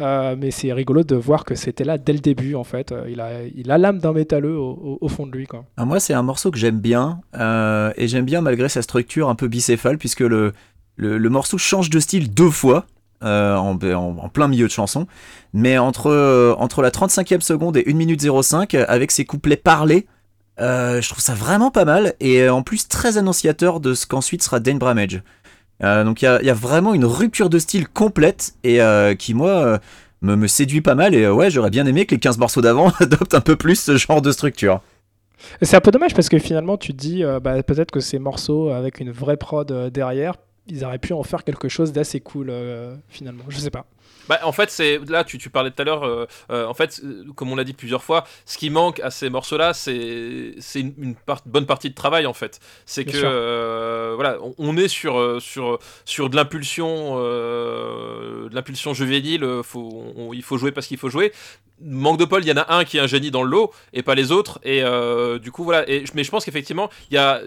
[0.00, 2.94] Euh, mais c'est rigolo de voir que c'était là dès le début, en fait.
[3.08, 5.46] Il a il a l'âme d'un métalleux au, fond de lui.
[5.46, 5.64] Quoi.
[5.76, 7.20] Ah, moi, c'est un morceau que j'aime bien.
[7.34, 10.52] et j'aime bien malgré sa structure un peu bicéphale, puisque le,
[10.96, 12.86] le, morceau change de style deux fois.
[13.22, 15.06] En, en, plein milieu de chanson,
[15.52, 20.06] mais entre, entre la 35e seconde et 1 minute 05, avec ses couplets parlés,
[20.60, 24.06] euh, je trouve ça vraiment pas mal et euh, en plus très annonciateur de ce
[24.06, 25.22] qu'ensuite sera Dane Bramage.
[25.82, 28.80] Euh, donc il y a, vraiment une rupture de style complète et
[29.18, 29.80] qui moi
[30.20, 33.34] me, séduit pas mal et ouais j'aurais bien aimé que les 15 morceaux d'avant adoptent
[33.34, 34.82] un peu plus ce genre de structure.
[35.62, 38.68] C'est un peu dommage parce que finalement tu te dis bah, peut-être que ces morceaux
[38.68, 40.34] avec une vraie prod derrière
[40.66, 42.52] ils auraient pu en faire quelque chose d'assez cool
[43.08, 43.86] finalement je sais pas.
[44.30, 46.04] Bah, en fait, c'est là, tu, tu, parlais tout à l'heure.
[46.04, 49.10] Euh, euh, en fait, euh, comme on l'a dit plusieurs fois, ce qui manque à
[49.10, 51.16] ces morceaux-là, c'est une,
[51.46, 52.60] bonne partie de travail en fait.
[52.86, 59.44] C'est que voilà, on, est sur sur sur de l'impulsion, de l'impulsion juvénile.
[59.64, 61.32] Faut, il faut jouer parce qu'il faut jouer
[61.82, 63.72] manque de Paul, il y en a un qui est un génie dans le lot
[63.94, 64.60] et pas les autres.
[64.64, 64.82] Et
[65.40, 65.88] du coup, voilà.
[65.88, 67.40] Et, mais je pense qu'effectivement, il y, a,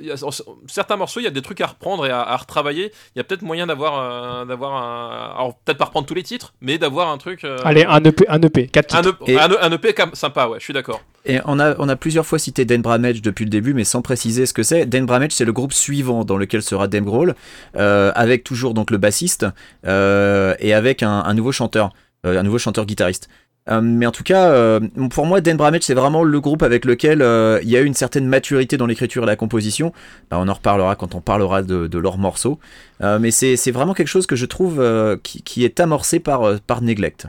[0.68, 2.92] certains morceaux, il y a des trucs à reprendre et à, retravailler.
[3.16, 5.36] Il y a peut-être moyen d'avoir d'avoir un.
[5.36, 7.44] Alors, peut-être pas reprendre tous les titres, mais d'avoir un truc.
[7.44, 9.18] Euh, Allez, un EP, un EP, 4 titres.
[9.28, 11.02] Un, EP, e un, sympa, ouais, je suis d'accord.
[11.26, 14.02] Et on a, on a plusieurs fois cité Dan Bramage depuis le début, mais sans
[14.02, 14.86] préciser ce que c'est.
[14.86, 17.36] Dan Bramage, c'est le groupe suivant dans lequel sera Dave Grohl,
[17.76, 19.46] euh, avec toujours donc le bassiste
[19.86, 21.92] et avec un, un nouveau chanteur,
[22.24, 23.30] un nouveau chanteur-guitariste.
[23.70, 24.80] Euh, mais en tout cas, euh,
[25.10, 27.86] pour moi, Dan Bramage, c'est vraiment le groupe avec lequel euh, il y a eu
[27.86, 29.94] une certaine maturité dans l'écriture et la composition.
[30.30, 32.60] Bah, on en reparlera quand on parlera de, leurs morceaux.
[33.00, 34.84] mais c'est vraiment quelque chose que je trouve
[35.24, 37.28] qui, qui, est amorcé par, par Neglect.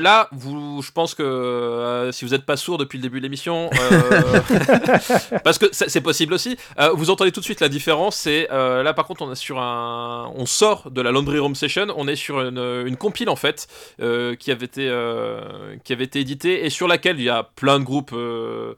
[0.00, 3.24] là, vous, je pense que euh, si vous n'êtes pas sourd depuis le début de
[3.24, 4.40] l'émission, euh,
[5.44, 8.16] parce que c'est possible aussi, euh, vous entendez tout de suite la différence.
[8.16, 11.86] C'est là, par contre, on est sur un, on sort de la Laundry Room Session,
[11.96, 13.68] on est sur une, compile en fait
[13.98, 14.90] qui avait été
[15.84, 18.74] qui avait été éditée et sur laquelle il y a plein de groupes de,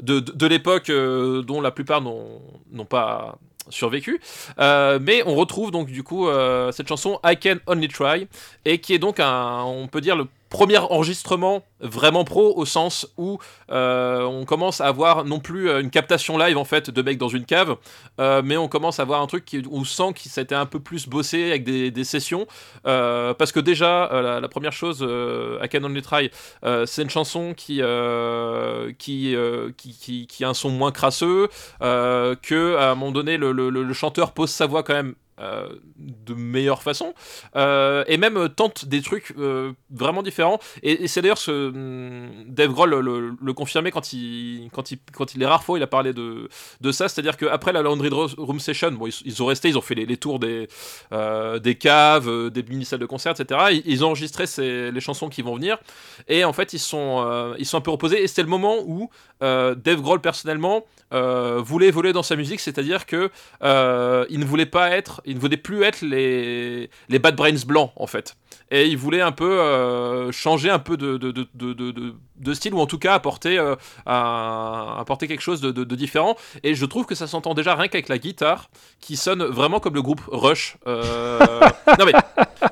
[0.00, 3.38] de l'époque dont la plupart n'ont pas
[3.70, 4.20] survécu.
[4.58, 8.28] Euh, mais on retrouve donc du coup euh, cette chanson I Can Only Try
[8.64, 13.06] et qui est donc un, on peut dire le premier enregistrement vraiment pro au sens
[13.16, 13.38] où
[13.70, 17.28] euh, on commence à avoir non plus une captation live en fait de mecs dans
[17.28, 17.76] une cave,
[18.18, 20.80] mais on commence à avoir un truc qui, où on sent qu'il s'était un peu
[20.80, 22.46] plus bossé avec des, sessions,
[22.82, 26.30] parce que déjà la, première chose, I Can Only Try,
[26.86, 27.80] c'est une chanson qui
[28.98, 29.36] qui,
[29.76, 31.48] qui, qui, a un son moins crasseux,
[31.80, 36.82] que à un moment donné le, chanteur pose sa voix quand même euh, de meilleure
[36.82, 37.14] façon.
[37.54, 40.58] Euh, et même tente des trucs euh, vraiment différents.
[40.82, 45.42] Et, c'est d'ailleurs ce hum, Dave Grohl le, confirmait quand il, quand, il, quand il
[45.42, 46.48] est rare fois il a parlé de,
[46.80, 47.08] de ça.
[47.08, 49.94] C'est à dire qu'après la Laundry Room Session bon, ils, ont resté ils ont fait
[49.94, 50.68] les, tours des,
[51.60, 55.54] des caves des mini salles de concert etc ils, ont enregistré les chansons qui vont
[55.54, 55.78] venir.
[56.28, 58.22] Et en fait ils sont, ils sont un peu reposés.
[58.22, 59.10] Et c'était le moment où
[59.40, 62.60] Dave Grohl personnellement voulait évoluer dans sa musique.
[62.60, 63.30] C'est à dire que
[63.62, 67.92] il ne voulait pas être il ne voulait plus être les, les Bad Brains blancs,
[67.96, 68.36] en fait.
[68.70, 72.14] Et il voulait un peu euh, changer un peu de, de, de, de,
[72.54, 73.74] style, ou en tout cas apporter, euh,
[74.06, 76.36] apporter quelque chose de, différent.
[76.62, 78.70] Et je trouve que ça s'entend déjà rien qu'avec la guitare,
[79.00, 80.76] qui sonne vraiment comme le groupe Rush.
[80.86, 81.38] Euh,
[81.98, 82.12] non mais,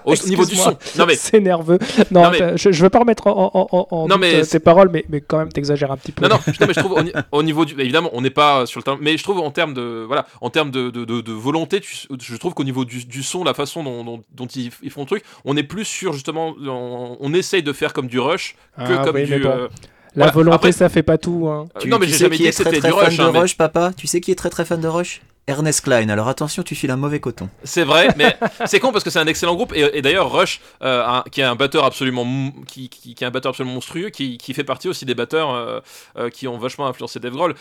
[0.04, 0.76] au niveau du son.
[0.98, 1.16] Non mais...
[1.26, 1.78] C'est nerveux.
[2.10, 5.20] Non, je, je veux pas remettre en, en, en non, mais tes paroles, mais, mais
[5.20, 6.26] quand même t'exagères un petit peu.
[6.26, 6.96] Non, non, mais je trouve
[7.32, 7.80] au, niveau du...
[7.80, 10.50] Évidemment, on n'est pas sur le terrain, mais je trouve en termes de, voilà, en
[10.50, 14.90] termes de, de, volonté, je trouve trouve qu'au niveau du, son, la façon dont, ils,
[14.90, 18.54] font le truc, on est plus sur justement, on, essaye de faire comme du rush
[18.78, 19.42] que ah comme du.
[19.56, 19.68] Euh,
[20.14, 21.48] la volonté, ça fait pas tout.
[21.48, 21.66] Hein.
[21.78, 23.16] Tu, non, mais j'ai jamais dit que c'était du rush.
[23.16, 23.92] Fan de hein, rush, papa.
[23.96, 26.08] Tu sais qui est très très fan de rush Ernest Klein.
[26.08, 27.48] Alors attention, tu files un mauvais coton.
[27.62, 29.72] C'est vrai, mais c'est con parce que c'est un excellent groupe.
[29.74, 32.26] Et, d'ailleurs, Rush, euh, qui est un batteur absolument,
[32.66, 36.48] qui, qui, est un batteur absolument monstrueux, qui, fait partie aussi des batteurs euh, qui
[36.48, 37.54] ont vachement influencé Dave Grohl.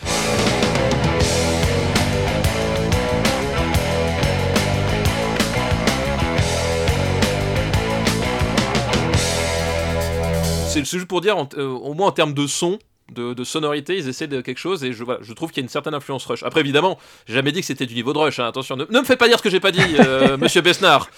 [10.84, 12.80] C'est juste pour dire, euh, au moins en termes de son,
[13.14, 15.66] de, sonorité, ils essaient de quelque chose et je, voilà, je trouve qu'il y a
[15.66, 16.44] une certaine influence Rush.
[16.44, 16.98] Après, évidemment,
[17.28, 19.28] j'ai jamais dit que c'était du niveau de Rush, hein, attention, ne, me faites pas
[19.28, 21.10] dire ce que j'ai pas dit, euh, monsieur Besnard.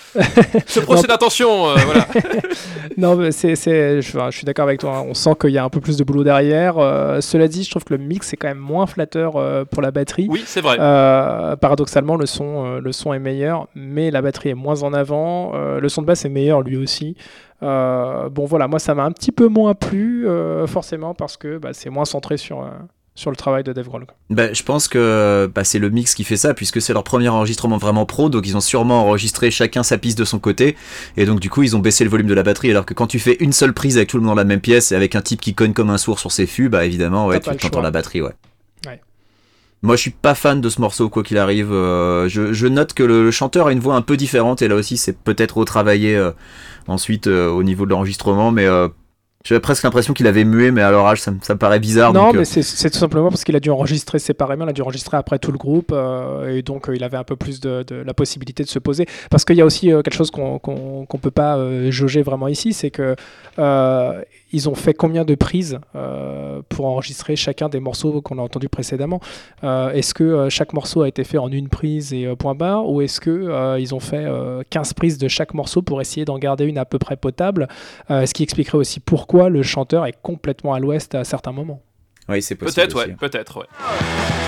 [0.65, 2.07] Ce procès d'attention, euh, voilà.
[2.97, 5.05] non, mais c'est, je, je, suis d'accord avec toi, hein.
[5.07, 6.77] on sent qu'il y a un peu plus de boulot derrière.
[6.77, 9.91] Euh, cela dit, je trouve que le mix est quand même moins flatteur pour la
[9.91, 10.27] batterie.
[10.29, 10.77] Oui, c'est vrai.
[11.57, 15.53] paradoxalement, le son, le son est meilleur, mais la batterie est moins en avant.
[15.55, 17.15] le son de basse est meilleur lui aussi.
[17.63, 21.57] Euh, bon voilà, moi ça m'a un petit peu moins plu, euh, forcément, parce que
[21.57, 22.69] bah, c'est moins centré sur, euh,
[23.15, 24.05] sur le travail de Dave Grohl.
[24.29, 27.29] Bah, je pense que bah, c'est le mix qui fait ça, puisque c'est leur premier
[27.29, 30.77] enregistrement vraiment pro, donc ils ont sûrement enregistré chacun sa piste de son côté,
[31.17, 33.07] et donc du coup ils ont baissé le volume de la batterie, alors que quand
[33.07, 35.15] tu fais une seule prise avec tout le monde dans la même pièce, et avec
[35.15, 37.81] un type qui cogne comme un sourd sur ses fûts, bah évidemment, ouais, tu entends
[37.81, 38.33] la batterie, ouais.
[39.83, 41.69] Moi, je suis pas fan de ce morceau, quoi qu'il arrive.
[41.69, 45.17] je, note que le, chanteur a une voix un peu différente, et là aussi, c'est
[45.17, 46.31] peut-être retravaillé
[46.87, 48.87] ensuite euh, au niveau de l'enregistrement, mais euh,
[49.43, 52.11] j'avais presque l'impression qu'il avait mué, mais à leur âge, ça, me paraît bizarre.
[52.11, 54.81] Non, mais euh, c'est tout simplement parce qu'il a dû enregistrer séparément, il a dû
[54.81, 55.93] enregistrer après tout le groupe,
[56.49, 59.05] et donc il avait un peu plus de, la possibilité de se poser.
[59.29, 61.57] Parce qu'il y a aussi quelque chose qu'on ne peut pas
[61.91, 63.15] jauger vraiment ici, c'est que
[64.51, 68.69] ils ont fait combien de prises euh, pour enregistrer chacun des morceaux qu'on a entendus
[68.69, 69.19] précédemment?
[69.63, 72.89] Euh, Est-ce que euh, chaque morceau a été fait en une prise et point barre?
[72.89, 74.25] Ou est-ce que ils ont fait
[74.69, 77.67] 15 prises de chaque morceau pour essayer d'en garder une à peu près potable?
[78.09, 81.81] Ce qui expliquerait aussi pourquoi le chanteur est complètement à l'ouest à certains moments?
[82.29, 82.87] Oui, c'est possible.
[82.87, 84.46] Peut-être, ouais, peut-être, ouais.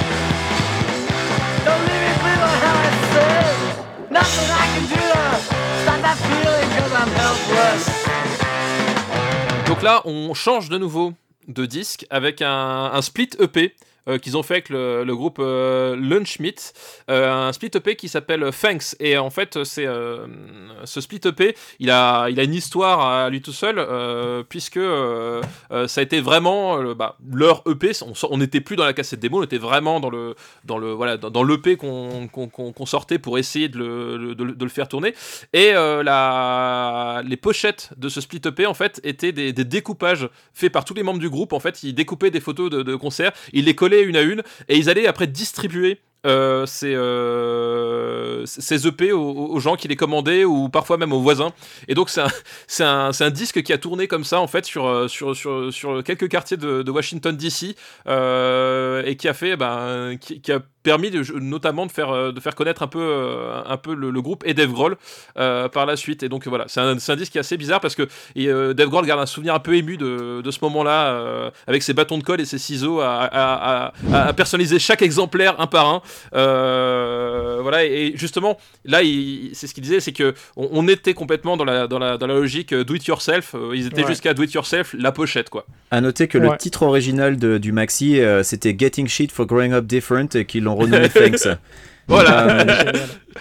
[9.79, 11.13] Donc là, on change de nouveau
[11.47, 13.73] de disque avec un, split EP
[14.07, 16.73] euh, qu'ils ont fait avec le, groupe euh, Lunchmeat,
[17.09, 18.95] euh, un split EP qui s'appelle Thanks.
[18.99, 19.87] Et en fait, c'est
[20.85, 23.85] ce split EP, il a, il a une histoire à lui tout seul,
[24.47, 24.79] puisque
[25.87, 27.91] ça a été vraiment bah, leur EP.
[28.29, 30.35] On n'était plus dans la cassette démo, on était vraiment dans le,
[30.65, 35.13] dans le, voilà, dans, l'EP qu'on sortait pour essayer de le, de, le faire tourner.
[35.53, 40.85] Et la, les pochettes de ce split EP, en fait, étaient des, découpages faits par
[40.85, 41.53] tous les membres du groupe.
[41.53, 44.43] En fait, ils découpaient des photos de, de concerts, ils les collaient une à une,
[44.67, 48.45] et ils allaient après distribuer euh, ces, euh,
[48.85, 51.53] EP aux, gens qui les commandaient ou parfois même aux voisins.
[51.87, 52.29] Et donc c'est un,
[52.79, 56.03] un, un, disque qui a tourné comme ça en fait sur, euh, sur, sur, sur
[56.03, 57.75] quelques quartiers de, Washington DC
[58.07, 62.55] euh, et qui a fait ben, qui, a permis notamment de faire, euh, de faire
[62.55, 64.97] connaître un peu, euh, un peu le, groupe et Dave Grohl
[65.37, 66.23] euh, par la suite.
[66.23, 68.89] Et donc voilà, c'est un, un, disque qui est assez bizarre parce que et, Dave
[68.89, 72.23] Grohl garde un souvenir un peu ému de, de ce moment-là, avec ses bâtons de
[72.23, 73.93] colle et ses ciseaux à,
[74.35, 76.01] personnaliser chaque exemplaire un par un.
[76.31, 78.99] Voilà, et, justement, là,
[79.53, 82.33] c'est ce qu'il disait, c'est que on, était complètement dans la, dans la, dans la
[82.33, 83.55] logique do it yourself.
[83.73, 85.65] ils étaient jusqu'à do it yourself, la pochette, quoi.
[85.91, 89.85] À noter que le titre original de, du maxi, c'était Getting Shit for Growing Up
[89.85, 91.47] Different et qu'ils l'ont renommé Thanks.
[92.09, 92.65] Voilà.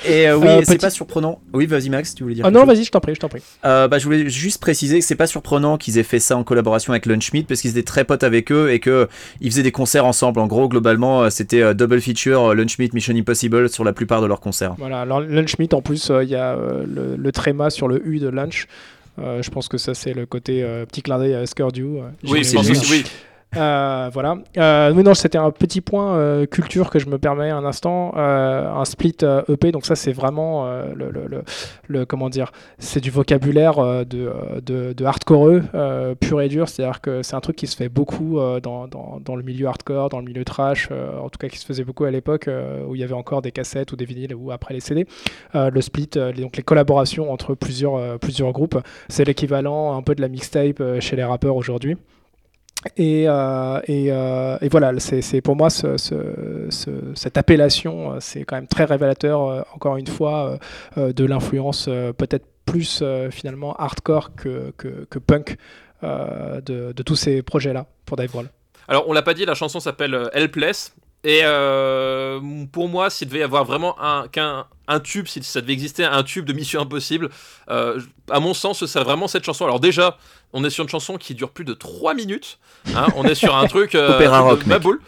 [0.07, 1.41] Euh, et euh, oui, euh, c'est pas surprenant.
[1.53, 2.47] Oui, vas-y Max, tu voulais dire.
[2.47, 3.43] Ah non, vas-y, je t'en prie, je t'en prie.
[3.65, 6.93] bah, je voulais juste préciser que c'est pas surprenant qu'ils aient fait ça en collaboration
[6.93, 9.09] avec Lunchmeat parce qu'ils étaient très potes avec eux et que
[9.41, 10.39] ils faisaient des concerts ensemble.
[10.39, 14.75] En gros, globalement, c'était double feature Lunchmeat Mission Impossible sur la plupart de leurs concerts.
[14.79, 15.01] Voilà.
[15.01, 18.69] Alors Lunchmeat, en plus, il y a le, le, tréma sur le U de Lunch.
[19.19, 22.03] je pense que ça c'est le côté petit clin d'œil à Skurdew.
[22.23, 23.05] oui, c'est oui.
[23.57, 24.39] Euh, voilà.
[24.59, 28.13] Euh, non, c'était un petit point euh, culture que je me permets un instant.
[28.17, 29.17] un split
[29.49, 35.61] EP, donc ça c'est vraiment le, comment dire, c'est du vocabulaire de, de, de hardcore
[36.21, 36.69] pur et dur.
[36.69, 40.09] C'est-à-dire que c'est un truc qui se fait beaucoup dans, dans, dans, le milieu hardcore,
[40.09, 42.49] dans le milieu trash, en tout cas qui se faisait beaucoup à l'époque
[42.87, 45.07] où il y avait encore des cassettes ou des vinyles ou après les CD.
[45.55, 50.21] le split, les, donc les collaborations entre plusieurs, plusieurs groupes, c'est l'équivalent un peu de
[50.21, 51.97] la mixtape chez les rappeurs aujourd'hui.
[52.97, 55.97] Et, euh, euh, et, voilà, c'est pour moi ce,
[57.15, 60.59] cette appellation, euh, c'est quand même très révélateur, encore une fois,
[60.97, 61.87] de l'influence
[62.17, 64.73] peut-être plus finalement hardcore que,
[65.27, 65.57] punk
[66.03, 68.49] de, de, tous ces projets-là pour Dave Grohl.
[68.87, 70.95] Alors, on l'a pas dit, la chanson s'appelle Helpless.
[71.25, 71.43] Et
[72.73, 76.05] pour moi, s'il devait y avoir vraiment un, qu'un un tube, si ça devait exister
[76.05, 77.29] un tube de Mission Impossible,
[77.69, 79.65] à mon sens, ce serait vraiment cette chanson.
[79.65, 80.17] Alors déjà,
[80.53, 82.59] on est sur une chanson qui dure plus de 3 minutes.
[82.95, 83.07] Hein.
[83.17, 84.19] on est sur un truc euh,
[84.57, 85.01] de Maboul.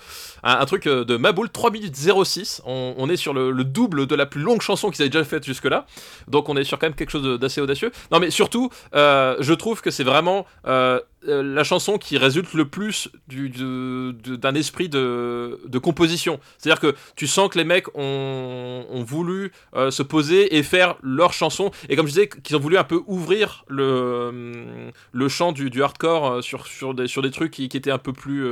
[0.42, 2.62] Un, truc euh, de Maboul, 3 minutes 06.
[2.64, 5.86] On, est sur le, double de la plus longue chanson qu'ils avaient déjà faite jusque-là.
[6.28, 7.92] Donc on est sur quand même quelque chose d'assez audacieux.
[8.10, 10.46] Non mais surtout, euh, je trouve que c'est vraiment
[11.28, 16.40] euh, la chanson qui résulte le plus du, d'un esprit de, de composition.
[16.56, 20.96] C'est-à-dire que tu sens que les mecs ont, ont voulu euh, se poser et faire
[21.02, 21.72] leur chanson.
[21.90, 25.82] Et comme je disais, qu'ils ont voulu un peu ouvrir le, le champ du, du
[25.82, 28.46] hardcore euh, sur, sur, des, sur des trucs qui, qui étaient un peu, plus,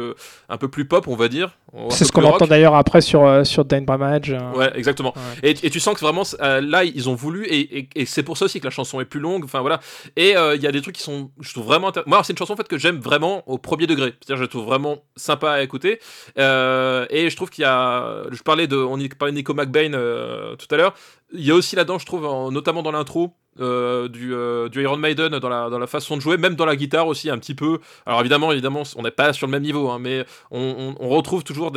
[0.50, 1.56] un peu plus pop, on va dire.
[1.88, 4.36] C'est ce qu'on entend d'ailleurs après sur, sur Dane Bramage.
[4.54, 5.14] Ouais, exactement.
[5.42, 8.36] Et, et, tu sens que vraiment, là, ils ont voulu, et, et, et c'est pour
[8.36, 9.44] ça aussi que la chanson est plus longue.
[9.44, 9.80] Enfin voilà.
[10.16, 12.57] Et il y a des trucs qui sont, je trouve vraiment Moi, c'est une chanson
[12.58, 14.14] fait que j'aime vraiment au premier degré.
[14.20, 16.00] C'est-à-dire je trouve vraiment sympa à écouter.
[16.38, 19.94] Euh, et je trouve qu'il y a, je parlais de, on y parlait Nico McBain
[19.94, 20.94] euh, tout à l'heure.
[21.32, 24.96] Il y a aussi là-dedans, je trouve, notamment dans l'intro, euh, du, euh, du, Iron
[24.96, 27.56] Maiden dans la, dans la façon de jouer, même dans la guitare aussi un petit
[27.56, 27.80] peu.
[28.06, 31.42] Alors évidemment, évidemment, on n'est pas sur le même niveau, hein, mais on, on, retrouve
[31.42, 31.72] toujours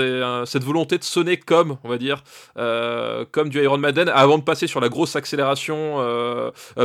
[0.45, 2.23] cette volonté de sonner comme, on va dire,
[2.57, 5.97] euh, comme du Iron Maiden avant de passer sur la grosse accélération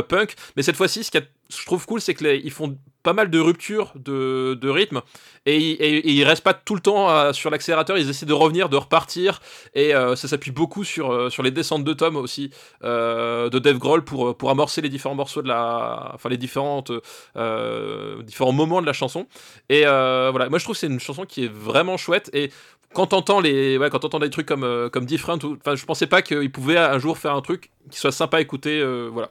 [0.07, 0.35] punk.
[0.55, 1.19] Mais cette fois-ci, ce qui
[1.49, 5.01] je trouve cool, c'est qu'ils font pas mal de ruptures de, de rythme
[5.45, 8.75] et, et, ils restent pas tout le temps sur l'accélérateur, ils essaient de revenir, de
[8.75, 9.39] repartir
[9.73, 12.49] et ça s'appuie beaucoup sur, sur les descentes de Tom aussi
[12.81, 16.91] de Dave Grohl pour, pour amorcer les différents morceaux de la, enfin les différentes,
[17.35, 19.27] euh, différents moments de la chanson.
[19.69, 22.29] Et euh, voilà, moi je trouve que c'est une chanson qui est vraiment chouette.
[22.33, 22.51] Et
[22.93, 26.51] quand t'entends les, quand des trucs comme euh, comme Different, enfin je pensais pas qu'il
[26.51, 29.29] pouvait un jour faire un truc qui soit sympa à écouter, voilà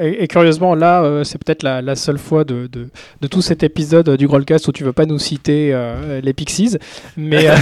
[0.00, 2.88] et, curieusement, là, euh, c'est peut-être la, seule fois de, de,
[3.20, 6.78] de, tout cet épisode du Grollcast où tu veux pas nous citer euh, les Pixies.
[7.16, 7.54] Mais, euh,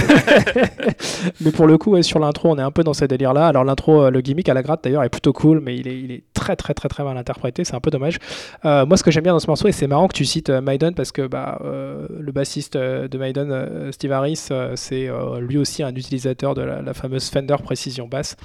[1.41, 3.47] mais pour le coup, sur l'intro, on est un peu dans ce délire-là.
[3.47, 6.11] Alors, l'intro, le gimmick à la gratte d'ailleurs est plutôt cool, mais il est, il
[6.11, 7.63] est très, très, très, très mal interprété.
[7.63, 8.17] C'est un peu dommage.
[8.63, 10.93] moi, ce que j'aime bien dans ce morceau, et c'est marrant que tu cites Maiden
[10.95, 15.09] parce que bah, le bassiste de Maiden, Steve Harris, c'est
[15.39, 18.37] lui aussi un utilisateur de la, la fameuse Fender Precision Bass.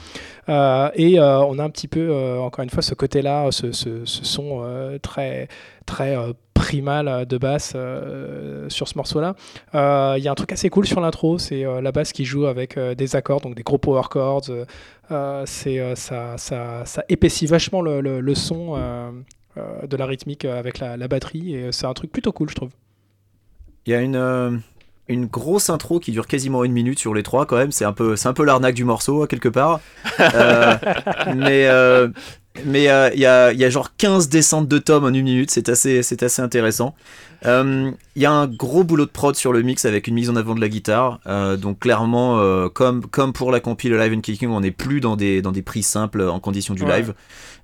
[0.48, 5.48] et on a un petit peu, encore une fois, ce côté-là ce, son euh, très,
[5.86, 7.76] très euh, primal euh, de basse
[8.68, 9.34] sur ce morceau-là.
[10.16, 12.78] Il y a un truc assez cool sur l'intro, c'est la basse qui joue avec
[12.78, 14.50] des accords, donc des gros power chords.
[15.46, 18.76] c'est ça, ça, ça, épaissit vachement le, le, son
[19.56, 22.70] de la rythmique avec la, la batterie et c'est un truc plutôt cool, je trouve.
[23.86, 24.62] Il y a une
[25.08, 27.92] une grosse intro qui dure quasiment une minute sur les trois quand même c'est un
[27.92, 29.80] peu c'est un peu l'arnaque du morceau quelque part
[30.18, 30.26] mais
[31.34, 32.08] mais euh,
[32.64, 36.02] il y, a, y, a, genre 15 descentes de tomes en une minute, c'est assez,
[36.02, 36.94] c'est assez intéressant.
[37.44, 40.30] Il euh, y a un gros boulot de prod sur le mix avec une mise
[40.30, 41.18] en avant de la guitare.
[41.26, 42.38] Euh, donc clairement,
[42.68, 45.62] comme, comme pour la compile Live and Kicking, on n'est plus dans des, dans des
[45.62, 47.14] prises simples en condition du live.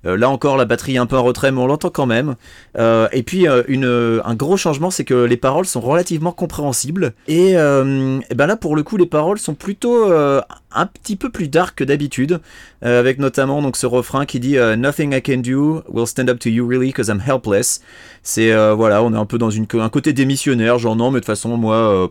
[0.05, 2.35] Euh, là encore, la batterie est un peu en retrait, mais on l'entend quand même.
[2.77, 7.13] Euh, et puis, euh, un gros changement, c'est que les paroles sont relativement compréhensibles.
[7.27, 11.75] Et, ben là, pour le coup, les paroles sont plutôt un petit peu plus dark
[11.75, 12.39] que d'habitude,
[12.81, 16.49] avec notamment donc ce refrain qui dit Nothing I can do will stand up to
[16.49, 17.81] you really because I'm helpless.
[18.23, 21.27] C'est voilà, on est un peu dans un côté démissionnaire, genre non, mais de toute
[21.27, 22.09] façon, moi,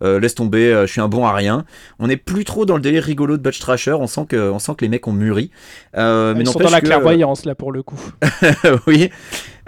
[0.00, 1.64] laisse tomber, euh, je suis un bon à rien.
[1.98, 4.58] On n'est plus trop dans le délire rigolo de Butch Trasher, on sent que, on
[4.58, 5.50] sent que les mecs ont mûri.
[5.96, 8.00] Euh, mais Ils sont dans la clairvoyance là pour le coup.
[8.86, 9.10] oui.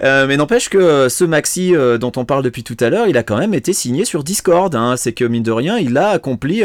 [0.00, 3.38] mais n'empêche que ce maxi dont on parle depuis tout à l'heure, il a quand
[3.38, 4.74] même été signé sur Discord.
[4.74, 4.96] Hein.
[4.96, 6.62] C'est que mine de rien, il a accompli,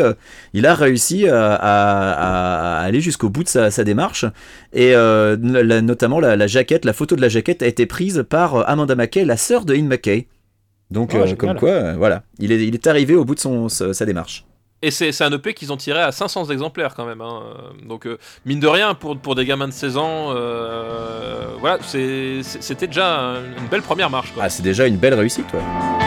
[0.54, 4.26] il a réussi à, aller jusqu'au bout de sa, démarche.
[4.74, 8.96] Et notamment la, la, jaquette, la photo de la jaquette a été prise par Amanda
[8.96, 10.28] McKay, la sœur de Ian McKay.
[10.90, 13.40] Donc, oh, euh, comme quoi, euh, voilà, il est, il est arrivé au bout de
[13.40, 14.46] son, sa, démarche.
[14.82, 17.22] Et c'est un EP qu'ils ont tiré à 500 exemplaires quand même.
[17.22, 17.42] Hein.
[17.88, 20.34] Donc, euh, mine de rien, pour, pour des gamins de 16 ans,
[21.60, 24.34] voilà, c'était déjà une belle première marche.
[24.40, 26.07] Ah, c'est déjà une belle réussite, ouais.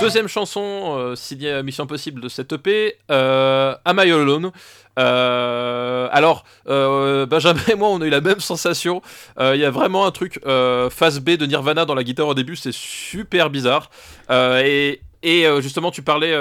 [0.00, 4.50] Deuxième chanson euh, signée Mission Impossible de cette EP, euh, Am I Alone?
[4.98, 9.02] Euh, alors, euh, Benjamin et moi, on a eu la même sensation.
[9.38, 10.40] Il y a vraiment un truc
[10.90, 13.90] face B de Nirvana dans la guitare au début, c'est super bizarre.
[14.30, 16.34] et, et justement, tu parlais,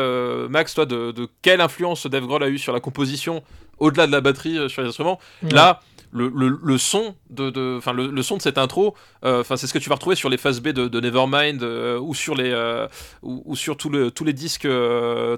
[0.50, 3.44] Max, toi, de, quelle influence Dave Grohl a eu sur la composition,
[3.78, 5.20] au-delà de la batterie, sur les instruments.
[5.52, 5.82] Là,
[6.12, 9.74] le, le, son de, de le, le, son de cette intro euh, enfin c'est ce
[9.74, 12.52] que tu vas retrouver sur les phases B de, de Nevermind euh, ou sur les
[12.52, 12.88] euh,
[13.22, 14.68] ou, sur tout le, tous les disques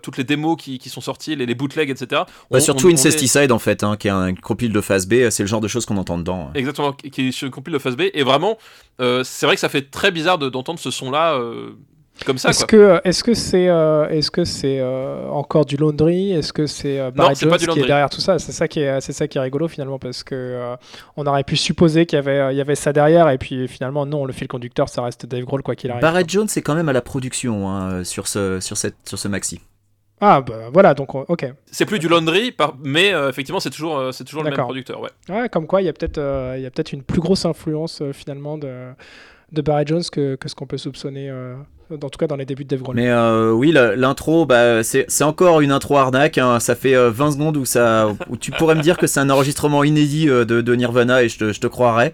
[0.01, 2.23] toutes les démos qui, qui, sont sortis les, les bootlegs etc
[2.59, 5.61] surtout Incesticide en fait hein, qui est un compile de phase B c'est le genre
[5.61, 8.23] de choses qu'on entend dedans exactement qui est sur une compile de phase B et
[8.23, 8.57] vraiment
[8.99, 11.39] c'est vrai que ça fait très bizarre d'entendre ce son là
[12.23, 12.49] comme ça.
[12.49, 16.31] Est-ce que est-ce que c'est euh, est-ce que c'est euh, encore du laundry?
[16.31, 18.39] Est-ce que c'est euh, Barry Jones qui est derrière tout ça?
[18.39, 20.75] C'est ça qui est c'est ça qui est rigolo finalement parce que
[21.17, 24.05] on aurait pu supposer qu'il y avait il y avait ça derrière et puis finalement
[24.05, 26.01] non le fil conducteur ça reste Dave Grohl quoi qu'il arrive.
[26.01, 29.27] Barrett Jones c'est quand même à la production hein, sur ce sur cette sur ce
[29.27, 29.61] maxi.
[30.23, 31.51] Ah bah voilà, donc ok.
[31.71, 35.01] C'est plus du laundry, mais effectivement c'est toujours, c'est toujours le même producteur.
[35.01, 35.09] Ouais.
[35.29, 38.93] ouais comme quoi il y a peut-être il une plus grosse influence finalement de,
[39.51, 41.31] de Barry Jones que, ce qu'on peut soupçonner
[41.93, 42.95] en tout cas dans les débuts de Dave Grohl.
[42.95, 46.37] Mais euh, oui, l'intro, bah, c'est encore une intro arnaque.
[46.37, 46.59] Hein.
[46.59, 49.29] Ça fait 20 euh, secondes où, ça, où tu pourrais me dire que c'est un
[49.29, 52.13] enregistrement inédit euh, de, Nirvana et je te, je te, croirais.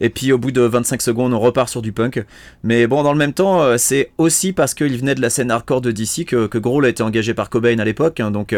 [0.00, 2.24] Et puis au bout de 25 secondes, on repart sur du punk.
[2.62, 5.80] Mais bon, dans le même temps, c'est aussi parce qu'il venait de la scène hardcore
[5.80, 8.20] de DC que, que Grohl a été engagé par Cobain à l'époque.
[8.20, 8.30] Hein.
[8.30, 8.54] donc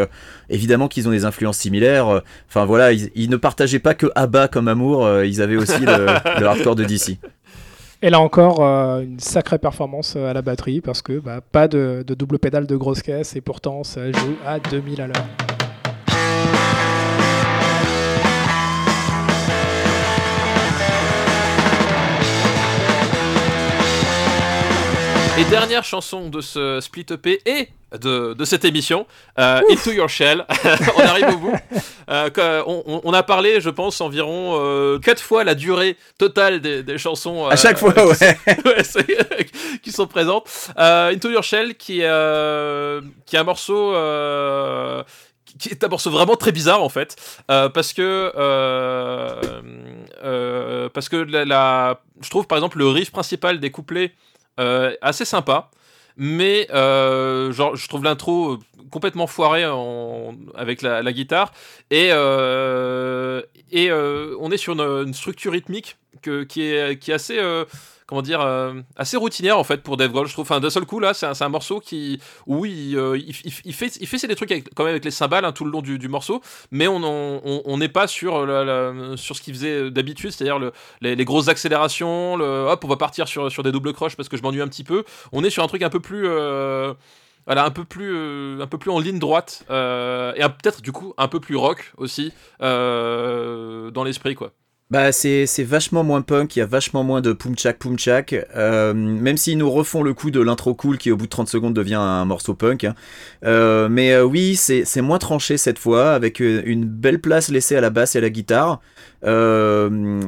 [0.48, 2.22] évidemment qu'ils ont des influences similaires.
[2.48, 6.06] Enfin voilà, ils, ne partageaient pas que ABBA comme amour, ils avaient aussi le,
[6.40, 7.18] le hardcore de DC.
[8.02, 11.68] Et là encore, euh, une sacrée performance euh, à la batterie parce que bah, pas
[11.68, 15.16] de, double pédale de grosse caisse et pourtant ça joue à 2000 à l'heure.
[25.38, 27.68] Et dernière chanson de ce split EP et
[27.98, 29.06] de, de cette émission,
[29.38, 30.46] euh, Into Your Shell.
[30.96, 31.56] on arrive au bout.
[32.10, 36.82] Euh, on, on, a parlé, je pense, environ euh, 4 fois la durée totale des,
[36.82, 37.46] des chansons.
[37.46, 38.06] à chaque euh, fois,
[38.64, 39.46] ouais.
[39.82, 40.48] qui sont présentes.
[40.76, 42.06] Into Your Shell, qui, qui est
[43.38, 43.94] un morceau
[45.58, 47.16] qui est un morceau vraiment très bizarre en fait
[47.50, 49.40] euh, parce que euh,
[50.22, 54.12] euh, parce que la, la, je trouve par exemple le riff principal des couplets
[55.00, 55.70] assez sympa.
[56.16, 58.58] Mais euh, je trouve l'intro
[58.90, 59.64] complètement foiré
[60.54, 61.52] avec la, guitare.
[61.90, 67.38] Et, euh, et on est sur une, structure rythmique qui, est, qui est assez
[68.10, 70.42] comment dire, euh, assez routinière en fait pour Dave Grohl, je trouve.
[70.42, 73.32] Enfin, d'un seul coup, là, c'est un, morceau qui, oui, euh, il,
[73.64, 76.08] il, fait, des trucs avec, quand même avec les cymbales hein, tout le long du,
[76.08, 76.42] morceau,
[76.72, 78.32] mais on n'est pas sur,
[79.16, 83.62] sur ce qu'il faisait d'habitude, c'est-à-dire le, les, grosses accélérations, hop, on va partir sur,
[83.62, 85.04] des doubles croches parce que je m'ennuie un petit peu.
[85.30, 86.26] On est sur un truc un peu plus.
[86.26, 86.92] Euh,
[87.46, 91.28] voilà, un peu plus, un peu plus en ligne droite et peut-être du coup un
[91.28, 94.52] peu plus rock aussi dans l'esprit quoi.
[94.90, 99.36] Bah c'est vachement moins punk, il y a vachement moins de pumchak pumchak, euh, même
[99.36, 101.94] s'ils nous refont le coup de l'intro cool qui au bout de 30 secondes devient
[101.94, 102.82] un morceau punk.
[102.82, 102.96] Hein.
[103.44, 107.80] Euh, mais euh, oui, c'est moins tranché cette fois, avec une belle place laissée à
[107.80, 108.80] la basse et à la guitare.
[109.22, 110.20] ce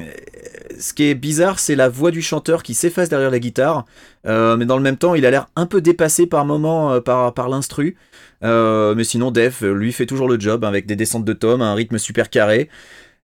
[0.95, 3.85] qui est bizarre, c'est la voix du chanteur qui s'efface derrière la guitare,
[4.25, 7.49] mais dans le même temps, il a l'air un peu dépassé par moment par, par
[7.49, 7.97] l'instru.
[8.43, 11.99] mais sinon, Def, lui, fait toujours le job, avec des descentes de tomes, un rythme
[11.99, 12.69] super carré.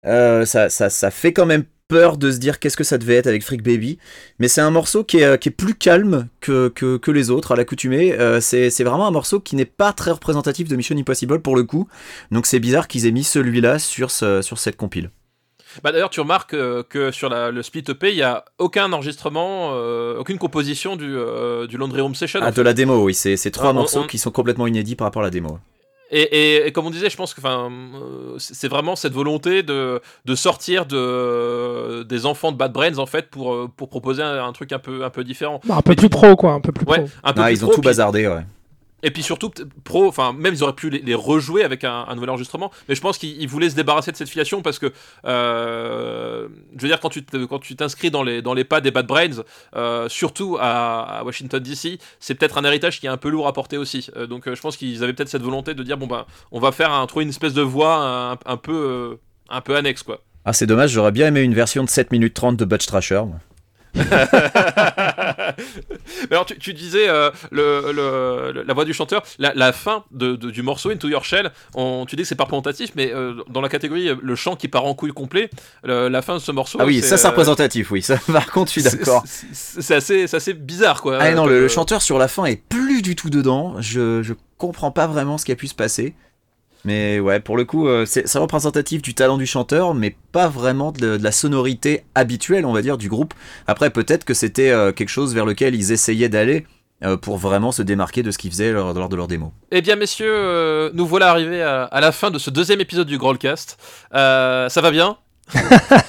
[0.05, 3.15] Euh, ça, ça, ça, fait quand même peur de se dire qu'est-ce que ça devait
[3.15, 3.97] être avec Freak Baby.
[4.39, 7.51] Mais c'est un morceau qui est, qui est plus calme que, que, que, les autres
[7.51, 8.13] à l'accoutumée.
[8.13, 11.63] Euh, c'est vraiment un morceau qui n'est pas très représentatif de Mission Impossible pour le
[11.63, 11.87] coup.
[12.31, 15.11] Donc c'est bizarre qu'ils aient mis celui-là sur, ce, sur cette compile.
[15.83, 18.93] Bah D'ailleurs, tu remarques euh, que sur la, le split EP, il n'y a aucun
[18.93, 19.71] enregistrement,
[20.17, 21.15] aucune composition du,
[21.67, 22.39] du Laundry Room Session.
[22.41, 23.13] Ah, de la démo, oui.
[23.13, 25.59] C'est trois morceaux qui sont complètement inédits par rapport à la démo.
[26.11, 30.85] Et, comme on disait, je pense que euh, c'est vraiment cette volonté de, de sortir
[30.85, 34.79] de, des enfants de Bad Brains en fait pour, euh, pour proposer un, truc un
[34.79, 35.59] peu, un peu différent.
[35.65, 36.95] Bah, un peu plus pro quoi, un peu plus pro.
[37.23, 38.45] Un peu ah, ils ont tout bazardé, ouais.
[39.05, 39.51] Et puis surtout,
[39.83, 43.19] pro, enfin, même ils auraient pu les, rejouer avec un, nouvel enregistrement, mais je pense
[43.19, 44.91] qu'ils voulaient se débarrasser de cette filiation parce que,
[45.27, 48.89] euh, je veux dire, quand tu quand tu t'inscris dans les, dans les pas des
[48.89, 49.43] Bad Brains,
[49.75, 53.53] euh, surtout à, Washington DC, c'est peut-être un héritage qui est un peu lourd à
[53.53, 54.09] porter aussi.
[54.15, 56.71] Euh, donc je pense qu'ils avaient peut-être cette volonté de dire, bon ben, on va
[56.71, 59.19] faire un, trouver une espèce de voix un, peu,
[59.49, 60.19] un peu annexe, quoi.
[60.45, 63.21] Ah, c'est dommage, j'aurais bien aimé une version de 7 minutes 30 de Butch Trasher.
[66.31, 71.07] alors tu, disais euh, le, la voix du chanteur, la, fin de, du morceau Into
[71.07, 74.35] Your Shell, on, tu dis que c'est pas représentatif, mais euh, dans la catégorie le
[74.35, 75.49] chant qui part en couille complet,
[75.83, 76.77] la fin de ce morceau.
[76.81, 78.01] Ah oui, ça c'est euh, représentatif, oui.
[78.01, 79.23] Ça, par contre, je suis d'accord.
[79.25, 81.17] C'est assez, assez bizarre quoi.
[81.19, 83.75] Ah non, le, chanteur sur la fin est plus du tout dedans.
[83.79, 86.15] Je, je comprends pas vraiment ce qui a pu se passer.
[86.85, 90.91] Mais ouais, pour le coup, euh, c'est représentatif du talent du chanteur, mais pas vraiment
[90.91, 93.33] de, la sonorité habituelle, on va dire, du groupe.
[93.65, 96.67] Après, peut-être que c'était euh, quelque chose vers lequel ils essayaient d'aller
[97.03, 99.51] euh, pour vraiment se démarquer de ce qu'ils faisaient lors, de leur démo.
[99.71, 103.79] Eh bien, messieurs, nous voilà arrivés à, la fin de ce deuxième épisode du Growlcast.
[104.11, 105.17] ça va bien?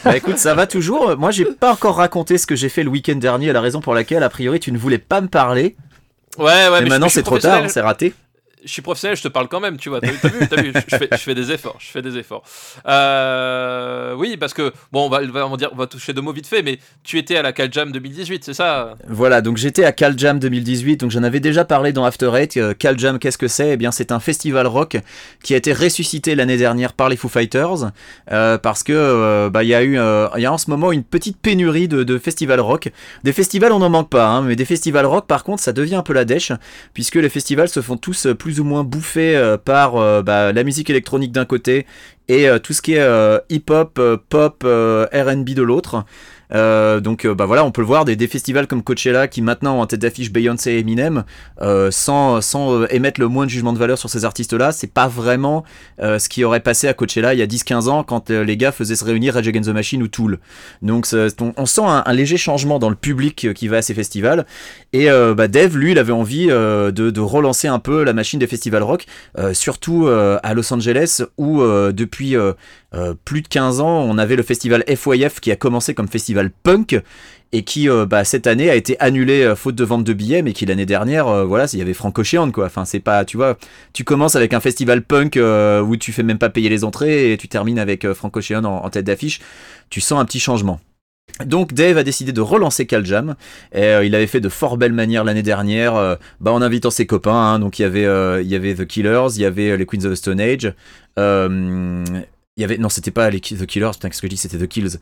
[0.04, 1.16] Bah écoute, ça va toujours.
[1.16, 3.92] Moi, j'ai pas encore raconté ce que j'ai fait le week-end dernier, la raison pour
[3.92, 5.74] laquelle, a priori, tu ne voulais pas me parler.
[6.38, 8.14] Ouais, ouais, mais, maintenant c'est trop tard, c'est raté
[8.66, 10.00] je suis professionnel, je te parle quand même, tu vois.
[10.00, 12.42] T'as vu, vu je, fais, je, fais, des efforts, je fais des efforts.
[12.86, 16.48] Euh, oui, parce que, bon, on va, on dire, on va toucher deux mots vite
[16.48, 18.96] fait, mais tu étais à la Caljam 2018, c'est ça?
[19.06, 22.56] Voilà, donc j'étais à Caljam 2018, donc j'en avais déjà parlé dans After Eight.
[22.56, 23.70] Euh, Caljam, qu'est-ce que c'est?
[23.70, 24.96] Eh bien, c'est un festival rock
[25.42, 27.92] qui a été ressuscité l'année dernière par les Foo Fighters,
[28.32, 29.96] euh, parce que, bah, il y a eu,
[30.36, 32.90] il y a en ce moment une petite pénurie de, de festivals rock.
[33.22, 35.94] Des festivals, on n'en manque pas, hein, mais des festivals rock, par contre, ça devient
[35.94, 36.50] un peu la dèche,
[36.94, 41.32] puisque les festivals se font tous plus ou moins bouffé par bah, la musique électronique
[41.32, 41.86] d'un côté
[42.28, 46.04] et tout ce qui est hip-hop, pop, RB de l'autre.
[46.54, 49.76] Euh, donc euh, bah voilà, on peut le voir, des, festivals comme Coachella qui maintenant
[49.76, 51.24] ont en tête d'affiche Beyoncé et Eminem,
[51.60, 55.08] euh, sans, sans émettre le moins de jugement de valeur sur ces artistes-là, c'est pas
[55.08, 55.64] vraiment
[55.98, 58.96] ce qui aurait passé à Coachella il y a 10-15 ans quand les gars faisaient
[58.96, 60.38] se réunir Rage Against the Machine ou Tool.
[60.82, 64.46] Donc on, sent un, léger changement dans le public qui va à ces festivals.
[64.92, 68.82] Et bah, Dave, lui, il avait envie de, relancer un peu la machine des festivals
[68.82, 69.06] rock,
[69.52, 72.36] surtout à Los Angeles où depuis
[73.24, 77.00] plus de 15 ans, on avait le festival FYF qui a commencé comme festival punk
[77.52, 80.42] et qui euh, bah, cette année a été annulé euh, faute de vente de billets,
[80.42, 82.22] mais qui l'année dernière, voilà, il y avait Franco
[82.52, 82.66] quoi.
[82.66, 83.56] Enfin, c'est pas, tu vois,
[83.92, 87.36] tu commences avec un festival punk où tu fais même pas payer les entrées et
[87.36, 89.40] tu termines avec Franco en, en tête d'affiche.
[89.90, 90.80] Tu sens un petit changement.
[91.44, 93.36] Donc Dave a décidé de relancer Caljam.
[93.72, 97.32] Et, il avait fait de fort belles manières l'année dernière, bah, en invitant ses copains.
[97.32, 97.58] Hein.
[97.58, 100.12] donc il y avait, il y avait The Killers, il y avait les Queens of
[100.12, 100.72] the Stone Age,
[102.56, 104.56] il y avait non c'était pas les The Killers putain qu'est-ce que je dis c'était
[104.56, 104.98] The Kills.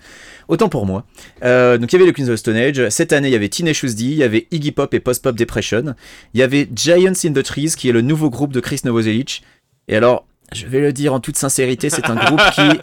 [0.49, 1.07] Autant pour moi.
[1.45, 2.89] Euh, donc il y avait les Queens of the Stone Age.
[2.89, 5.37] Cette année il y avait Teenage D il y avait Iggy Pop et Post Pop
[5.37, 5.95] Depression.
[6.35, 9.45] Il y avait Giants in the Trees qui est le nouveau groupe de Chris Novoselic.
[9.87, 12.81] Et alors je vais le dire en toute sincérité c'est un groupe qui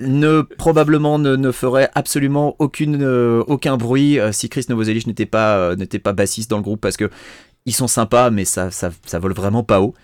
[0.00, 5.74] ne probablement ne, ferait absolument aucune euh, aucun bruit euh, si Chris Novoselic n'était pas
[5.74, 7.10] n'était pas bassiste dans le groupe parce que
[7.66, 9.94] ils sont sympas, mais ça, ça, ça, vole vraiment pas haut.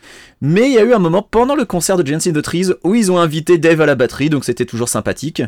[0.40, 2.68] Mais il y a eu un moment pendant le concert de Giants in the Trees
[2.84, 5.42] où ils ont invité Dave à la batterie, donc c'était toujours sympathique.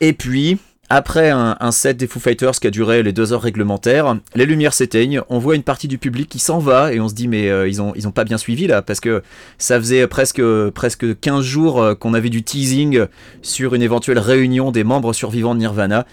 [0.00, 0.58] Et puis,
[0.90, 4.74] après un, set des Foo Fighters qui a duré les deux heures réglementaires, les lumières
[4.74, 7.48] s'éteignent, on voit une partie du public qui s'en va et on se dit mais
[7.48, 9.22] euh, ils, ont, ils ont pas bien suivi là parce que
[9.56, 13.06] ça faisait presque, presque 15 jours euh, qu'on avait du teasing
[13.40, 16.06] sur une éventuelle réunion des membres survivants de Nirvana.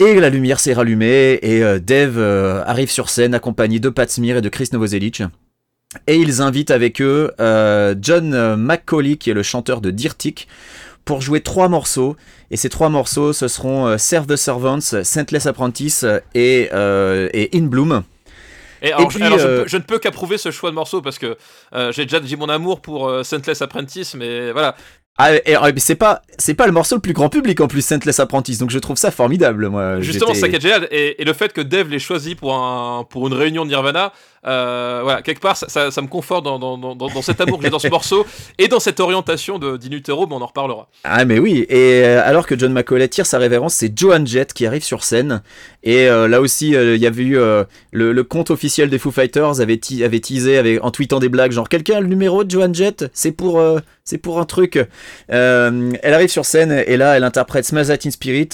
[0.00, 4.08] Et la lumière s'est rallumée et euh, Dave euh, arrive sur scène accompagné de Pat
[4.08, 5.24] Smear et de Chris Novoselic.
[6.06, 10.46] Et ils invitent avec eux euh, John McCauley qui est le chanteur de Dirtic
[11.04, 12.16] pour jouer trois morceaux.
[12.52, 16.04] Et ces trois morceaux, ce seront Serve the Servants, Saintless Apprentice
[16.34, 18.04] et, et In Bloom.
[18.80, 21.36] Et alors, je, ne peux qu'approuver ce choix de morceaux parce que
[21.90, 24.76] j'ai déjà dit mon amour pour Saintless Apprentice, mais voilà,
[25.20, 28.20] ah, et, c'est pas c'est pas le morceau le plus grand public en plus Saintless
[28.20, 30.00] Apprentice donc je trouve ça formidable moi.
[30.00, 33.04] Justement ça qui est génial et, et, le fait que Dev l'ait choisi pour un
[33.04, 34.12] pour une réunion de Nirvana
[34.46, 37.78] euh, voilà, quelque part, ça, me conforte dans, dans, dans, cet amour que j'ai dans
[37.78, 38.26] ce morceau
[38.58, 40.88] et dans cette orientation d'Inutero, mais on en reparlera.
[41.04, 44.52] Ah, mais oui, et euh, alors que John McCauley tire sa révérence, c'est Joan Jett
[44.52, 45.42] qui arrive sur scène.
[45.82, 47.66] Et euh, là aussi, il y avait eu le,
[48.12, 51.68] le, compte officiel des Foo Fighters avait, avait teasé avec, en tweetant des blagues, genre
[51.68, 53.10] quelqu'un a le numéro de Joan Jett?
[53.12, 53.62] C'est pour,
[54.04, 54.78] c'est pour un truc.
[55.28, 58.50] elle arrive sur scène et là, elle interprète Smash in Spirit,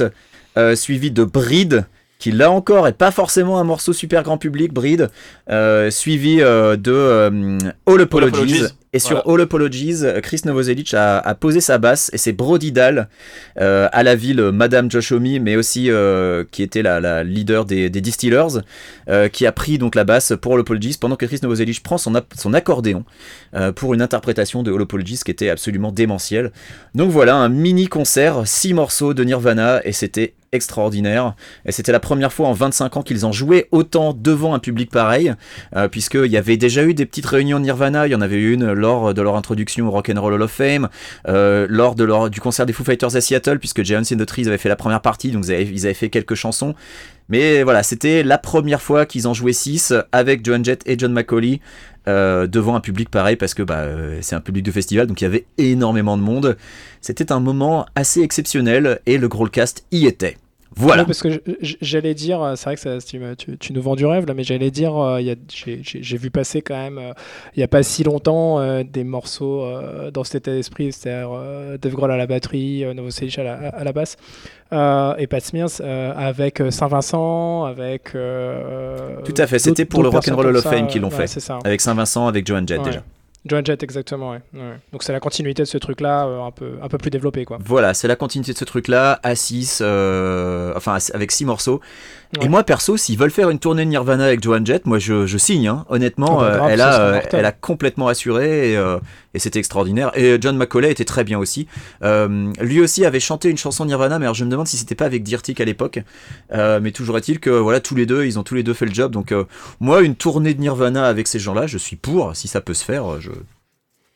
[0.74, 1.84] suivi de Breed
[2.24, 5.10] qui là encore est pas forcément un morceau super grand public, Breed,
[5.50, 8.62] euh, suivi euh, de euh, All Apologies.
[8.94, 13.08] Et sur All Apologies, Chris Novoselic a, posé sa basse et c'est Brody Dahl
[13.56, 15.90] à la ville Madame Joshomi, mais aussi
[16.52, 18.60] qui était la, leader des, Distillers,
[19.32, 22.12] qui a pris donc la basse pour All Apologies pendant que Chris Novoselic prend son,
[22.36, 23.04] son accordéon
[23.74, 26.52] pour une interprétation de All Apologies qui était absolument démentielle.
[26.94, 31.34] Donc voilà, un mini concert, six morceaux de Nirvana et c'était extraordinaire.
[31.66, 34.90] Et c'était la première fois en 25 ans qu'ils ont joué autant devant un public
[34.90, 35.34] pareil,
[35.76, 38.52] euh, puisqu'il y avait déjà eu des petites réunions Nirvana, il y en avait eu
[38.52, 40.88] une lors de leur introduction au Rock and Roll Hall of Fame,
[41.28, 44.58] euh, lors du concert des Foo Fighters à Seattle, puisque Giants in the Trees avait
[44.58, 46.74] fait la première partie, donc ils avaient, fait quelques chansons.
[47.28, 51.12] Mais voilà, c'était la première fois qu'ils en jouaient 6 avec Joan Jett et John
[51.12, 51.60] McCauley.
[52.06, 55.22] Euh, devant un public pareil parce que bah, euh, c'est un public de festival donc
[55.22, 56.58] il y avait énormément de monde.
[57.00, 60.36] C'était un moment assez exceptionnel et le cast y était.
[60.76, 61.04] Voilà.
[61.04, 61.28] parce que
[61.60, 64.70] j'allais dire, euh, c'est vrai que tu, tu, nous vends du rêve là, mais j'allais
[64.70, 67.12] dire, euh, j'ai vu passer quand même, euh,
[67.54, 69.64] il n'y a pas si longtemps, des morceaux
[70.12, 71.30] dans cet état d'esprit, c'est-à-dire
[71.80, 74.16] Dave Grohl à la batterie, Novo à la, à la basse,
[74.72, 78.12] et Pat Smears avec Saint-Vincent, avec.
[78.12, 81.30] Tout à fait, c'était pour le Rock'n'Roll Hall of Fame qu'ils l'ont fait.
[81.64, 83.02] Avec Saint-Vincent, avec Joan Jett déjà.
[83.46, 84.40] Joan Jett, exactement, ouais.
[84.92, 87.58] Donc c'est la continuité de ce truc-là, euh, un, peu, un peu plus développé, quoi.
[87.62, 91.80] Voilà, c'est la continuité de ce truc-là, à 6, euh, enfin avec 6 morceaux.
[92.40, 95.26] Et moi, perso, s'ils veulent faire une tournée de Nirvana avec Joan Jett, moi je,
[95.26, 95.84] je signe, hein.
[95.88, 98.78] honnêtement, oh, bah, euh, elle, a, elle a complètement assuré et,
[99.34, 100.16] et c'était extraordinaire.
[100.16, 101.66] Et John McCauley était très bien aussi.
[102.02, 105.06] lui aussi avait chanté une chanson Nirvana, mais alors je me demande si c'était pas
[105.06, 106.00] avec Dirtic à l'époque.
[106.52, 108.94] mais toujours est-il que voilà, tous les deux, ils ont tous les deux fait le
[108.94, 109.12] job.
[109.12, 109.34] Donc
[109.80, 112.84] moi, une tournée de Nirvana avec ces gens-là, je suis pour, si ça peut se
[112.84, 113.20] faire.
[113.20, 113.30] Je,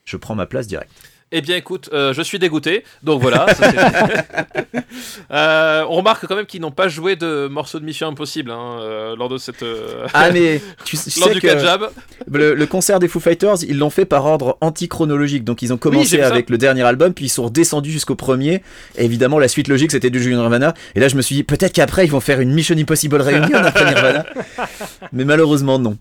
[0.05, 0.91] je prends ma place direct.
[1.31, 3.47] Eh bien, écoute, euh, je suis dégoûté, donc voilà.
[3.55, 3.71] ça,
[5.31, 8.79] Euh, on remarque quand même qu'ils n'ont pas joué de morceaux de Mission Impossible hein,
[8.81, 9.65] euh, lors de cette.
[10.15, 11.91] Ah mais tu, tu lors sais du que 4 jab.
[12.31, 15.45] le, le concert des Foo Fighters, ils l'ont fait par ordre antichronologique.
[15.45, 18.63] Donc ils ont commencé avec le dernier album, puis ils sont redescendus jusqu'au premier.
[18.97, 20.73] Et évidemment, la suite logique, c'était du Julian Nirvana.
[20.95, 23.59] Et là, je me suis dit, peut-être qu'après, ils vont faire une Mission Impossible Reunion
[23.59, 24.25] après Nirvana.
[25.13, 25.97] Mais malheureusement, non.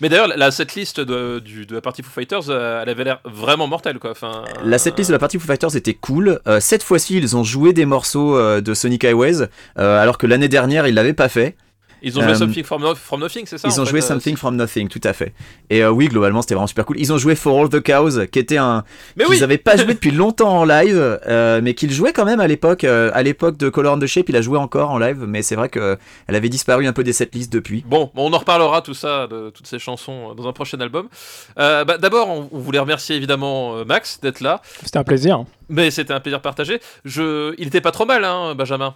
[0.00, 3.66] Mais d'ailleurs, la setlist de, de la partie Foo Fighters, euh, elle avait l'air vraiment
[3.66, 4.10] mortelle, quoi.
[4.10, 6.40] Enfin, La setlist de la partie Foo Fighters était cool.
[6.46, 10.48] Euh, cette fois-ci, ils ont joué des morceaux euh, de Sonic Highways, alors que l'année
[10.48, 11.56] dernière, ils l'avaient pas fait.
[12.02, 13.98] Ils ont joué Euh, Something from, No- from Nothing, c'est ça Ils ont fait, joué
[14.00, 15.32] euh, Something from Nothing, tout à fait.
[15.70, 16.98] Et euh, oui, globalement, c'était vraiment super cool.
[16.98, 18.84] Ils ont joué For All the Cows, qui était un
[19.16, 22.24] Mais qu'ils oui avaient pas joué depuis longtemps en live, euh, mais qu'ils jouaient quand
[22.24, 22.84] même à l'époque.
[22.84, 25.42] euh, à l'époque de Color and the Shape, il a joué encore en live, mais
[25.42, 27.84] c'est vrai que elle avait disparu un peu des setlists depuis.
[27.86, 31.08] Bon, on en reparlera tout ça, de toutes ces chansons, dans un prochain album.
[31.58, 35.44] Euh, bah, D'abord, on, on voulait remercier évidemment euh, Max d'être là, C'était un plaisir.
[35.68, 36.80] mais c'était un plaisir partagé.
[37.04, 37.54] Je...
[37.58, 38.94] Il était pas trop mal, hein, Benjamin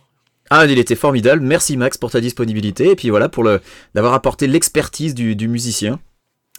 [0.51, 1.41] Ah, il était formidable.
[1.43, 3.61] Merci Max pour ta disponibilité et puis voilà pour le
[3.95, 5.99] d'avoir apporté l'expertise du, du musicien.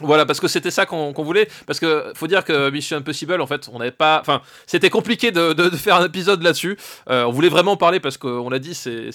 [0.02, 1.48] Voilà, parce que c'était ça qu'on voulait.
[1.68, 4.20] Parce que faut dire que Mission Impossible, en fait, on n'avait pas.
[4.22, 6.80] Enfin, c'était compliqué de, de- de faire un épisode là-dessus.
[7.12, 9.12] Euh, on voulait vraiment parler parce qu'on l'a dit, c'est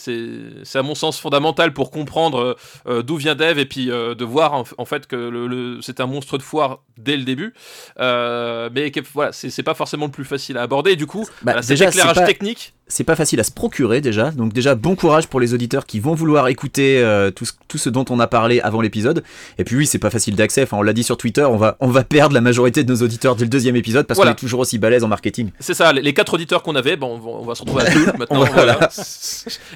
[0.77, 4.55] à mon sens fondamental pour comprendre euh, d'où vient Dev et puis euh, de voir
[4.55, 7.55] en, en fait que le, le- c'est un monstre de foire dès le début.
[7.99, 10.93] Mais que, voilà, c'est pas forcément le plus facile à aborder.
[10.93, 12.75] Et du coup, Bah, voilà, cet éclairage pas- technique.
[12.89, 16.01] C'est pas facile à se procurer déjà, donc déjà bon courage pour les auditeurs qui
[16.01, 19.23] vont vouloir écouter euh, tout, ce, tout ce dont on a parlé avant l'épisode.
[19.59, 20.63] Et puis oui, c'est pas facile d'accès.
[20.63, 23.03] Enfin, on l'a dit sur Twitter, on va on va perdre la majorité de nos
[23.03, 24.33] auditeurs dès le deuxième épisode parce Voilà.
[24.33, 25.51] qu'on est toujours aussi balèze en marketing.
[25.61, 28.45] C'est ça, les, quatre auditeurs qu'on avait, bon, on va, se retrouver à deux maintenant.
[28.45, 28.73] Voilà.
[28.75, 28.89] voilà.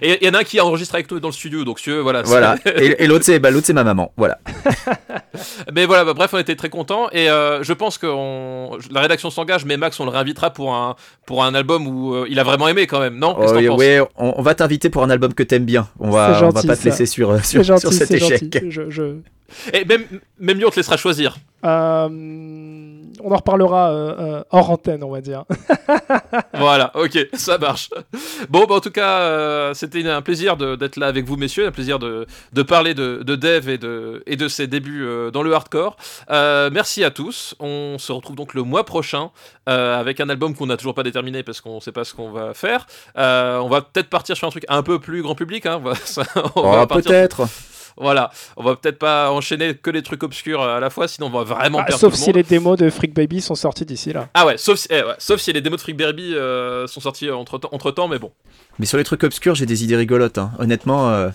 [0.01, 1.91] Et il y en a un qui enregistre avec nous dans le studio, donc si
[1.91, 2.23] voilà.
[2.23, 2.57] Voilà.
[2.77, 4.13] et et l'autre c'est bah, l'autre c'est ma maman.
[4.17, 4.39] Voilà.
[5.75, 9.01] Mais voilà, bah, bref, on était très contents et euh, je pense que on- la
[9.01, 12.39] rédaction s'engage, mais Max, on le réinvitera pour un, pour un album où euh, il
[12.39, 15.03] a vraiment aimé quand même, non Qu'est-ce que Oh, ouais, on, on va t'inviter pour
[15.03, 15.89] un album que t'aimes bien.
[15.99, 18.43] On va, on va pas te laisser sur, sur, gentil, sur cet échec.
[18.55, 18.71] gentil.
[18.71, 19.17] Je- je-
[19.75, 20.05] Et même,
[20.41, 21.37] même lui, on te laissera choisir.
[21.65, 22.09] Euh,
[23.25, 25.45] on en reparlera euh, euh, hors antenne, on va dire.
[26.55, 27.91] voilà, ok, ça marche.
[28.49, 31.67] Bon, bah, en tout cas, euh, c'était un plaisir de- d'être là avec vous, messieurs,
[31.67, 35.31] un plaisir de, de parler de, de Dev et de, et de ses débuts euh,
[35.31, 35.97] dans le hardcore.
[36.31, 37.55] Euh, merci à tous.
[37.61, 39.31] On se retrouve donc le mois prochain
[39.69, 42.31] euh, avec un album qu'on n'a toujours pas déterminé parce qu'on sait pas ce qu'on
[42.31, 42.87] va faire.
[43.19, 45.67] Euh, on va peut-être partir sur un truc un peu plus grand public.
[45.67, 45.81] Hein.
[45.85, 46.23] On va- ça-
[46.57, 47.43] on va partir- peut-être.
[47.97, 51.31] Voilà, on va peut-être pas enchaîner que les trucs obscurs à la fois, sinon on
[51.31, 52.37] va vraiment Ah, perdre sauf tout le si monde.
[52.37, 54.29] les démos de Freak Baby sont sorties d'ici là.
[54.35, 57.01] Ah ouais, sauf si, eh ouais, sauf si les démos de Freak Baby euh, sont
[57.01, 58.33] sortis entre, entre temps, mais bon.
[58.79, 60.39] Mais sur les trucs obscurs, j'ai des idées rigolotes.
[60.39, 60.53] hein.
[60.59, 61.29] Honnêtement, euh,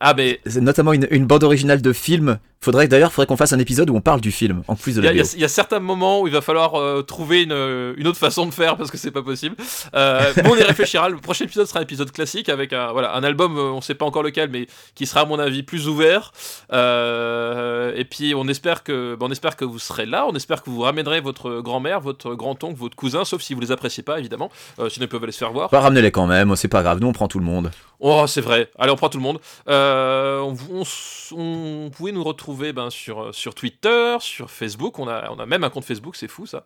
[0.00, 2.38] Ah mais notamment une, une bande originale de film.
[2.60, 5.00] Faudrait d'ailleurs, faudrait qu'on fasse un épisode où on parle du film en plus de
[5.00, 7.02] il y, la a- il y a- y certains moments où il va falloir euh,
[7.02, 7.52] trouver une,
[7.96, 9.54] une autre façon de faire parce que c'est pas possible.
[9.94, 11.08] Euh, on y réfléchira.
[11.08, 13.94] Le prochain épisode sera un épisode classique avec un, voilà, un album, euh, on sait
[13.94, 16.32] pas encore lequel, mais qui sera à mon avis plus ouvert.
[16.72, 20.26] Euh, et puis on espère que, bon, on espère que vous serez là.
[20.26, 23.72] On espère que vous ramènerez votre grand-mère, votre grand-oncle, votre cousin, sauf si vous les
[23.72, 24.50] appréciez pas évidemment.
[24.78, 25.68] Euh, sinon ils peuvent aller se faire voir.
[25.70, 26.98] Pas ramener-les quand même, c'est pas grave.
[27.00, 27.70] Nous on prend tout le monde.
[27.98, 28.70] Oh, c'est vrai.
[28.78, 29.40] Allez, on prend tout le monde.
[29.68, 34.98] Euh, on, on s- on pouvait nous retrouver ben, sur, sur Twitter, sur Facebook.
[34.98, 36.64] On a, on a même un compte Facebook, c'est fou ça.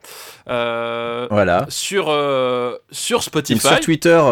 [0.48, 1.66] Euh, Voilà.
[1.68, 3.60] sur, euh, sur Spotify.
[3.66, 4.22] sur Twitter,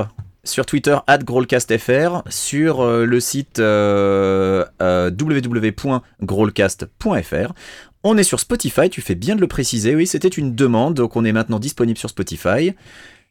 [0.45, 7.53] sur Twitter @growlcastfr, sur euh, le site euh, euh, www.growlcast.fr.
[8.05, 9.95] On est sur Spotify, tu fais bien de le préciser.
[9.95, 12.75] Oui, c'était une demande, donc on est maintenant disponible sur Spotify.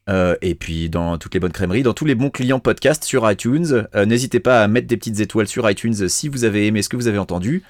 [0.09, 3.29] Euh, et puis dans toutes les bonnes crèmeries, dans tous les bons clients podcast sur
[3.29, 3.87] iTunes.
[3.95, 6.89] Euh, N'hésitez pas à mettre des petites étoiles sur iTunes si vous avez aimé ce
[6.89, 7.63] que vous avez entendu.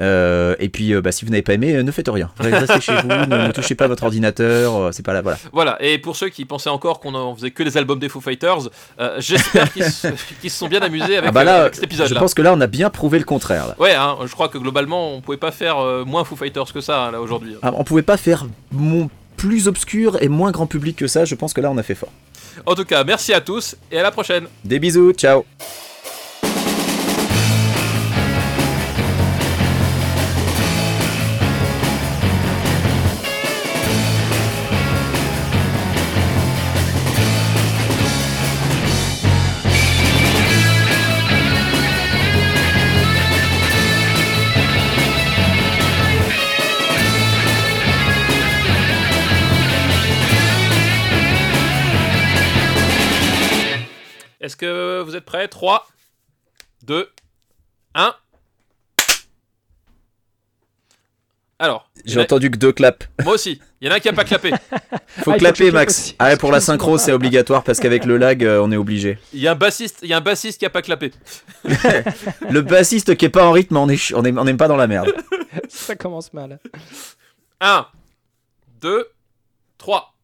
[0.00, 2.30] Euh, et puis bah, si vous n'avez pas aimé, ne faites rien.
[2.38, 4.94] Restez chez vous, ne, ne touchez pas votre ordinateur.
[4.94, 5.38] c'est pas là, voilà.
[5.52, 5.76] Voilà.
[5.82, 8.68] Et pour ceux qui pensaient encore qu'on en faisait que les albums des Foo Fighters,
[9.18, 10.08] j'espère qu'ils se,
[10.50, 12.60] sont bien amusés avec, Ah bah euh, là, avec cet je pense que là, on
[12.60, 13.66] a bien prouvé le contraire.
[13.66, 13.74] Là.
[13.78, 17.06] Ouais, hein, je crois que globalement, on pouvait pas faire moins Foo Fighters que ça
[17.06, 17.56] hein, là aujourd'hui.
[17.62, 19.08] Ah, on pouvait pas faire mon
[19.38, 21.24] plus obscur et moins grand public que ça.
[21.24, 22.12] Je pense que là, on a fait fort.
[22.66, 24.46] En tout cas, merci à tous et à la prochaine.
[24.64, 25.44] Des bisous, ciao.
[55.18, 55.48] Êtes prêts?
[55.48, 55.86] 3,
[56.84, 57.10] 2,
[57.94, 58.14] 1.
[61.60, 63.08] Alors, J'ai entendu que deux claps.
[63.24, 63.60] moi aussi.
[63.80, 64.50] Il y en a un qui a pas clappé.
[64.70, 66.14] Faut Ah, faut clapper, Max.
[66.20, 69.18] Ah pour la synchro, c'est obligatoire parce qu'avec le lag, euh, on est obligé.
[69.32, 71.12] Il y a un bassiste, il y a un bassiste qui a pas clapé.
[72.50, 74.68] Le bassiste qui est pas en rythme, on est, ch- on est, on est pas
[74.68, 75.12] dans la merde.
[75.68, 76.60] Ça commence mal.
[77.60, 77.86] 1,
[78.80, 79.08] 2,
[79.78, 80.14] 3.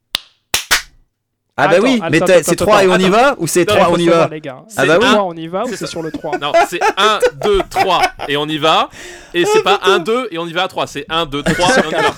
[1.57, 3.47] Ah bah Attends, oui, attends, mais attends, c'est attends, 3 et on y va Ou
[3.47, 4.65] c'est Non, 3 Faut on y va les gars.
[4.77, 5.13] Ah bah C'est oui.
[5.13, 8.37] 3, on y va ou C'est sur le 3 Non, c'est 1, 2, 3 et
[8.37, 8.89] on y va.
[9.35, 10.87] Et c'est pas 1, 2 et on y va à 3.
[10.89, 12.15] C'est 1, 2, 3 et on y va.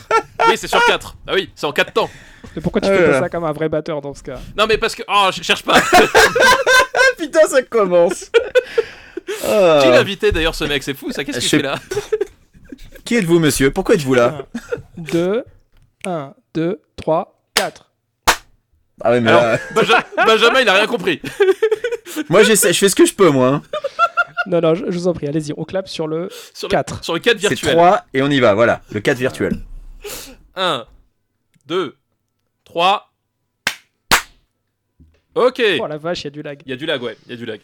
[0.48, 1.16] Oui, c'est sur 4.
[1.26, 2.08] Ah oui, c'est en 4 temps.
[2.54, 3.20] Mais pourquoi tu Ah fais pas là.
[3.20, 4.38] ça comme un vrai batteur dans ce cas?
[4.56, 5.02] Non, mais parce que.
[5.06, 5.78] Oh, je cherche pas.
[7.18, 8.30] Putain, ça commence
[9.44, 9.80] Ah.
[9.82, 10.82] Qui l'a invité d'ailleurs, ce mec?
[10.82, 11.24] C'est fou, ça.
[11.24, 11.74] Qu'est-ce qu'il fait là?
[13.04, 13.70] Qui êtes-vous, monsieur?
[13.70, 14.46] Pourquoi êtes-vous là?
[14.96, 15.44] 2,
[16.06, 17.85] 1, 2, 3, 4.
[19.02, 21.20] Ah ouais, mais Alors- là, Benja- Benjamin, il a rien compris.
[22.28, 23.48] moi j'essaie, je fais ce que je peux, moi.
[23.48, 23.62] hein.
[24.46, 27.04] Non, non, je, je vous en prie, allez-y, on clappe sur le Sur le, 4.
[27.04, 27.72] sur le 4 C'est virtuel.
[27.74, 28.80] 3 et on y va, voilà.
[28.92, 29.58] Le 4 virtuel.
[30.54, 30.86] 1,
[31.66, 31.96] 2,
[32.64, 33.12] 3.
[35.34, 35.62] Ok.
[35.80, 36.62] Oh la vache, il y a du lag.
[36.64, 37.60] Il y a du lag, ouais, il y a du lag.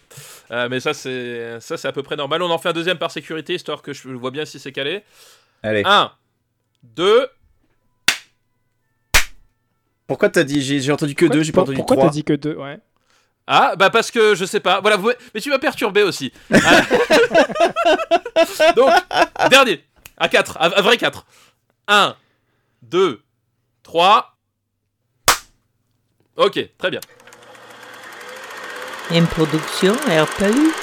[0.50, 2.42] Euh, mais ça, c'est ça, c'est à peu près normal.
[2.42, 5.02] On en fait un deuxième par sécurité, histoire que je vois bien si c'est calé.
[5.62, 5.82] Allez.
[5.86, 6.10] 1,
[6.82, 7.28] 2,
[10.12, 12.08] Pourquoi t'as dit J'ai entendu que 2, j'ai pas entendu Pourquoi 3.
[12.08, 12.78] t'as dit que 2 Ouais.
[13.46, 14.82] Ah, bah parce que je sais pas.
[14.82, 15.10] Voilà, vous...
[15.34, 16.34] mais tu m'as perturbé aussi.
[16.54, 16.82] Ah.
[18.76, 18.90] Donc,
[19.50, 19.82] dernier.
[20.18, 21.24] À 4, à, à vrai 4.
[21.88, 22.14] 1,
[22.82, 23.22] 2,
[23.82, 24.36] 3.
[26.36, 27.00] Ok, très bien.
[29.10, 30.74] Une production RPU.